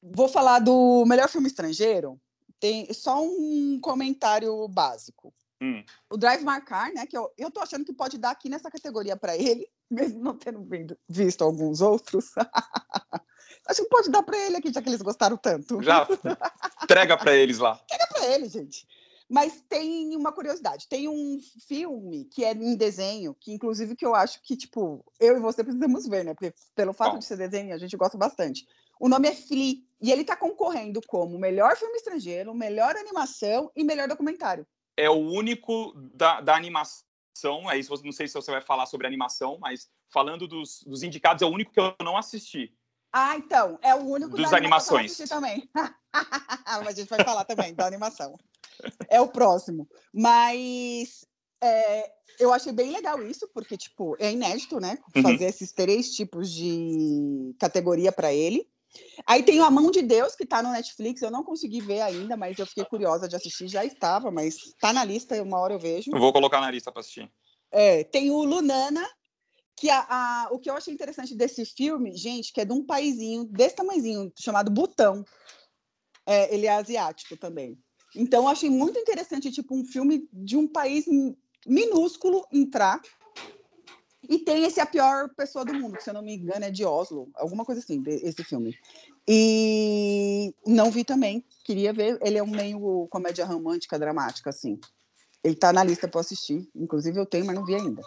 Vou 0.00 0.28
falar 0.28 0.60
do 0.60 1.04
melhor 1.06 1.28
filme 1.28 1.48
estrangeiro, 1.48 2.20
tem 2.62 2.86
só 2.94 3.20
um 3.20 3.80
comentário 3.80 4.68
básico. 4.68 5.34
Hum. 5.60 5.82
O 6.08 6.16
Drive 6.16 6.44
Marcar, 6.44 6.92
né? 6.92 7.04
Que 7.06 7.18
eu, 7.18 7.28
eu 7.36 7.50
tô 7.50 7.58
achando 7.58 7.84
que 7.84 7.92
pode 7.92 8.16
dar 8.18 8.30
aqui 8.30 8.48
nessa 8.48 8.70
categoria 8.70 9.16
para 9.16 9.36
ele, 9.36 9.66
mesmo 9.90 10.22
não 10.22 10.38
tendo 10.38 10.64
visto 11.08 11.42
alguns 11.42 11.80
outros. 11.80 12.30
Acho 13.66 13.82
que 13.82 13.88
pode 13.88 14.10
dar 14.10 14.22
para 14.22 14.38
ele 14.38 14.56
aqui, 14.56 14.72
já 14.72 14.80
que 14.80 14.88
eles 14.88 15.02
gostaram 15.02 15.36
tanto. 15.36 15.82
Já 15.82 16.06
entrega 16.84 17.16
para 17.16 17.34
eles 17.34 17.58
lá. 17.58 17.80
Entrega 17.82 18.06
para 18.12 18.26
ele, 18.26 18.48
gente. 18.48 18.86
Mas 19.28 19.60
tem 19.68 20.14
uma 20.16 20.30
curiosidade. 20.30 20.86
Tem 20.88 21.08
um 21.08 21.40
filme 21.66 22.26
que 22.26 22.44
é 22.44 22.52
em 22.52 22.76
desenho, 22.76 23.34
que 23.40 23.52
inclusive 23.52 23.96
que 23.96 24.06
eu 24.06 24.14
acho 24.14 24.40
que, 24.42 24.56
tipo, 24.56 25.04
eu 25.18 25.36
e 25.36 25.40
você 25.40 25.64
precisamos 25.64 26.06
ver, 26.06 26.24
né? 26.24 26.34
Porque 26.34 26.54
pelo 26.76 26.92
fato 26.92 27.14
Bom. 27.14 27.18
de 27.18 27.24
ser 27.24 27.36
desenho, 27.36 27.74
a 27.74 27.78
gente 27.78 27.96
gosta 27.96 28.16
bastante. 28.16 28.66
O 29.02 29.08
nome 29.08 29.28
é 29.28 29.34
Flea. 29.34 29.82
E 30.00 30.12
ele 30.12 30.22
está 30.22 30.36
concorrendo 30.36 31.02
como 31.08 31.36
melhor 31.36 31.76
filme 31.76 31.96
estrangeiro, 31.96 32.54
melhor 32.54 32.96
animação 32.96 33.68
e 33.74 33.82
melhor 33.82 34.06
documentário. 34.06 34.64
É 34.96 35.10
o 35.10 35.18
único 35.18 35.92
da, 36.14 36.40
da 36.40 36.54
animação. 36.54 37.68
É 37.68 37.76
isso, 37.76 37.92
não 38.04 38.12
sei 38.12 38.28
se 38.28 38.34
você 38.34 38.52
vai 38.52 38.60
falar 38.60 38.86
sobre 38.86 39.04
animação, 39.04 39.58
mas 39.60 39.90
falando 40.08 40.46
dos, 40.46 40.84
dos 40.86 41.02
indicados, 41.02 41.42
é 41.42 41.46
o 41.46 41.48
único 41.48 41.72
que 41.72 41.80
eu 41.80 41.92
não 42.00 42.16
assisti. 42.16 42.72
Ah, 43.12 43.36
então, 43.36 43.76
é 43.82 43.92
o 43.92 44.04
único 44.04 44.36
dos 44.36 44.52
animações. 44.52 45.16
Que 45.16 45.24
eu 45.24 45.28
também. 45.28 45.68
Mas 46.14 46.86
a 46.86 46.92
gente 46.92 47.08
vai 47.08 47.24
falar 47.24 47.44
também 47.44 47.74
da 47.74 47.86
animação. 47.86 48.38
É 49.08 49.20
o 49.20 49.28
próximo. 49.28 49.88
Mas 50.14 51.26
é, 51.60 52.10
eu 52.38 52.52
achei 52.52 52.72
bem 52.72 52.92
legal 52.92 53.20
isso, 53.22 53.48
porque, 53.52 53.76
tipo, 53.76 54.16
é 54.18 54.30
inédito, 54.30 54.80
né? 54.80 54.98
Uhum. 55.14 55.22
Fazer 55.22 55.44
uhum. 55.44 55.50
esses 55.50 55.72
três 55.72 56.14
tipos 56.14 56.50
de 56.50 57.54
categoria 57.58 58.12
para 58.12 58.32
ele. 58.32 58.70
Aí 59.26 59.42
tem 59.42 59.60
A 59.60 59.70
Mão 59.70 59.90
de 59.90 60.02
Deus, 60.02 60.34
que 60.34 60.44
está 60.44 60.62
no 60.62 60.70
Netflix. 60.70 61.22
Eu 61.22 61.30
não 61.30 61.44
consegui 61.44 61.80
ver 61.80 62.00
ainda, 62.00 62.36
mas 62.36 62.58
eu 62.58 62.66
fiquei 62.66 62.84
curiosa 62.84 63.28
de 63.28 63.36
assistir. 63.36 63.68
Já 63.68 63.84
estava, 63.84 64.30
mas 64.30 64.56
está 64.56 64.92
na 64.92 65.04
lista, 65.04 65.40
uma 65.42 65.58
hora 65.58 65.74
eu 65.74 65.78
vejo. 65.78 66.10
Eu 66.12 66.20
vou 66.20 66.32
colocar 66.32 66.60
na 66.60 66.70
lista 66.70 66.92
para 66.92 67.00
assistir. 67.00 67.30
É, 67.70 68.04
tem 68.04 68.30
o 68.30 68.44
Lunana, 68.44 69.06
que 69.76 69.88
a, 69.88 70.06
a, 70.08 70.48
o 70.50 70.58
que 70.58 70.68
eu 70.68 70.76
achei 70.76 70.92
interessante 70.92 71.34
desse 71.34 71.64
filme, 71.64 72.16
gente, 72.16 72.52
que 72.52 72.60
é 72.60 72.64
de 72.64 72.72
um 72.72 72.84
paizinho 72.84 73.44
desse 73.44 73.76
tamanhozinho, 73.76 74.32
chamado 74.38 74.70
Butão. 74.70 75.24
É, 76.26 76.54
ele 76.54 76.66
é 76.66 76.74
asiático 76.74 77.36
também. 77.36 77.78
Então, 78.14 78.42
eu 78.42 78.48
achei 78.48 78.68
muito 78.68 78.98
interessante, 78.98 79.50
tipo, 79.50 79.74
um 79.74 79.84
filme 79.84 80.28
de 80.32 80.56
um 80.56 80.68
país 80.68 81.06
minúsculo 81.66 82.46
entrar 82.52 83.00
e 84.28 84.38
tem 84.38 84.64
esse 84.64 84.80
A 84.80 84.86
Pior 84.86 85.28
Pessoa 85.34 85.64
do 85.64 85.74
Mundo, 85.74 85.96
que 85.96 86.04
se 86.04 86.10
eu 86.10 86.14
não 86.14 86.22
me 86.22 86.34
engano 86.34 86.64
é 86.64 86.70
de 86.70 86.84
Oslo, 86.84 87.28
alguma 87.34 87.64
coisa 87.64 87.80
assim, 87.80 88.02
esse 88.06 88.44
filme. 88.44 88.78
E 89.26 90.54
não 90.66 90.90
vi 90.90 91.04
também, 91.04 91.44
queria 91.64 91.92
ver. 91.92 92.18
Ele 92.22 92.38
é 92.38 92.42
um 92.42 92.50
meio 92.50 93.08
comédia 93.10 93.44
romântica, 93.44 93.98
dramática, 93.98 94.50
assim. 94.50 94.80
Ele 95.42 95.56
tá 95.56 95.72
na 95.72 95.82
lista 95.82 96.06
para 96.06 96.20
assistir, 96.20 96.68
inclusive 96.74 97.18
eu 97.18 97.26
tenho, 97.26 97.44
mas 97.44 97.54
não 97.54 97.64
vi 97.64 97.74
ainda. 97.74 98.02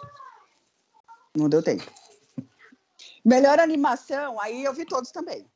Não 1.36 1.48
deu 1.48 1.62
tempo. 1.62 1.84
Melhor 3.22 3.60
animação, 3.60 4.40
aí 4.40 4.64
eu 4.64 4.72
vi 4.72 4.86
todos 4.86 5.10
também. 5.10 5.46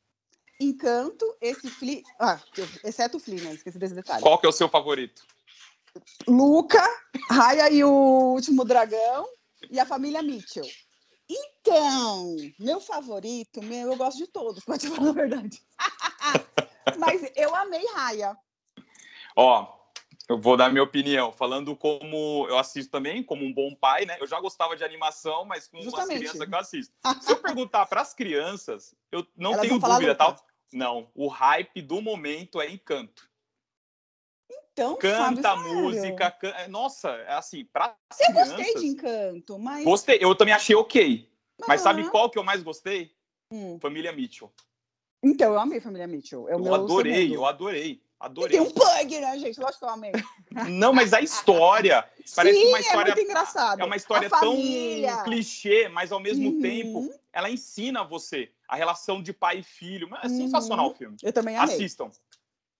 Encanto, 0.59 1.25
esse 1.41 1.69
Flea. 1.69 2.03
Ah, 2.19 2.39
exceto 2.83 3.17
o 3.17 3.19
Flea, 3.19 3.43
né? 3.43 3.53
Esqueci 3.55 3.79
desse 3.79 3.95
detalhe. 3.95 4.21
Qual 4.21 4.37
que 4.37 4.45
é 4.45 4.49
o 4.49 4.53
seu 4.53 4.69
favorito? 4.69 5.23
Luca, 6.27 6.87
Raya 7.29 7.71
e 7.71 7.83
o 7.83 8.33
Último 8.33 8.63
Dragão 8.63 9.25
e 9.69 9.79
a 9.79 9.85
família 9.85 10.21
Mitchell. 10.21 10.67
Então, 11.29 12.35
meu 12.59 12.81
favorito, 12.81 13.63
meu, 13.63 13.91
eu 13.91 13.95
gosto 13.95 14.17
de 14.17 14.27
todos, 14.27 14.63
pode 14.65 14.87
falar 14.89 15.09
a 15.09 15.13
verdade. 15.13 15.61
Mas 16.97 17.31
eu 17.35 17.55
amei 17.55 17.85
Raya. 17.93 18.35
Ó, 19.35 19.81
eu 20.27 20.37
vou 20.37 20.57
dar 20.57 20.69
minha 20.69 20.83
opinião, 20.83 21.31
falando 21.31 21.75
como 21.75 22.45
eu 22.49 22.57
assisto 22.57 22.91
também, 22.91 23.23
como 23.23 23.45
um 23.45 23.53
bom 23.53 23.73
pai, 23.75 24.05
né? 24.05 24.17
Eu 24.19 24.27
já 24.27 24.39
gostava 24.39 24.75
de 24.75 24.83
animação, 24.83 25.45
mas 25.45 25.67
com 25.67 25.81
Justamente. 25.81 26.13
as 26.13 26.19
crianças 26.19 26.47
que 26.47 26.53
eu 26.53 26.59
assisto. 26.59 26.93
Se 27.21 27.31
eu 27.31 27.37
perguntar 27.37 27.85
para 27.85 28.01
as 28.01 28.13
crianças, 28.13 28.95
eu 29.11 29.25
não 29.35 29.53
Elas 29.53 29.67
tenho 29.67 29.79
dúvida, 29.79 30.15
tal. 30.15 30.33
Tá? 30.33 30.43
Não, 30.73 31.09
o 31.13 31.27
hype 31.27 31.81
do 31.81 32.01
momento 32.01 32.61
é 32.61 32.69
Encanto. 32.69 33.29
Tão 34.75 34.95
Canta 34.97 35.51
a 35.51 35.55
sabe, 35.57 35.69
música, 35.69 36.31
can... 36.31 36.53
nossa, 36.69 37.09
é 37.09 37.33
assim, 37.33 37.65
para 37.65 37.95
Eu 38.19 38.27
crianças. 38.27 38.55
gostei 38.57 38.75
de 38.75 38.87
Encanto, 38.87 39.59
mas. 39.59 39.83
Gostei, 39.83 40.17
eu 40.21 40.35
também 40.35 40.53
achei 40.53 40.75
ok. 40.75 41.29
Mas 41.67 41.81
sabe 41.81 42.01
Aham. 42.01 42.11
qual 42.11 42.29
que 42.29 42.39
eu 42.39 42.43
mais 42.43 42.63
gostei? 42.63 43.13
Hum. 43.51 43.77
Família 43.79 44.11
Mitchell. 44.11 44.51
Então, 45.23 45.53
eu 45.53 45.59
amei 45.59 45.79
Família 45.79 46.07
Mitchell. 46.07 46.49
É 46.49 46.53
Eu 46.53 46.73
adorei, 46.73 47.21
segundo. 47.23 47.35
eu 47.35 47.45
adorei. 47.45 47.91
E 47.91 48.01
Adorei. 48.23 48.51
tem 48.59 48.61
um 48.61 48.71
pug, 48.71 49.19
né, 49.19 49.37
gente? 49.39 49.59
Lógico 49.59 49.79
que 49.79 49.85
eu 49.85 49.89
amei. 49.89 50.11
Não, 50.69 50.93
mas 50.93 51.11
a 51.11 51.21
história 51.21 52.07
parece 52.35 52.59
Sim, 52.59 52.67
uma 52.67 52.79
história 52.79 53.11
é 53.11 53.15
muito 53.15 53.27
engraçado. 53.27 53.79
é 53.79 53.83
uma 53.83 53.95
história 53.95 54.29
tão 54.29 54.55
clichê, 55.23 55.89
mas 55.89 56.11
ao 56.11 56.19
mesmo 56.19 56.49
Uhum. 56.51 56.59
tempo 56.59 57.13
ela 57.33 57.49
ensina 57.49 58.03
você 58.03 58.51
a 58.67 58.75
relação 58.75 59.23
de 59.23 59.33
pai 59.33 59.59
e 59.59 59.63
filho. 59.63 60.07
Mas 60.09 60.23
É 60.25 60.27
Uhum. 60.27 60.37
sensacional 60.37 60.91
o 60.91 60.93
filme. 60.93 61.17
Eu 61.23 61.33
também 61.33 61.57
amei. 61.57 61.75
Assistam. 61.75 62.11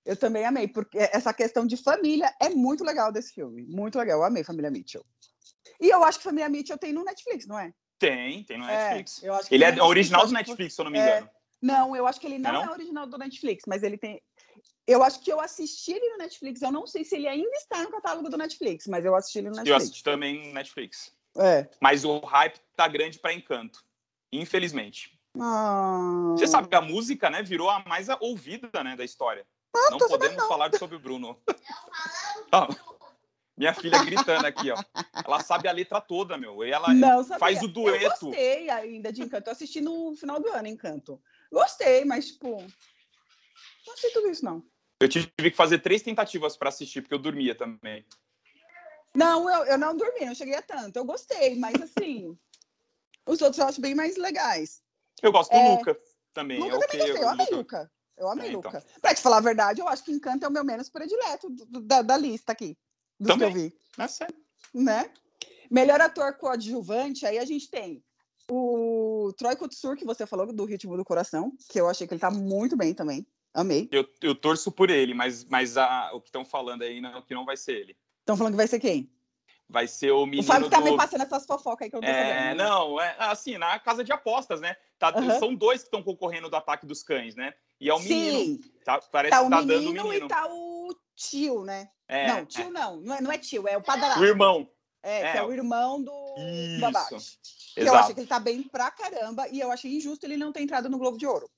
Eu 0.06 0.16
também 0.18 0.46
amei, 0.46 0.68
porque 0.68 0.98
essa 0.98 1.34
questão 1.34 1.66
de 1.66 1.78
família 1.78 2.34
é 2.42 2.50
muito 2.50 2.84
legal 2.84 3.12
desse 3.12 3.34
filme. 3.34 3.64
Muito 3.64 3.98
legal. 3.98 4.20
Eu 4.20 4.24
amei 4.26 4.44
Família 4.44 4.72
Mitchell. 4.72 5.06
E 5.80 5.90
eu 5.90 6.04
acho 6.04 6.18
que 6.18 6.24
Família 6.24 6.50
Mitchell 6.50 6.78
tem 6.78 6.92
no 6.92 7.04
Netflix, 7.04 7.46
não 7.46 7.58
é? 7.58 7.72
Tem, 8.00 8.44
tem 8.44 8.58
no 8.58 8.66
Netflix. 8.66 9.24
É, 9.24 9.28
eu 9.30 9.34
acho 9.36 9.48
que 9.50 9.56
Ele 9.56 9.64
é 9.64 9.84
original 9.84 10.26
do 10.26 10.34
Netflix, 10.34 10.74
se 10.74 10.82
eu 10.82 10.86
não 10.86 10.92
me 10.92 10.98
É. 10.98 11.18
engano. 11.18 11.30
Não, 11.62 11.96
eu 11.96 12.08
acho 12.08 12.20
que 12.20 12.26
ele 12.26 12.40
não, 12.40 12.52
Não 12.54 12.64
é 12.64 12.66
é, 12.66 12.72
original 12.72 13.06
do 13.06 13.18
Netflix, 13.20 13.64
mas 13.68 13.84
ele 13.84 13.96
tem. 13.96 14.20
Eu 14.88 15.04
acho 15.04 15.22
que 15.24 15.32
eu 15.32 15.40
assisti 15.40 15.92
ele 15.92 16.10
no 16.10 16.18
Netflix. 16.18 16.62
Eu 16.64 16.72
não 16.72 16.88
sei 16.88 17.04
se 17.04 17.16
ele 17.16 17.28
ainda 17.28 17.56
está 17.56 17.84
no 17.84 17.92
catálogo 17.92 18.30
do 18.30 18.38
Netflix, 18.38 18.88
mas 18.88 19.06
eu 19.06 19.14
assisti 19.16 19.38
ele 19.38 19.50
no 19.50 19.54
Eu 19.54 19.58
Netflix. 19.58 19.84
assisti 19.84 20.04
também 20.04 20.48
no 20.48 20.54
Netflix. 20.54 21.16
É. 21.38 21.70
Mas 21.80 22.04
o 22.04 22.18
hype 22.20 22.60
tá 22.76 22.88
grande 22.88 23.20
para 23.20 23.34
Encanto. 23.34 23.84
Infelizmente. 24.34 25.18
Ah. 25.40 26.34
Você 26.36 26.48
sabe 26.48 26.68
que 26.68 26.76
a 26.76 26.82
música, 26.82 27.30
né, 27.30 27.44
virou 27.44 27.70
a 27.70 27.84
mais 27.88 28.08
ouvida, 28.20 28.84
né, 28.84 28.96
da 28.96 29.04
história. 29.06 29.46
Não 29.74 29.98
tô 29.98 30.08
podemos 30.08 30.44
falar 30.48 30.76
sobre 30.78 30.96
o 30.96 31.00
Bruno. 31.00 31.40
Ó, 32.52 32.68
minha 33.58 33.74
filha 33.74 34.04
gritando 34.04 34.46
aqui, 34.46 34.72
ó. 34.72 34.78
Ela 35.26 35.40
sabe 35.42 35.68
a 35.68 35.72
letra 35.72 36.02
toda, 36.02 36.38
meu. 36.38 36.64
E 36.66 36.72
ela 36.72 36.94
Não, 36.94 37.24
sabia. 37.24 37.40
faz 37.40 37.62
o 37.62 37.66
Eu 37.66 37.68
dueto. 37.70 38.26
gostei 38.28 38.70
ainda 38.70 39.12
de 39.12 39.22
Encanto. 39.22 39.50
Eu 39.50 39.52
assisti 39.54 39.82
no 39.82 40.16
final 40.16 40.40
do 40.40 40.50
ano, 40.50 40.68
Encanto. 40.68 41.22
Gostei, 41.52 42.06
mas, 42.06 42.28
tipo. 42.28 42.62
Não 43.88 43.98
sei 43.98 44.12
tudo 44.12 44.30
isso, 44.30 44.44
não. 44.44 44.64
Eu 45.00 45.10
tive 45.10 45.28
que 45.38 45.52
fazer 45.52 45.80
três 45.80 46.02
tentativas 46.02 46.56
para 46.56 46.70
assistir, 46.70 47.02
porque 47.02 47.14
eu 47.14 47.20
dormia 47.20 47.56
também. 47.56 48.06
Não, 49.16 49.50
eu, 49.50 49.66
eu 49.66 49.78
não 49.78 49.96
dormi, 49.96 50.26
não 50.26 50.36
cheguei 50.36 50.56
a 50.56 50.62
tanto. 50.62 50.98
Eu 50.98 51.04
gostei, 51.06 51.56
mas 51.56 51.76
assim. 51.82 52.38
os 53.26 53.42
outros 53.42 53.58
eu 53.60 53.68
acho 53.68 53.82
bem 53.82 53.94
mais 53.96 54.16
legais. 54.18 54.82
Eu 55.22 55.32
gosto 55.32 55.52
É. 55.52 55.64
do 55.64 55.72
Luca 55.78 56.00
também. 56.34 56.60
Luca 56.60 56.76
é 56.76 56.88
também 56.88 57.00
gostei, 57.08 57.24
eu 57.24 57.30
amei 57.30 57.46
Luca. 57.48 57.58
Luca. 57.58 57.92
Eu 58.22 58.30
amei 58.30 58.50
É, 58.50 58.50
então. 58.54 58.72
Luca. 58.72 58.86
Pra 59.02 59.16
te 59.16 59.22
falar 59.22 59.38
a 59.38 59.42
verdade, 59.42 59.82
eu 59.82 59.88
acho 59.88 60.04
que 60.04 60.12
Encanto 60.12 60.46
é 60.46 60.48
o 60.48 60.52
meu 60.52 60.64
menos 60.64 60.90
predileto 60.90 61.50
do- 61.50 61.66
do- 61.66 61.82
da, 61.82 62.04
da 62.04 62.16
lista 62.18 62.52
aqui. 62.52 62.78
Dos 63.20 63.36
que 63.36 63.44
eu 63.44 63.48
Também. 63.50 63.70
vi. 63.70 63.76
É 63.98 64.08
sério. 64.08 64.36
Né? 64.74 65.10
Melhor 65.72 66.00
ator 66.00 66.34
coadjuvante, 66.38 67.26
aí 67.26 67.40
a 67.40 67.46
gente 67.46 67.68
tem 67.70 68.04
o 68.50 69.34
Troy 69.38 69.56
Kotsur, 69.56 69.96
que 69.96 70.06
você 70.06 70.26
falou, 70.28 70.52
do 70.54 70.66
Ritmo 70.66 70.96
do 70.98 71.04
Coração, 71.06 71.52
que 71.70 71.80
eu 71.80 71.88
achei 71.90 72.06
que 72.06 72.14
ele 72.14 72.22
tá 72.22 72.30
muito 72.30 72.78
bem 72.78 72.94
também. 72.94 73.26
Amei. 73.54 73.90
Eu, 73.92 74.08
eu 74.22 74.36
torço 74.36 74.72
por 74.72 74.90
ele, 74.90 75.14
mas, 75.14 75.44
mas 75.46 75.78
a- 75.78 76.12
o 76.14 76.22
que 76.22 76.28
estão 76.30 76.46
falando 76.46 76.84
aí 76.84 77.02
não, 77.02 77.22
que 77.24 77.34
não 77.34 77.44
vai 77.46 77.58
ser 77.58 77.74
ele. 77.74 77.98
Estão 78.20 78.38
falando 78.38 78.54
que 78.54 78.58
vai 78.58 78.68
ser 78.68 78.80
quem? 78.80 79.12
Vai 79.68 79.88
ser 79.88 80.12
o 80.12 80.24
O 80.24 80.26
menino 80.26 80.44
Fábio 80.44 80.70
tá 80.70 80.80
do... 80.80 80.92
me 80.92 80.98
passando 80.98 81.22
essas 81.22 81.46
fofocas 81.46 81.86
aí 81.86 81.90
que 81.90 81.96
eu 81.96 82.02
não 82.02 82.08
tô 82.08 82.14
É, 82.14 82.36
sabendo. 82.44 82.58
não, 82.58 83.02
é 83.02 83.16
assim, 83.20 83.58
na 83.58 83.80
casa 83.80 84.04
de 84.04 84.12
apostas, 84.12 84.60
né? 84.62 84.76
Tá-. 85.00 85.14
São 85.40 85.56
dois 85.56 85.82
que 85.82 85.88
estão 85.88 86.04
concorrendo 86.04 86.50
do 86.50 86.56
ataque 86.56 86.86
dos 86.86 87.02
cães, 87.02 87.36
né? 87.36 87.54
E 87.82 87.90
é 87.90 87.94
o 87.94 88.00
menino. 88.00 88.40
Sim, 88.40 88.72
Tá, 88.84 89.00
parece 89.12 89.32
tá 89.32 89.42
que 89.42 89.48
o 89.48 89.50
tá 89.50 89.62
dando 89.62 89.72
o 89.72 89.78
menino, 89.80 90.04
menino. 90.04 90.26
e 90.26 90.30
tá 90.30 90.48
o 90.50 90.96
tio, 91.16 91.64
né? 91.64 91.90
É, 92.08 92.28
não, 92.28 92.46
tio 92.46 92.72
não. 92.72 93.02
Não 93.02 93.16
é, 93.16 93.22
não 93.22 93.32
é 93.32 93.38
tio, 93.38 93.68
é 93.68 93.78
o 93.78 93.82
padrasto. 93.82 94.20
o 94.20 94.26
irmão. 94.26 94.68
É, 95.04 95.32
que 95.32 95.38
é. 95.38 95.42
é 95.42 95.44
o 95.44 95.52
irmão 95.52 96.02
do. 96.02 96.12
Que 97.74 97.82
eu 97.82 97.96
achei 97.96 98.14
que 98.14 98.22
ele 98.22 98.28
tá 98.28 98.40
bem 98.40 98.64
pra 98.64 98.92
caramba 98.92 99.48
e 99.50 99.60
eu 99.60 99.72
achei 99.72 99.96
injusto 99.96 100.26
ele 100.26 100.38
não 100.38 100.52
ter 100.52 100.62
entrado 100.62 100.90
no 100.90 100.98
Globo 100.98 101.18
de 101.18 101.26
Ouro. 101.26 101.50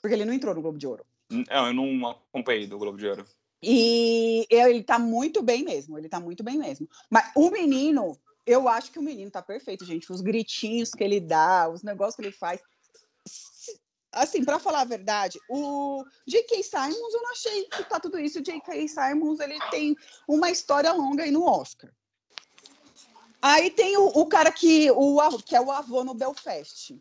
Porque 0.00 0.14
ele 0.14 0.24
não 0.24 0.32
entrou 0.32 0.54
no 0.54 0.62
Globo 0.62 0.78
de 0.78 0.86
Ouro. 0.86 1.04
Não, 1.30 1.66
eu 1.66 1.74
não 1.74 2.10
acompanhei 2.10 2.66
do 2.66 2.78
Globo 2.78 2.98
de 2.98 3.08
Ouro. 3.08 3.26
E 3.62 4.46
ele 4.50 4.82
tá 4.84 4.98
muito 4.98 5.42
bem 5.42 5.64
mesmo, 5.64 5.98
ele 5.98 6.08
tá 6.08 6.20
muito 6.20 6.44
bem 6.44 6.58
mesmo. 6.58 6.88
Mas 7.10 7.32
o 7.34 7.50
menino, 7.50 8.16
eu 8.46 8.68
acho 8.68 8.92
que 8.92 8.98
o 8.98 9.02
menino 9.02 9.30
tá 9.30 9.42
perfeito, 9.42 9.84
gente. 9.84 10.12
Os 10.12 10.20
gritinhos 10.20 10.90
que 10.90 11.02
ele 11.02 11.18
dá, 11.18 11.68
os 11.68 11.82
negócios 11.82 12.14
que 12.16 12.22
ele 12.22 12.32
faz. 12.32 12.60
Assim, 14.16 14.42
pra 14.42 14.58
falar 14.58 14.80
a 14.80 14.84
verdade, 14.84 15.38
o 15.46 16.02
J.K. 16.26 16.62
Simons, 16.62 17.12
eu 17.14 17.22
não 17.22 17.30
achei 17.32 17.64
que 17.64 17.84
tá 17.84 18.00
tudo 18.00 18.18
isso. 18.18 18.38
O 18.38 18.42
J.K. 18.42 18.88
Simons, 18.88 19.40
ele 19.40 19.58
tem 19.70 19.94
uma 20.26 20.50
história 20.50 20.90
longa 20.90 21.22
aí 21.24 21.30
no 21.30 21.44
Oscar. 21.44 21.92
Aí 23.42 23.70
tem 23.70 23.94
o, 23.98 24.06
o 24.06 24.26
cara 24.26 24.50
que, 24.50 24.90
o, 24.90 25.38
que 25.44 25.54
é 25.54 25.60
o 25.60 25.70
avô 25.70 26.02
no 26.02 26.14
Belfast. 26.14 26.98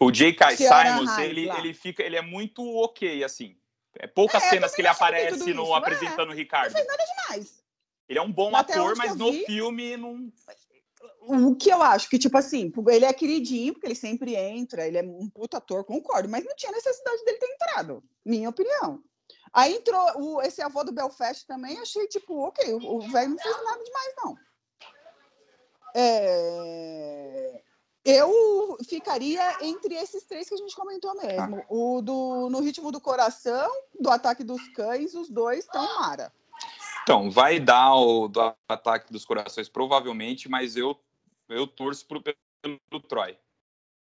O 0.00 0.10
J.K. 0.10 0.56
Simons, 0.56 1.16
ele, 1.18 1.46
lá. 1.46 1.58
ele 1.60 1.72
fica, 1.72 2.02
ele 2.02 2.16
é 2.16 2.22
muito 2.22 2.62
ok, 2.78 3.22
assim. 3.22 3.56
É 3.94 4.08
poucas 4.08 4.42
É, 4.42 4.50
cenas 4.50 4.74
que 4.74 4.80
ele 4.80 4.88
aparece 4.88 5.54
no 5.54 5.62
isso, 5.62 5.74
é. 5.74 5.78
apresentando 5.78 6.30
o 6.30 6.34
Ricardo. 6.34 6.72
Mas 6.72 6.84
Ele 8.08 8.18
é 8.18 8.22
um 8.22 8.32
bom 8.32 8.54
Até 8.56 8.74
ator, 8.74 8.96
mas 8.96 9.12
eu 9.12 9.16
no 9.16 9.30
vi- 9.30 9.46
filme 9.46 9.96
não. 9.96 10.32
O 11.20 11.54
que 11.56 11.70
eu 11.70 11.82
acho 11.82 12.08
que, 12.08 12.18
tipo 12.18 12.36
assim, 12.36 12.72
ele 12.88 13.04
é 13.04 13.12
queridinho, 13.12 13.72
porque 13.72 13.86
ele 13.86 13.94
sempre 13.94 14.34
entra, 14.34 14.86
ele 14.86 14.98
é 14.98 15.02
um 15.02 15.28
puto 15.28 15.56
ator, 15.56 15.84
concordo, 15.84 16.28
mas 16.28 16.44
não 16.44 16.54
tinha 16.54 16.72
necessidade 16.72 17.24
dele 17.24 17.38
ter 17.38 17.52
entrado, 17.52 18.02
minha 18.24 18.48
opinião. 18.48 19.02
Aí 19.52 19.74
entrou 19.74 20.00
o, 20.20 20.42
esse 20.42 20.62
avô 20.62 20.84
do 20.84 20.92
Belfast 20.92 21.46
também, 21.46 21.78
achei, 21.78 22.06
tipo, 22.06 22.38
ok, 22.46 22.74
o 22.74 22.96
o 22.96 23.00
velho 23.00 23.30
não 23.30 23.38
fez 23.38 23.64
nada 23.64 23.84
demais, 23.84 24.14
não. 24.22 24.36
É, 25.94 27.62
Eu 28.06 28.76
ficaria 28.88 29.42
entre 29.62 29.94
esses 29.96 30.22
três 30.24 30.48
que 30.48 30.54
a 30.54 30.58
gente 30.58 30.76
comentou 30.76 31.12
mesmo. 31.16 31.64
O 31.68 32.00
do 32.00 32.48
No 32.48 32.60
Ritmo 32.60 32.92
do 32.92 33.00
Coração, 33.00 33.68
do 33.98 34.08
Ataque 34.08 34.44
dos 34.44 34.68
Cães, 34.68 35.12
os 35.14 35.28
dois 35.28 35.64
estão 35.64 35.82
mara. 35.98 36.32
Então, 37.06 37.30
vai 37.30 37.60
dar 37.60 37.94
o 37.94 38.26
do 38.26 38.52
ataque 38.68 39.12
dos 39.12 39.24
corações, 39.24 39.68
provavelmente, 39.68 40.48
mas 40.48 40.74
eu, 40.74 41.00
eu 41.48 41.64
torço 41.64 42.04
pro, 42.04 42.20
pelo 42.20 43.00
Troy. 43.08 43.38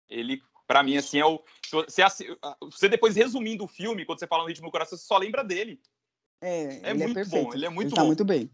Ele, 0.09 0.43
pra 0.67 0.83
mim, 0.83 0.97
assim, 0.97 1.21
é 1.21 1.25
o. 1.25 1.41
Você, 1.71 2.03
você 2.61 2.89
depois 2.89 3.15
resumindo 3.15 3.63
o 3.63 3.69
filme, 3.69 4.05
quando 4.05 4.19
você 4.19 4.27
fala 4.27 4.43
no 4.43 4.49
ritmo 4.49 4.67
do 4.67 4.73
coração, 4.73 4.99
você 4.99 5.05
só 5.05 5.17
lembra 5.17 5.45
dele. 5.45 5.81
É, 6.41 6.89
É 6.89 6.91
ele 6.91 7.05
muito 7.07 7.21
é 7.21 7.25
bom, 7.25 7.55
ele 7.55 7.67
é 7.67 7.69
muito 7.69 7.95
tá 7.95 8.01
bom. 8.01 8.09
muito 8.09 8.25
bem. 8.25 8.51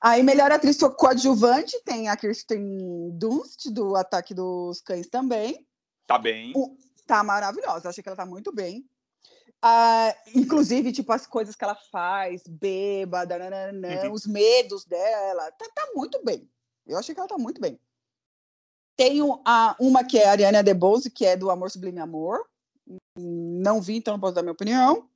Aí, 0.00 0.22
melhor 0.22 0.52
atriz 0.52 0.78
coadjuvante 0.96 1.82
tem 1.82 2.08
a 2.08 2.16
Kirsten 2.16 3.10
Dunst, 3.18 3.72
do 3.72 3.96
Ataque 3.96 4.32
dos 4.32 4.80
Cães 4.82 5.08
também. 5.08 5.66
Tá 6.06 6.16
bem. 6.16 6.52
O- 6.54 6.76
Tá 7.08 7.24
maravilhosa, 7.24 7.88
achei 7.88 8.02
que 8.02 8.08
ela 8.08 8.16
tá 8.16 8.24
muito 8.24 8.50
bem. 8.54 8.88
Ah, 9.66 10.14
inclusive, 10.34 10.92
tipo, 10.92 11.10
as 11.10 11.26
coisas 11.26 11.56
que 11.56 11.64
ela 11.64 11.74
faz, 11.90 12.42
bêbada, 12.46 13.38
nananã, 13.38 14.02
Uhum. 14.04 14.12
os 14.12 14.26
medos 14.26 14.84
dela, 14.84 15.50
tá, 15.52 15.66
tá 15.74 15.90
muito 15.94 16.22
bem. 16.22 16.46
Eu 16.86 16.98
achei 16.98 17.14
que 17.14 17.18
ela 17.18 17.28
tá 17.28 17.38
muito 17.38 17.58
bem. 17.62 17.80
Tenho 18.94 19.40
a, 19.42 19.74
uma 19.80 20.04
que 20.04 20.18
é 20.18 20.26
a 20.28 20.32
Ariana 20.32 20.62
DeBose, 20.62 21.10
que 21.10 21.24
é 21.24 21.34
do 21.34 21.50
Amor 21.50 21.70
Sublime 21.70 21.98
Amor. 21.98 22.46
Não 23.18 23.80
vi, 23.80 23.96
então 23.96 24.12
não 24.12 24.20
posso 24.20 24.34
dar 24.34 24.42
minha 24.42 24.52
opinião. 24.52 25.08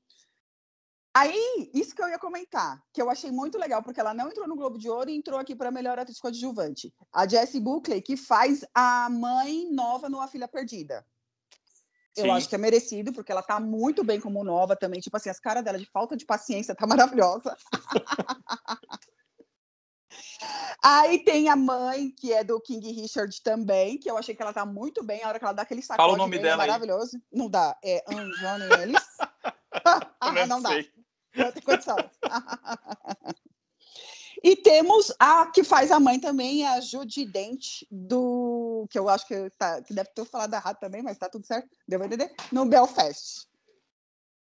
Aí, 1.15 1.71
isso 1.75 1.95
que 1.95 2.01
eu 2.03 2.09
ia 2.09 2.19
comentar, 2.19 2.83
que 2.91 3.03
eu 3.03 3.11
achei 3.11 3.31
muito 3.31 3.59
legal, 3.59 3.83
porque 3.83 4.01
ela 4.01 4.15
não 4.15 4.29
entrou 4.31 4.49
no 4.49 4.57
Globo 4.57 4.79
de 4.79 4.89
Ouro 4.89 5.11
e 5.11 5.17
entrou 5.17 5.39
aqui 5.39 5.55
para 5.55 5.71
melhor 5.71 5.99
atriz 5.99 6.19
coadjuvante. 6.19 6.91
A 7.13 7.29
Jessie 7.29 7.61
Buckley, 7.61 8.01
que 8.01 8.17
faz 8.17 8.65
a 8.75 9.11
mãe 9.11 9.71
nova 9.71 10.09
no 10.09 10.23
A 10.23 10.27
Filha 10.27 10.49
Perdida. 10.49 11.05
Eu 12.19 12.25
Sim. 12.25 12.31
acho 12.33 12.49
que 12.49 12.55
é 12.55 12.59
merecido, 12.59 13.13
porque 13.13 13.31
ela 13.31 13.43
tá 13.43 13.61
muito 13.61 14.03
bem 14.03 14.21
como 14.21 14.43
nova 14.43 14.75
também. 14.75 15.01
Tipo 15.01 15.17
assim, 15.17 15.31
as 15.31 15.39
caras 15.39 15.63
dela 15.63 15.79
de 15.79 15.87
falta 15.87 16.17
de 16.17 16.27
paciência 16.27 16.75
tá 16.75 16.87
maravilhosa. 17.17 17.57
Aí 20.83 21.23
tem 21.25 21.49
a 21.49 21.57
mãe, 21.57 22.11
que 22.11 22.33
é 22.33 22.43
do 22.43 22.61
King 22.61 22.91
Richard 22.93 23.41
também, 23.43 23.99
que 23.99 24.11
eu 24.11 24.17
achei 24.17 24.35
que 24.35 24.43
ela 24.43 24.53
tá 24.53 24.67
muito 24.67 25.05
bem. 25.05 25.23
A 25.23 25.29
hora 25.29 25.39
que 25.39 25.45
ela 25.45 25.55
dá 25.55 25.63
aquele 25.63 25.83
sacode 25.83 26.17
nome 26.17 26.37
dele, 26.37 26.49
é 26.49 26.51
dela 26.51 26.63
aí. 26.65 26.69
maravilhoso. 26.69 27.21
Não 27.33 27.49
dá, 27.49 27.77
é 27.85 28.05
Anjane 28.09 28.65
Ellis. 28.83 29.07
Eu 30.37 30.47
não 30.47 30.61
dá. 30.61 30.71
Não 31.37 31.53
tem 31.53 31.63
condição. 31.63 31.97
E 34.43 34.57
temos 34.57 35.13
a 35.19 35.47
que 35.47 35.65
faz 35.65 35.91
a 35.91 35.99
mãe 35.99 36.19
também, 36.19 36.67
a 36.67 36.81
Judy 36.81 37.27
Dent, 37.27 37.83
do. 37.91 38.87
que 38.91 38.99
eu 38.99 39.09
acho 39.09 39.27
que, 39.27 39.51
tá, 39.51 39.83
que 39.83 39.95
deve 39.95 40.11
ter 40.11 40.25
falado 40.25 40.55
errado 40.55 40.79
também, 40.79 41.03
mas 41.03 41.19
tá 41.19 41.29
tudo 41.29 41.47
certo, 41.47 41.69
deu 41.87 42.03
entender? 42.03 42.33
No 42.53 42.65
Belfast. 42.65 43.49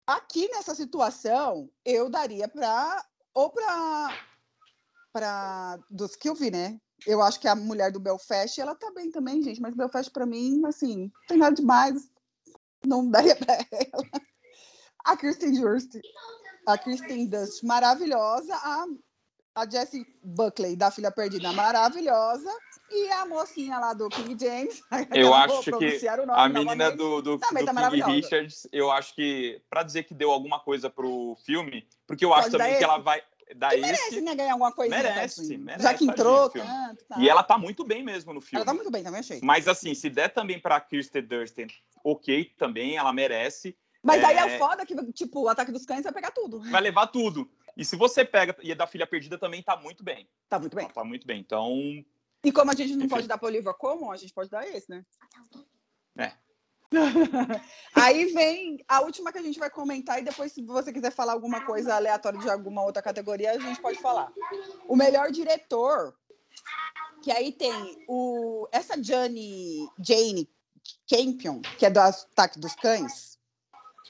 Aqui 0.06 0.48
nessa 0.48 0.74
situação, 0.74 1.70
eu 1.84 2.08
daria 2.08 2.48
para. 2.48 3.04
Ou 3.34 3.50
para. 3.50 4.18
para 5.12 5.78
dos 5.90 6.16
que 6.16 6.28
eu 6.28 6.34
vi, 6.34 6.50
né? 6.50 6.80
Eu 7.06 7.22
acho 7.22 7.40
que 7.40 7.48
a 7.48 7.54
mulher 7.54 7.90
do 7.90 8.00
Belfast, 8.00 8.60
ela 8.60 8.74
tá 8.74 8.92
bem 8.92 9.10
também, 9.10 9.42
gente, 9.42 9.60
mas 9.60 9.74
Belfast 9.74 10.10
para 10.12 10.26
mim, 10.26 10.60
assim, 10.66 11.04
não 11.04 11.26
tem 11.26 11.38
nada 11.38 11.56
demais. 11.56 12.10
Não 12.84 13.08
daria 13.08 13.36
para 13.36 13.54
ela. 13.54 14.04
A 15.04 15.16
Kirsten 15.16 15.52
Dunst 15.52 15.98
a 16.66 16.78
Kristen 16.78 17.26
Dunst 17.26 17.64
maravilhosa, 17.64 18.54
a 18.54 18.86
A 19.54 19.68
Jessie 19.68 20.06
Buckley, 20.22 20.76
da 20.76 20.90
Filha 20.90 21.10
Perdida, 21.10 21.52
maravilhosa. 21.52 22.50
E 22.90 23.08
a 23.12 23.26
mocinha 23.26 23.78
lá 23.78 23.92
do 23.92 24.08
King 24.08 24.36
James. 24.38 24.82
Eu 25.14 25.32
acho 25.34 25.62
que 25.78 26.08
a 26.08 26.48
menina 26.48 26.90
do, 26.90 27.20
do, 27.20 27.36
do 27.36 27.38
tá 27.38 27.48
King 27.90 28.02
Richards, 28.02 28.68
eu 28.72 28.90
acho 28.90 29.14
que, 29.14 29.60
para 29.68 29.82
dizer 29.82 30.04
que 30.04 30.14
deu 30.14 30.30
alguma 30.30 30.58
coisa 30.58 30.90
pro 30.90 31.36
filme, 31.44 31.86
porque 32.06 32.24
eu 32.24 32.34
acho 32.34 32.50
Pode 32.50 32.58
também 32.58 32.78
que 32.78 32.84
ela 32.84 32.98
vai 32.98 33.22
dar 33.56 33.72
esse... 33.72 33.80
merece, 33.80 34.20
né, 34.20 34.34
ganhar 34.34 34.52
alguma 34.52 34.72
coisa. 34.72 34.94
Merece, 34.94 35.56
merece. 35.56 35.82
Já 35.82 35.94
que 35.94 36.04
entrou 36.04 36.50
tanto, 36.50 37.04
tá. 37.04 37.18
E 37.18 37.28
ela 37.28 37.42
tá 37.42 37.58
muito 37.58 37.84
bem 37.84 38.02
mesmo 38.02 38.32
no 38.32 38.40
filme. 38.40 38.58
Ela 38.58 38.64
tá 38.64 38.74
muito 38.74 38.90
bem, 38.90 39.02
também 39.02 39.20
achei. 39.20 39.40
Mas 39.42 39.68
assim, 39.68 39.94
se 39.94 40.08
der 40.08 40.28
também 40.28 40.58
pra 40.58 40.80
Kirsten 40.80 41.22
Durst, 41.22 41.56
ok 42.02 42.52
também, 42.58 42.96
ela 42.96 43.12
merece. 43.12 43.76
Mas 44.02 44.22
é... 44.22 44.26
aí 44.26 44.36
é 44.36 44.56
o 44.56 44.58
foda 44.58 44.86
que, 44.86 44.94
tipo, 45.12 45.42
o 45.42 45.48
Ataque 45.48 45.72
dos 45.72 45.84
Cães 45.84 46.02
vai 46.02 46.12
pegar 46.12 46.30
tudo. 46.30 46.60
Vai 46.70 46.80
levar 46.80 47.06
tudo. 47.08 47.48
E 47.80 47.84
se 47.84 47.96
você 47.96 48.26
pega, 48.26 48.54
e 48.62 48.72
a 48.72 48.74
da 48.74 48.86
Filha 48.86 49.06
Perdida 49.06 49.38
também 49.38 49.62
tá 49.62 49.74
muito 49.74 50.04
bem. 50.04 50.28
Tá 50.50 50.58
muito 50.58 50.76
bem. 50.76 50.84
Ela 50.84 50.92
tá 50.92 51.02
muito 51.02 51.26
bem, 51.26 51.40
então... 51.40 51.74
E 52.44 52.52
como 52.52 52.70
a 52.70 52.74
gente 52.74 52.90
não 52.90 53.06
Enfim. 53.06 53.08
pode 53.08 53.26
dar 53.26 53.38
para 53.38 53.48
Olivia 53.48 53.72
Colman, 53.72 54.12
a 54.12 54.16
gente 54.16 54.34
pode 54.34 54.50
dar 54.50 54.68
esse, 54.68 54.90
né? 54.90 55.02
É. 56.18 56.32
Aí 57.96 58.26
vem 58.34 58.84
a 58.86 59.00
última 59.00 59.32
que 59.32 59.38
a 59.38 59.42
gente 59.42 59.58
vai 59.58 59.70
comentar 59.70 60.18
e 60.18 60.24
depois, 60.24 60.52
se 60.52 60.60
você 60.62 60.92
quiser 60.92 61.10
falar 61.10 61.32
alguma 61.32 61.64
coisa 61.64 61.94
aleatória 61.94 62.38
de 62.38 62.50
alguma 62.50 62.82
outra 62.84 63.00
categoria, 63.00 63.52
a 63.52 63.58
gente 63.58 63.80
pode 63.80 63.98
falar. 63.98 64.30
O 64.86 64.94
melhor 64.94 65.30
diretor, 65.30 66.14
que 67.22 67.32
aí 67.32 67.50
tem 67.50 68.04
o 68.06 68.68
essa 68.70 69.02
Jane, 69.02 69.88
Jane 69.98 70.46
Campion, 71.08 71.62
que 71.78 71.86
é 71.86 71.90
do 71.90 71.98
Ataque 71.98 72.60
dos 72.60 72.74
Cães. 72.74 73.38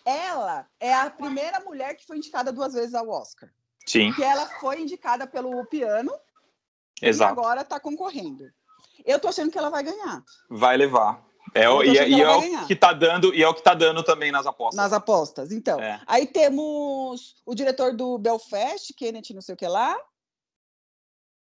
Ela 0.05 0.69
é 0.81 0.93
a 0.93 1.09
primeira 1.09 1.61
mulher 1.61 1.95
que 1.95 2.05
foi 2.05 2.17
indicada 2.17 2.53
duas 2.53 2.73
vezes 2.73 2.95
ao 2.95 3.09
Oscar. 3.09 3.49
Sim. 3.87 4.13
Que 4.13 4.23
ela 4.23 4.47
foi 4.47 4.81
indicada 4.81 5.27
pelo 5.27 5.65
Piano 5.67 6.13
Exato. 7.01 7.33
e 7.33 7.39
agora 7.39 7.63
está 7.63 7.81
concorrendo. 7.81 8.51
Eu 9.05 9.19
tô 9.19 9.29
achando 9.29 9.51
que 9.51 9.59
ela 9.59 9.71
vai 9.71 9.83
ganhar. 9.83 10.23
Vai 10.49 10.77
levar. 10.77 11.25
É, 11.55 11.69
o, 11.69 11.83
e, 11.83 11.93
e 11.93 12.23
é 12.23 12.31
o 12.31 12.67
que 12.67 12.77
tá 12.77 12.93
dando 12.93 13.35
e 13.35 13.43
é 13.43 13.49
o 13.49 13.55
que 13.55 13.63
tá 13.63 13.75
dando 13.75 14.03
também 14.05 14.31
nas 14.31 14.47
apostas. 14.47 14.77
Nas 14.77 14.93
apostas, 14.93 15.51
então. 15.51 15.81
É. 15.81 16.01
Aí 16.07 16.27
temos 16.27 17.37
o 17.45 17.55
diretor 17.55 17.95
do 17.95 18.19
Belfast, 18.19 18.93
Kenneth, 18.95 19.35
não 19.35 19.43
sei 19.43 19.55
o 19.55 19.59
que 19.59 19.67
lá. 19.67 19.97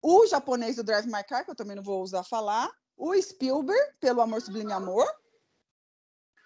O 0.01 0.25
japonês 0.27 0.75
do 0.75 0.83
Drive 0.83 1.07
My 1.07 1.23
Car, 1.23 1.43
que 1.43 1.51
eu 1.51 1.55
também 1.55 1.75
não 1.75 1.83
vou 1.83 2.01
usar 2.01 2.23
falar. 2.23 2.71
O 2.95 3.13
Spielberg, 3.19 3.95
pelo 3.99 4.21
Amor 4.21 4.41
Sublime 4.41 4.71
Amor. 4.71 5.05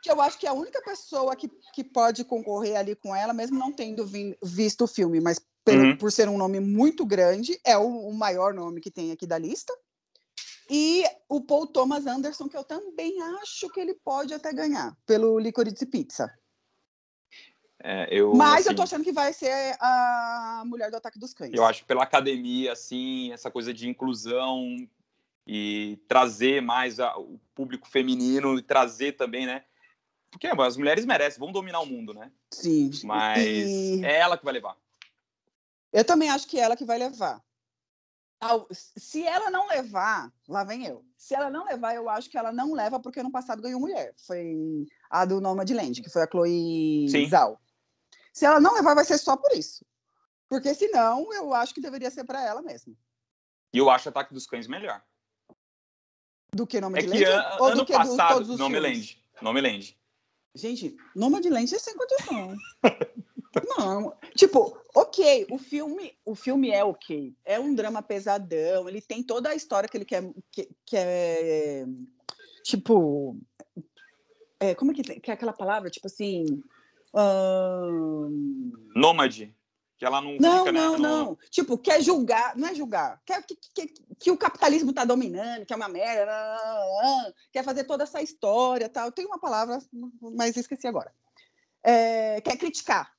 Que 0.01 0.11
eu 0.11 0.19
acho 0.19 0.39
que 0.39 0.47
é 0.47 0.49
a 0.49 0.53
única 0.53 0.81
pessoa 0.81 1.35
que, 1.35 1.47
que 1.73 1.83
pode 1.83 2.23
concorrer 2.23 2.75
ali 2.75 2.95
com 2.95 3.15
ela, 3.15 3.33
mesmo 3.33 3.59
não 3.59 3.71
tendo 3.71 4.03
vi, 4.03 4.35
visto 4.41 4.85
o 4.85 4.87
filme, 4.87 5.21
mas 5.21 5.39
pelo, 5.63 5.83
uhum. 5.83 5.97
por 5.97 6.11
ser 6.11 6.27
um 6.27 6.37
nome 6.37 6.59
muito 6.59 7.05
grande, 7.05 7.59
é 7.65 7.77
o, 7.77 8.07
o 8.07 8.13
maior 8.13 8.53
nome 8.53 8.81
que 8.81 8.91
tem 8.91 9.11
aqui 9.11 9.27
da 9.27 9.37
lista. 9.37 9.73
E 10.69 11.03
o 11.27 11.41
Paul 11.41 11.67
Thomas 11.67 12.07
Anderson, 12.07 12.47
que 12.47 12.55
eu 12.55 12.63
também 12.63 13.21
acho 13.41 13.69
que 13.69 13.79
ele 13.79 13.93
pode 13.93 14.33
até 14.33 14.53
ganhar, 14.53 14.95
pelo 15.05 15.37
Licorice 15.37 15.85
Pizza. 15.85 16.33
É, 17.83 18.07
eu, 18.11 18.33
Mas 18.35 18.61
assim, 18.61 18.69
eu 18.69 18.75
tô 18.75 18.83
achando 18.83 19.03
que 19.03 19.11
vai 19.11 19.33
ser 19.33 19.75
a 19.79 20.63
mulher 20.65 20.91
do 20.91 20.97
ataque 20.97 21.19
dos 21.19 21.33
cães. 21.33 21.51
Eu 21.53 21.65
acho 21.65 21.83
pela 21.85 22.03
academia, 22.03 22.71
assim, 22.71 23.33
essa 23.33 23.49
coisa 23.49 23.73
de 23.73 23.89
inclusão 23.89 24.77
e 25.47 25.99
trazer 26.07 26.61
mais 26.61 26.99
a, 26.99 27.17
o 27.17 27.39
público 27.55 27.89
feminino 27.89 28.57
e 28.57 28.61
trazer 28.61 29.13
também, 29.13 29.45
né? 29.45 29.63
Porque 30.29 30.47
as 30.47 30.77
mulheres 30.77 31.05
merecem, 31.05 31.39
vão 31.39 31.51
dominar 31.51 31.81
o 31.81 31.85
mundo, 31.85 32.13
né? 32.13 32.31
Sim. 32.53 32.91
Mas 33.03 33.43
e... 33.43 34.05
é 34.05 34.19
ela 34.19 34.37
que 34.37 34.45
vai 34.45 34.53
levar. 34.53 34.77
Eu 35.91 36.05
também 36.05 36.29
acho 36.29 36.47
que 36.47 36.59
é 36.59 36.63
ela 36.63 36.75
que 36.75 36.85
vai 36.85 36.97
levar 36.97 37.41
se 38.97 39.23
ela 39.23 39.51
não 39.51 39.67
levar, 39.67 40.31
lá 40.47 40.63
vem 40.63 40.85
eu. 40.85 41.05
Se 41.15 41.35
ela 41.35 41.49
não 41.49 41.63
levar, 41.63 41.93
eu 41.95 42.09
acho 42.09 42.29
que 42.29 42.37
ela 42.37 42.51
não 42.51 42.73
leva 42.73 42.99
porque 42.99 43.21
no 43.21 43.31
passado 43.31 43.61
ganhou 43.61 43.79
mulher. 43.79 44.13
Foi 44.17 44.87
a 45.09 45.25
do 45.25 45.39
Nomadland, 45.39 46.01
que 46.01 46.09
foi 46.09 46.23
a 46.23 46.27
Chloe 46.27 47.07
Sim. 47.09 47.29
Zhao. 47.29 47.59
Se 48.33 48.45
ela 48.45 48.59
não 48.59 48.73
levar, 48.73 48.95
vai 48.95 49.05
ser 49.05 49.19
só 49.19 49.37
por 49.37 49.51
isso. 49.51 49.85
Porque 50.49 50.73
senão, 50.73 51.31
eu 51.33 51.53
acho 51.53 51.73
que 51.73 51.81
deveria 51.81 52.09
ser 52.09 52.23
para 52.23 52.43
ela 52.43 52.61
mesmo. 52.61 52.97
E 53.71 53.77
eu 53.77 53.89
acho 53.89 54.09
Ataque 54.09 54.33
dos 54.33 54.47
Cães 54.47 54.67
melhor. 54.67 55.01
Do 56.53 56.65
que 56.65 56.81
Nomadland? 56.81 57.23
É 57.23 57.25
que 57.25 57.31
an, 57.31 57.57
ou 57.59 57.65
ano 57.67 57.75
do 57.77 57.85
que 57.85 57.93
passado, 57.93 58.43
do, 58.43 58.57
Nomadland. 58.57 59.21
Nomadland. 59.41 59.97
Gente, 60.55 60.97
Nomadland 61.15 61.73
é 61.73 61.79
sem 61.79 61.95
condição. 61.95 62.55
Não, 63.77 64.13
tipo, 64.35 64.77
ok, 64.95 65.47
o 65.49 65.57
filme, 65.57 66.17
o 66.23 66.35
filme 66.35 66.71
é 66.71 66.83
ok, 66.85 67.35
é 67.43 67.59
um 67.59 67.75
drama 67.75 68.01
pesadão, 68.01 68.87
ele 68.87 69.01
tem 69.01 69.21
toda 69.21 69.49
a 69.49 69.55
história 69.55 69.89
que 69.89 69.97
ele 69.97 70.05
quer, 70.05 70.23
que, 70.49 70.69
que 70.85 70.95
é, 70.95 71.85
tipo, 72.63 73.37
é, 74.57 74.73
como 74.73 74.91
é 74.91 74.95
que, 74.95 75.03
que 75.19 75.29
é 75.29 75.33
aquela 75.33 75.51
palavra, 75.51 75.89
tipo 75.89 76.07
assim, 76.07 76.45
um... 77.13 78.71
nômade, 78.95 79.53
que 79.97 80.05
ela 80.05 80.21
não 80.21 80.37
não 80.37 80.59
fica, 80.59 80.71
né, 80.71 80.79
não 80.79 80.93
né, 80.93 80.97
não, 80.97 81.37
tipo, 81.49 81.77
quer 81.77 82.01
julgar, 82.01 82.55
não 82.55 82.69
é 82.69 82.73
julgar, 82.73 83.21
quer 83.25 83.45
que, 83.45 83.57
que, 83.75 83.93
que 84.17 84.31
o 84.31 84.37
capitalismo 84.37 84.91
está 84.91 85.03
dominando, 85.03 85.65
que 85.65 85.73
é 85.73 85.75
uma 85.75 85.89
merda, 85.89 86.31
quer 87.51 87.65
fazer 87.65 87.83
toda 87.83 88.03
essa 88.03 88.21
história, 88.21 88.87
tal, 88.87 89.11
tem 89.11 89.25
uma 89.25 89.39
palavra, 89.39 89.77
mas 90.21 90.55
esqueci 90.55 90.87
agora. 90.87 91.13
É, 91.83 92.39
quer 92.41 92.57
criticar, 92.57 93.11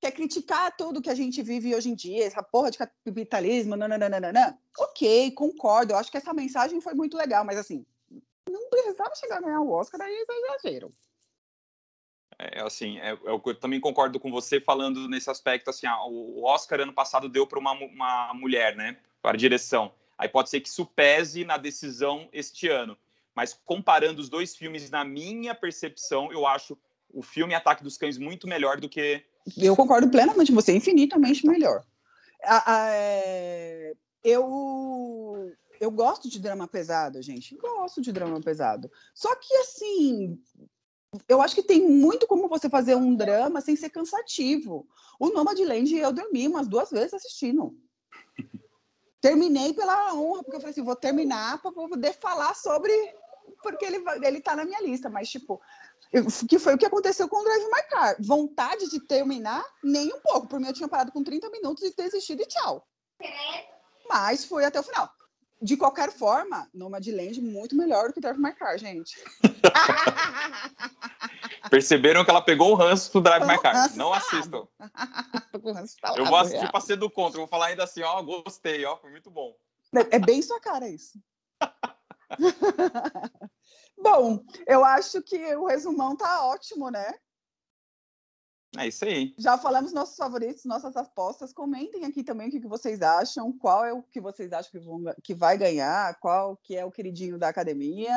quer 0.00 0.12
criticar 0.12 0.76
tudo 0.76 1.00
que 1.00 1.10
a 1.10 1.14
gente 1.14 1.42
vive 1.42 1.74
hoje 1.74 1.90
em 1.90 1.94
dia, 1.94 2.24
essa 2.24 2.42
porra 2.42 2.70
de 2.70 2.78
capitalismo, 2.78 3.76
nananana. 3.76 4.58
Ok, 4.78 5.30
concordo. 5.32 5.92
Eu 5.92 5.98
acho 5.98 6.10
que 6.10 6.16
essa 6.16 6.34
mensagem 6.34 6.80
foi 6.80 6.94
muito 6.94 7.16
legal, 7.16 7.44
mas 7.44 7.58
assim, 7.58 7.84
não 8.50 8.68
precisava 8.68 9.14
chegar 9.14 9.38
a 9.38 9.40
ganhar 9.40 9.60
o 9.60 9.70
Oscar, 9.70 10.00
aí 10.00 10.14
eles 10.14 10.26
exageram. 10.28 10.92
É, 12.38 12.60
assim, 12.62 12.98
é, 12.98 13.12
é 13.12 13.18
eu 13.24 13.54
também 13.54 13.80
concordo 13.80 14.20
com 14.20 14.30
você 14.30 14.60
falando 14.60 15.08
nesse 15.08 15.30
aspecto, 15.30 15.70
assim, 15.70 15.86
ah, 15.86 16.04
o 16.04 16.44
Oscar 16.44 16.80
ano 16.80 16.92
passado 16.92 17.28
deu 17.28 17.46
para 17.46 17.58
uma, 17.58 17.72
uma 17.72 18.34
mulher, 18.34 18.76
né, 18.76 18.98
para 19.22 19.38
direção. 19.38 19.92
Aí 20.18 20.28
pode 20.28 20.50
ser 20.50 20.60
que 20.60 20.68
isso 20.68 20.84
pese 20.86 21.44
na 21.44 21.56
decisão 21.56 22.28
este 22.32 22.68
ano. 22.68 22.96
Mas 23.34 23.52
comparando 23.52 24.20
os 24.20 24.28
dois 24.28 24.56
filmes, 24.56 24.90
na 24.90 25.04
minha 25.04 25.54
percepção, 25.54 26.32
eu 26.32 26.46
acho 26.46 26.76
o 27.10 27.22
filme 27.22 27.54
Ataque 27.54 27.82
dos 27.82 27.98
Cães 27.98 28.16
muito 28.16 28.48
melhor 28.48 28.80
do 28.80 28.88
que 28.88 29.24
eu 29.56 29.76
concordo 29.76 30.08
plenamente 30.08 30.50
com 30.50 30.60
você, 30.60 30.74
infinitamente 30.74 31.46
melhor. 31.46 31.84
A, 32.42 32.74
a, 32.74 32.90
é, 32.90 33.94
eu, 34.24 35.52
eu 35.80 35.90
gosto 35.90 36.28
de 36.28 36.40
drama 36.40 36.66
pesado, 36.66 37.20
gente. 37.22 37.56
Gosto 37.56 38.00
de 38.00 38.12
drama 38.12 38.40
pesado. 38.40 38.90
Só 39.14 39.34
que, 39.36 39.54
assim, 39.58 40.38
eu 41.28 41.40
acho 41.40 41.54
que 41.54 41.62
tem 41.62 41.88
muito 41.88 42.26
como 42.26 42.48
você 42.48 42.68
fazer 42.68 42.96
um 42.96 43.14
drama 43.14 43.60
sem 43.60 43.76
ser 43.76 43.90
cansativo. 43.90 44.86
O 45.18 45.28
Nomadland 45.28 45.94
eu 45.96 46.12
dormi 46.12 46.48
umas 46.48 46.66
duas 46.66 46.90
vezes 46.90 47.14
assistindo. 47.14 47.76
Terminei 49.20 49.72
pela 49.72 50.14
honra, 50.14 50.42
porque 50.42 50.56
eu 50.56 50.60
falei 50.60 50.72
assim, 50.72 50.84
vou 50.84 50.96
terminar 50.96 51.60
para 51.62 51.72
poder 51.72 52.12
falar 52.14 52.54
sobre 52.54 52.92
porque 53.62 53.84
ele 53.84 54.02
ele 54.22 54.40
tá 54.40 54.56
na 54.56 54.64
minha 54.64 54.80
lista, 54.80 55.08
mas 55.08 55.28
tipo, 55.28 55.60
que 56.48 56.58
foi 56.58 56.74
o 56.74 56.78
que 56.78 56.86
aconteceu 56.86 57.28
com 57.28 57.40
o 57.40 57.44
Drive 57.44 57.64
My 57.64 57.82
Car. 57.90 58.16
Vontade 58.20 58.88
de 58.88 59.00
terminar, 59.00 59.64
nem 59.82 60.12
um 60.12 60.20
pouco. 60.20 60.46
Por 60.46 60.60
mim, 60.60 60.68
eu 60.68 60.72
tinha 60.72 60.88
parado 60.88 61.12
com 61.12 61.22
30 61.22 61.50
minutos 61.50 61.82
e 61.82 61.94
desistido 61.94 62.42
e 62.42 62.46
tchau. 62.46 62.86
Mas 64.08 64.44
foi 64.44 64.64
até 64.64 64.80
o 64.80 64.82
final. 64.82 65.10
De 65.60 65.76
qualquer 65.76 66.12
forma, 66.12 66.68
Nomadland 66.72 67.40
muito 67.40 67.74
melhor 67.74 68.08
do 68.08 68.14
que 68.14 68.20
Drive 68.20 68.38
My 68.38 68.52
Car, 68.52 68.78
gente. 68.78 69.16
Perceberam 71.70 72.24
que 72.24 72.30
ela 72.30 72.42
pegou 72.42 72.72
o 72.72 72.74
ranço 72.74 73.12
do 73.12 73.22
Drive 73.22 73.46
My 73.46 73.60
Car. 73.60 73.96
Não 73.96 74.12
assistam. 74.12 74.68
eu 76.16 76.26
vou 76.26 76.36
assistir 76.36 76.70
para 76.70 76.80
ser 76.80 76.96
do 76.96 77.10
contra. 77.10 77.38
Eu 77.38 77.42
vou 77.42 77.48
falar 77.48 77.66
ainda 77.66 77.84
assim, 77.84 78.02
ó, 78.02 78.22
gostei, 78.22 78.84
ó, 78.84 78.96
foi 78.98 79.10
muito 79.10 79.30
bom. 79.30 79.56
É, 79.94 80.16
é 80.16 80.18
bem 80.18 80.42
sua 80.42 80.60
cara 80.60 80.88
isso. 80.88 81.18
Bom, 83.96 84.44
eu 84.66 84.84
acho 84.84 85.22
que 85.22 85.54
o 85.56 85.66
resumão 85.66 86.16
tá 86.16 86.44
ótimo, 86.46 86.90
né? 86.90 87.14
É 88.76 88.88
isso 88.88 89.04
aí. 89.04 89.34
Já 89.38 89.56
falamos 89.56 89.92
nossos 89.92 90.16
favoritos, 90.16 90.64
nossas 90.64 90.96
apostas. 90.96 91.52
Comentem 91.52 92.04
aqui 92.04 92.22
também 92.22 92.48
o 92.48 92.50
que 92.50 92.60
vocês 92.66 93.00
acham, 93.00 93.56
qual 93.56 93.84
é 93.84 93.92
o 93.92 94.02
que 94.02 94.20
vocês 94.20 94.52
acham 94.52 94.70
que, 94.70 94.78
vão, 94.78 95.02
que 95.22 95.34
vai 95.34 95.56
ganhar, 95.56 96.18
qual 96.20 96.56
que 96.56 96.76
é 96.76 96.84
o 96.84 96.90
queridinho 96.90 97.38
da 97.38 97.48
academia. 97.48 98.12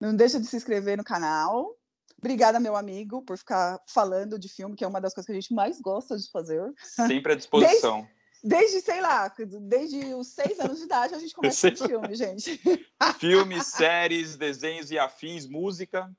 Não 0.00 0.14
deixa 0.14 0.38
de 0.38 0.46
se 0.46 0.56
inscrever 0.56 0.96
no 0.96 1.02
canal. 1.02 1.74
Obrigada, 2.16 2.60
meu 2.60 2.76
amigo, 2.76 3.22
por 3.22 3.36
ficar 3.38 3.80
falando 3.88 4.38
de 4.38 4.48
filme, 4.48 4.76
que 4.76 4.84
é 4.84 4.88
uma 4.88 5.00
das 5.00 5.14
coisas 5.14 5.26
que 5.26 5.32
a 5.32 5.40
gente 5.40 5.54
mais 5.54 5.80
gosta 5.80 6.16
de 6.16 6.30
fazer. 6.30 6.72
Sempre 6.82 7.32
à 7.32 7.36
disposição. 7.36 8.00
Desde 8.06 8.17
Desde, 8.42 8.80
sei 8.80 9.00
lá, 9.00 9.32
desde 9.62 10.14
os 10.14 10.28
seis 10.28 10.60
anos 10.60 10.78
de 10.78 10.84
idade 10.84 11.14
a 11.14 11.18
gente 11.18 11.34
começa 11.36 11.70
com 11.70 11.88
filme, 11.88 12.14
gente. 12.14 12.60
Filmes, 13.18 13.66
séries, 13.66 14.36
desenhos 14.36 14.90
e 14.90 14.98
afins, 14.98 15.46
música. 15.46 16.10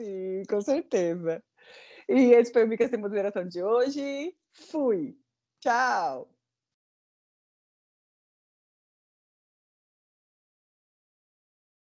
Sim, 0.00 0.42
com 0.48 0.60
certeza. 0.60 1.42
E 2.08 2.32
esse 2.32 2.52
foi 2.52 2.64
o 2.64 2.68
Micas 2.68 2.90
Sem 2.90 2.98
Moderação 2.98 3.46
de 3.46 3.62
hoje. 3.62 4.34
Fui. 4.52 5.16
Tchau. 5.60 6.28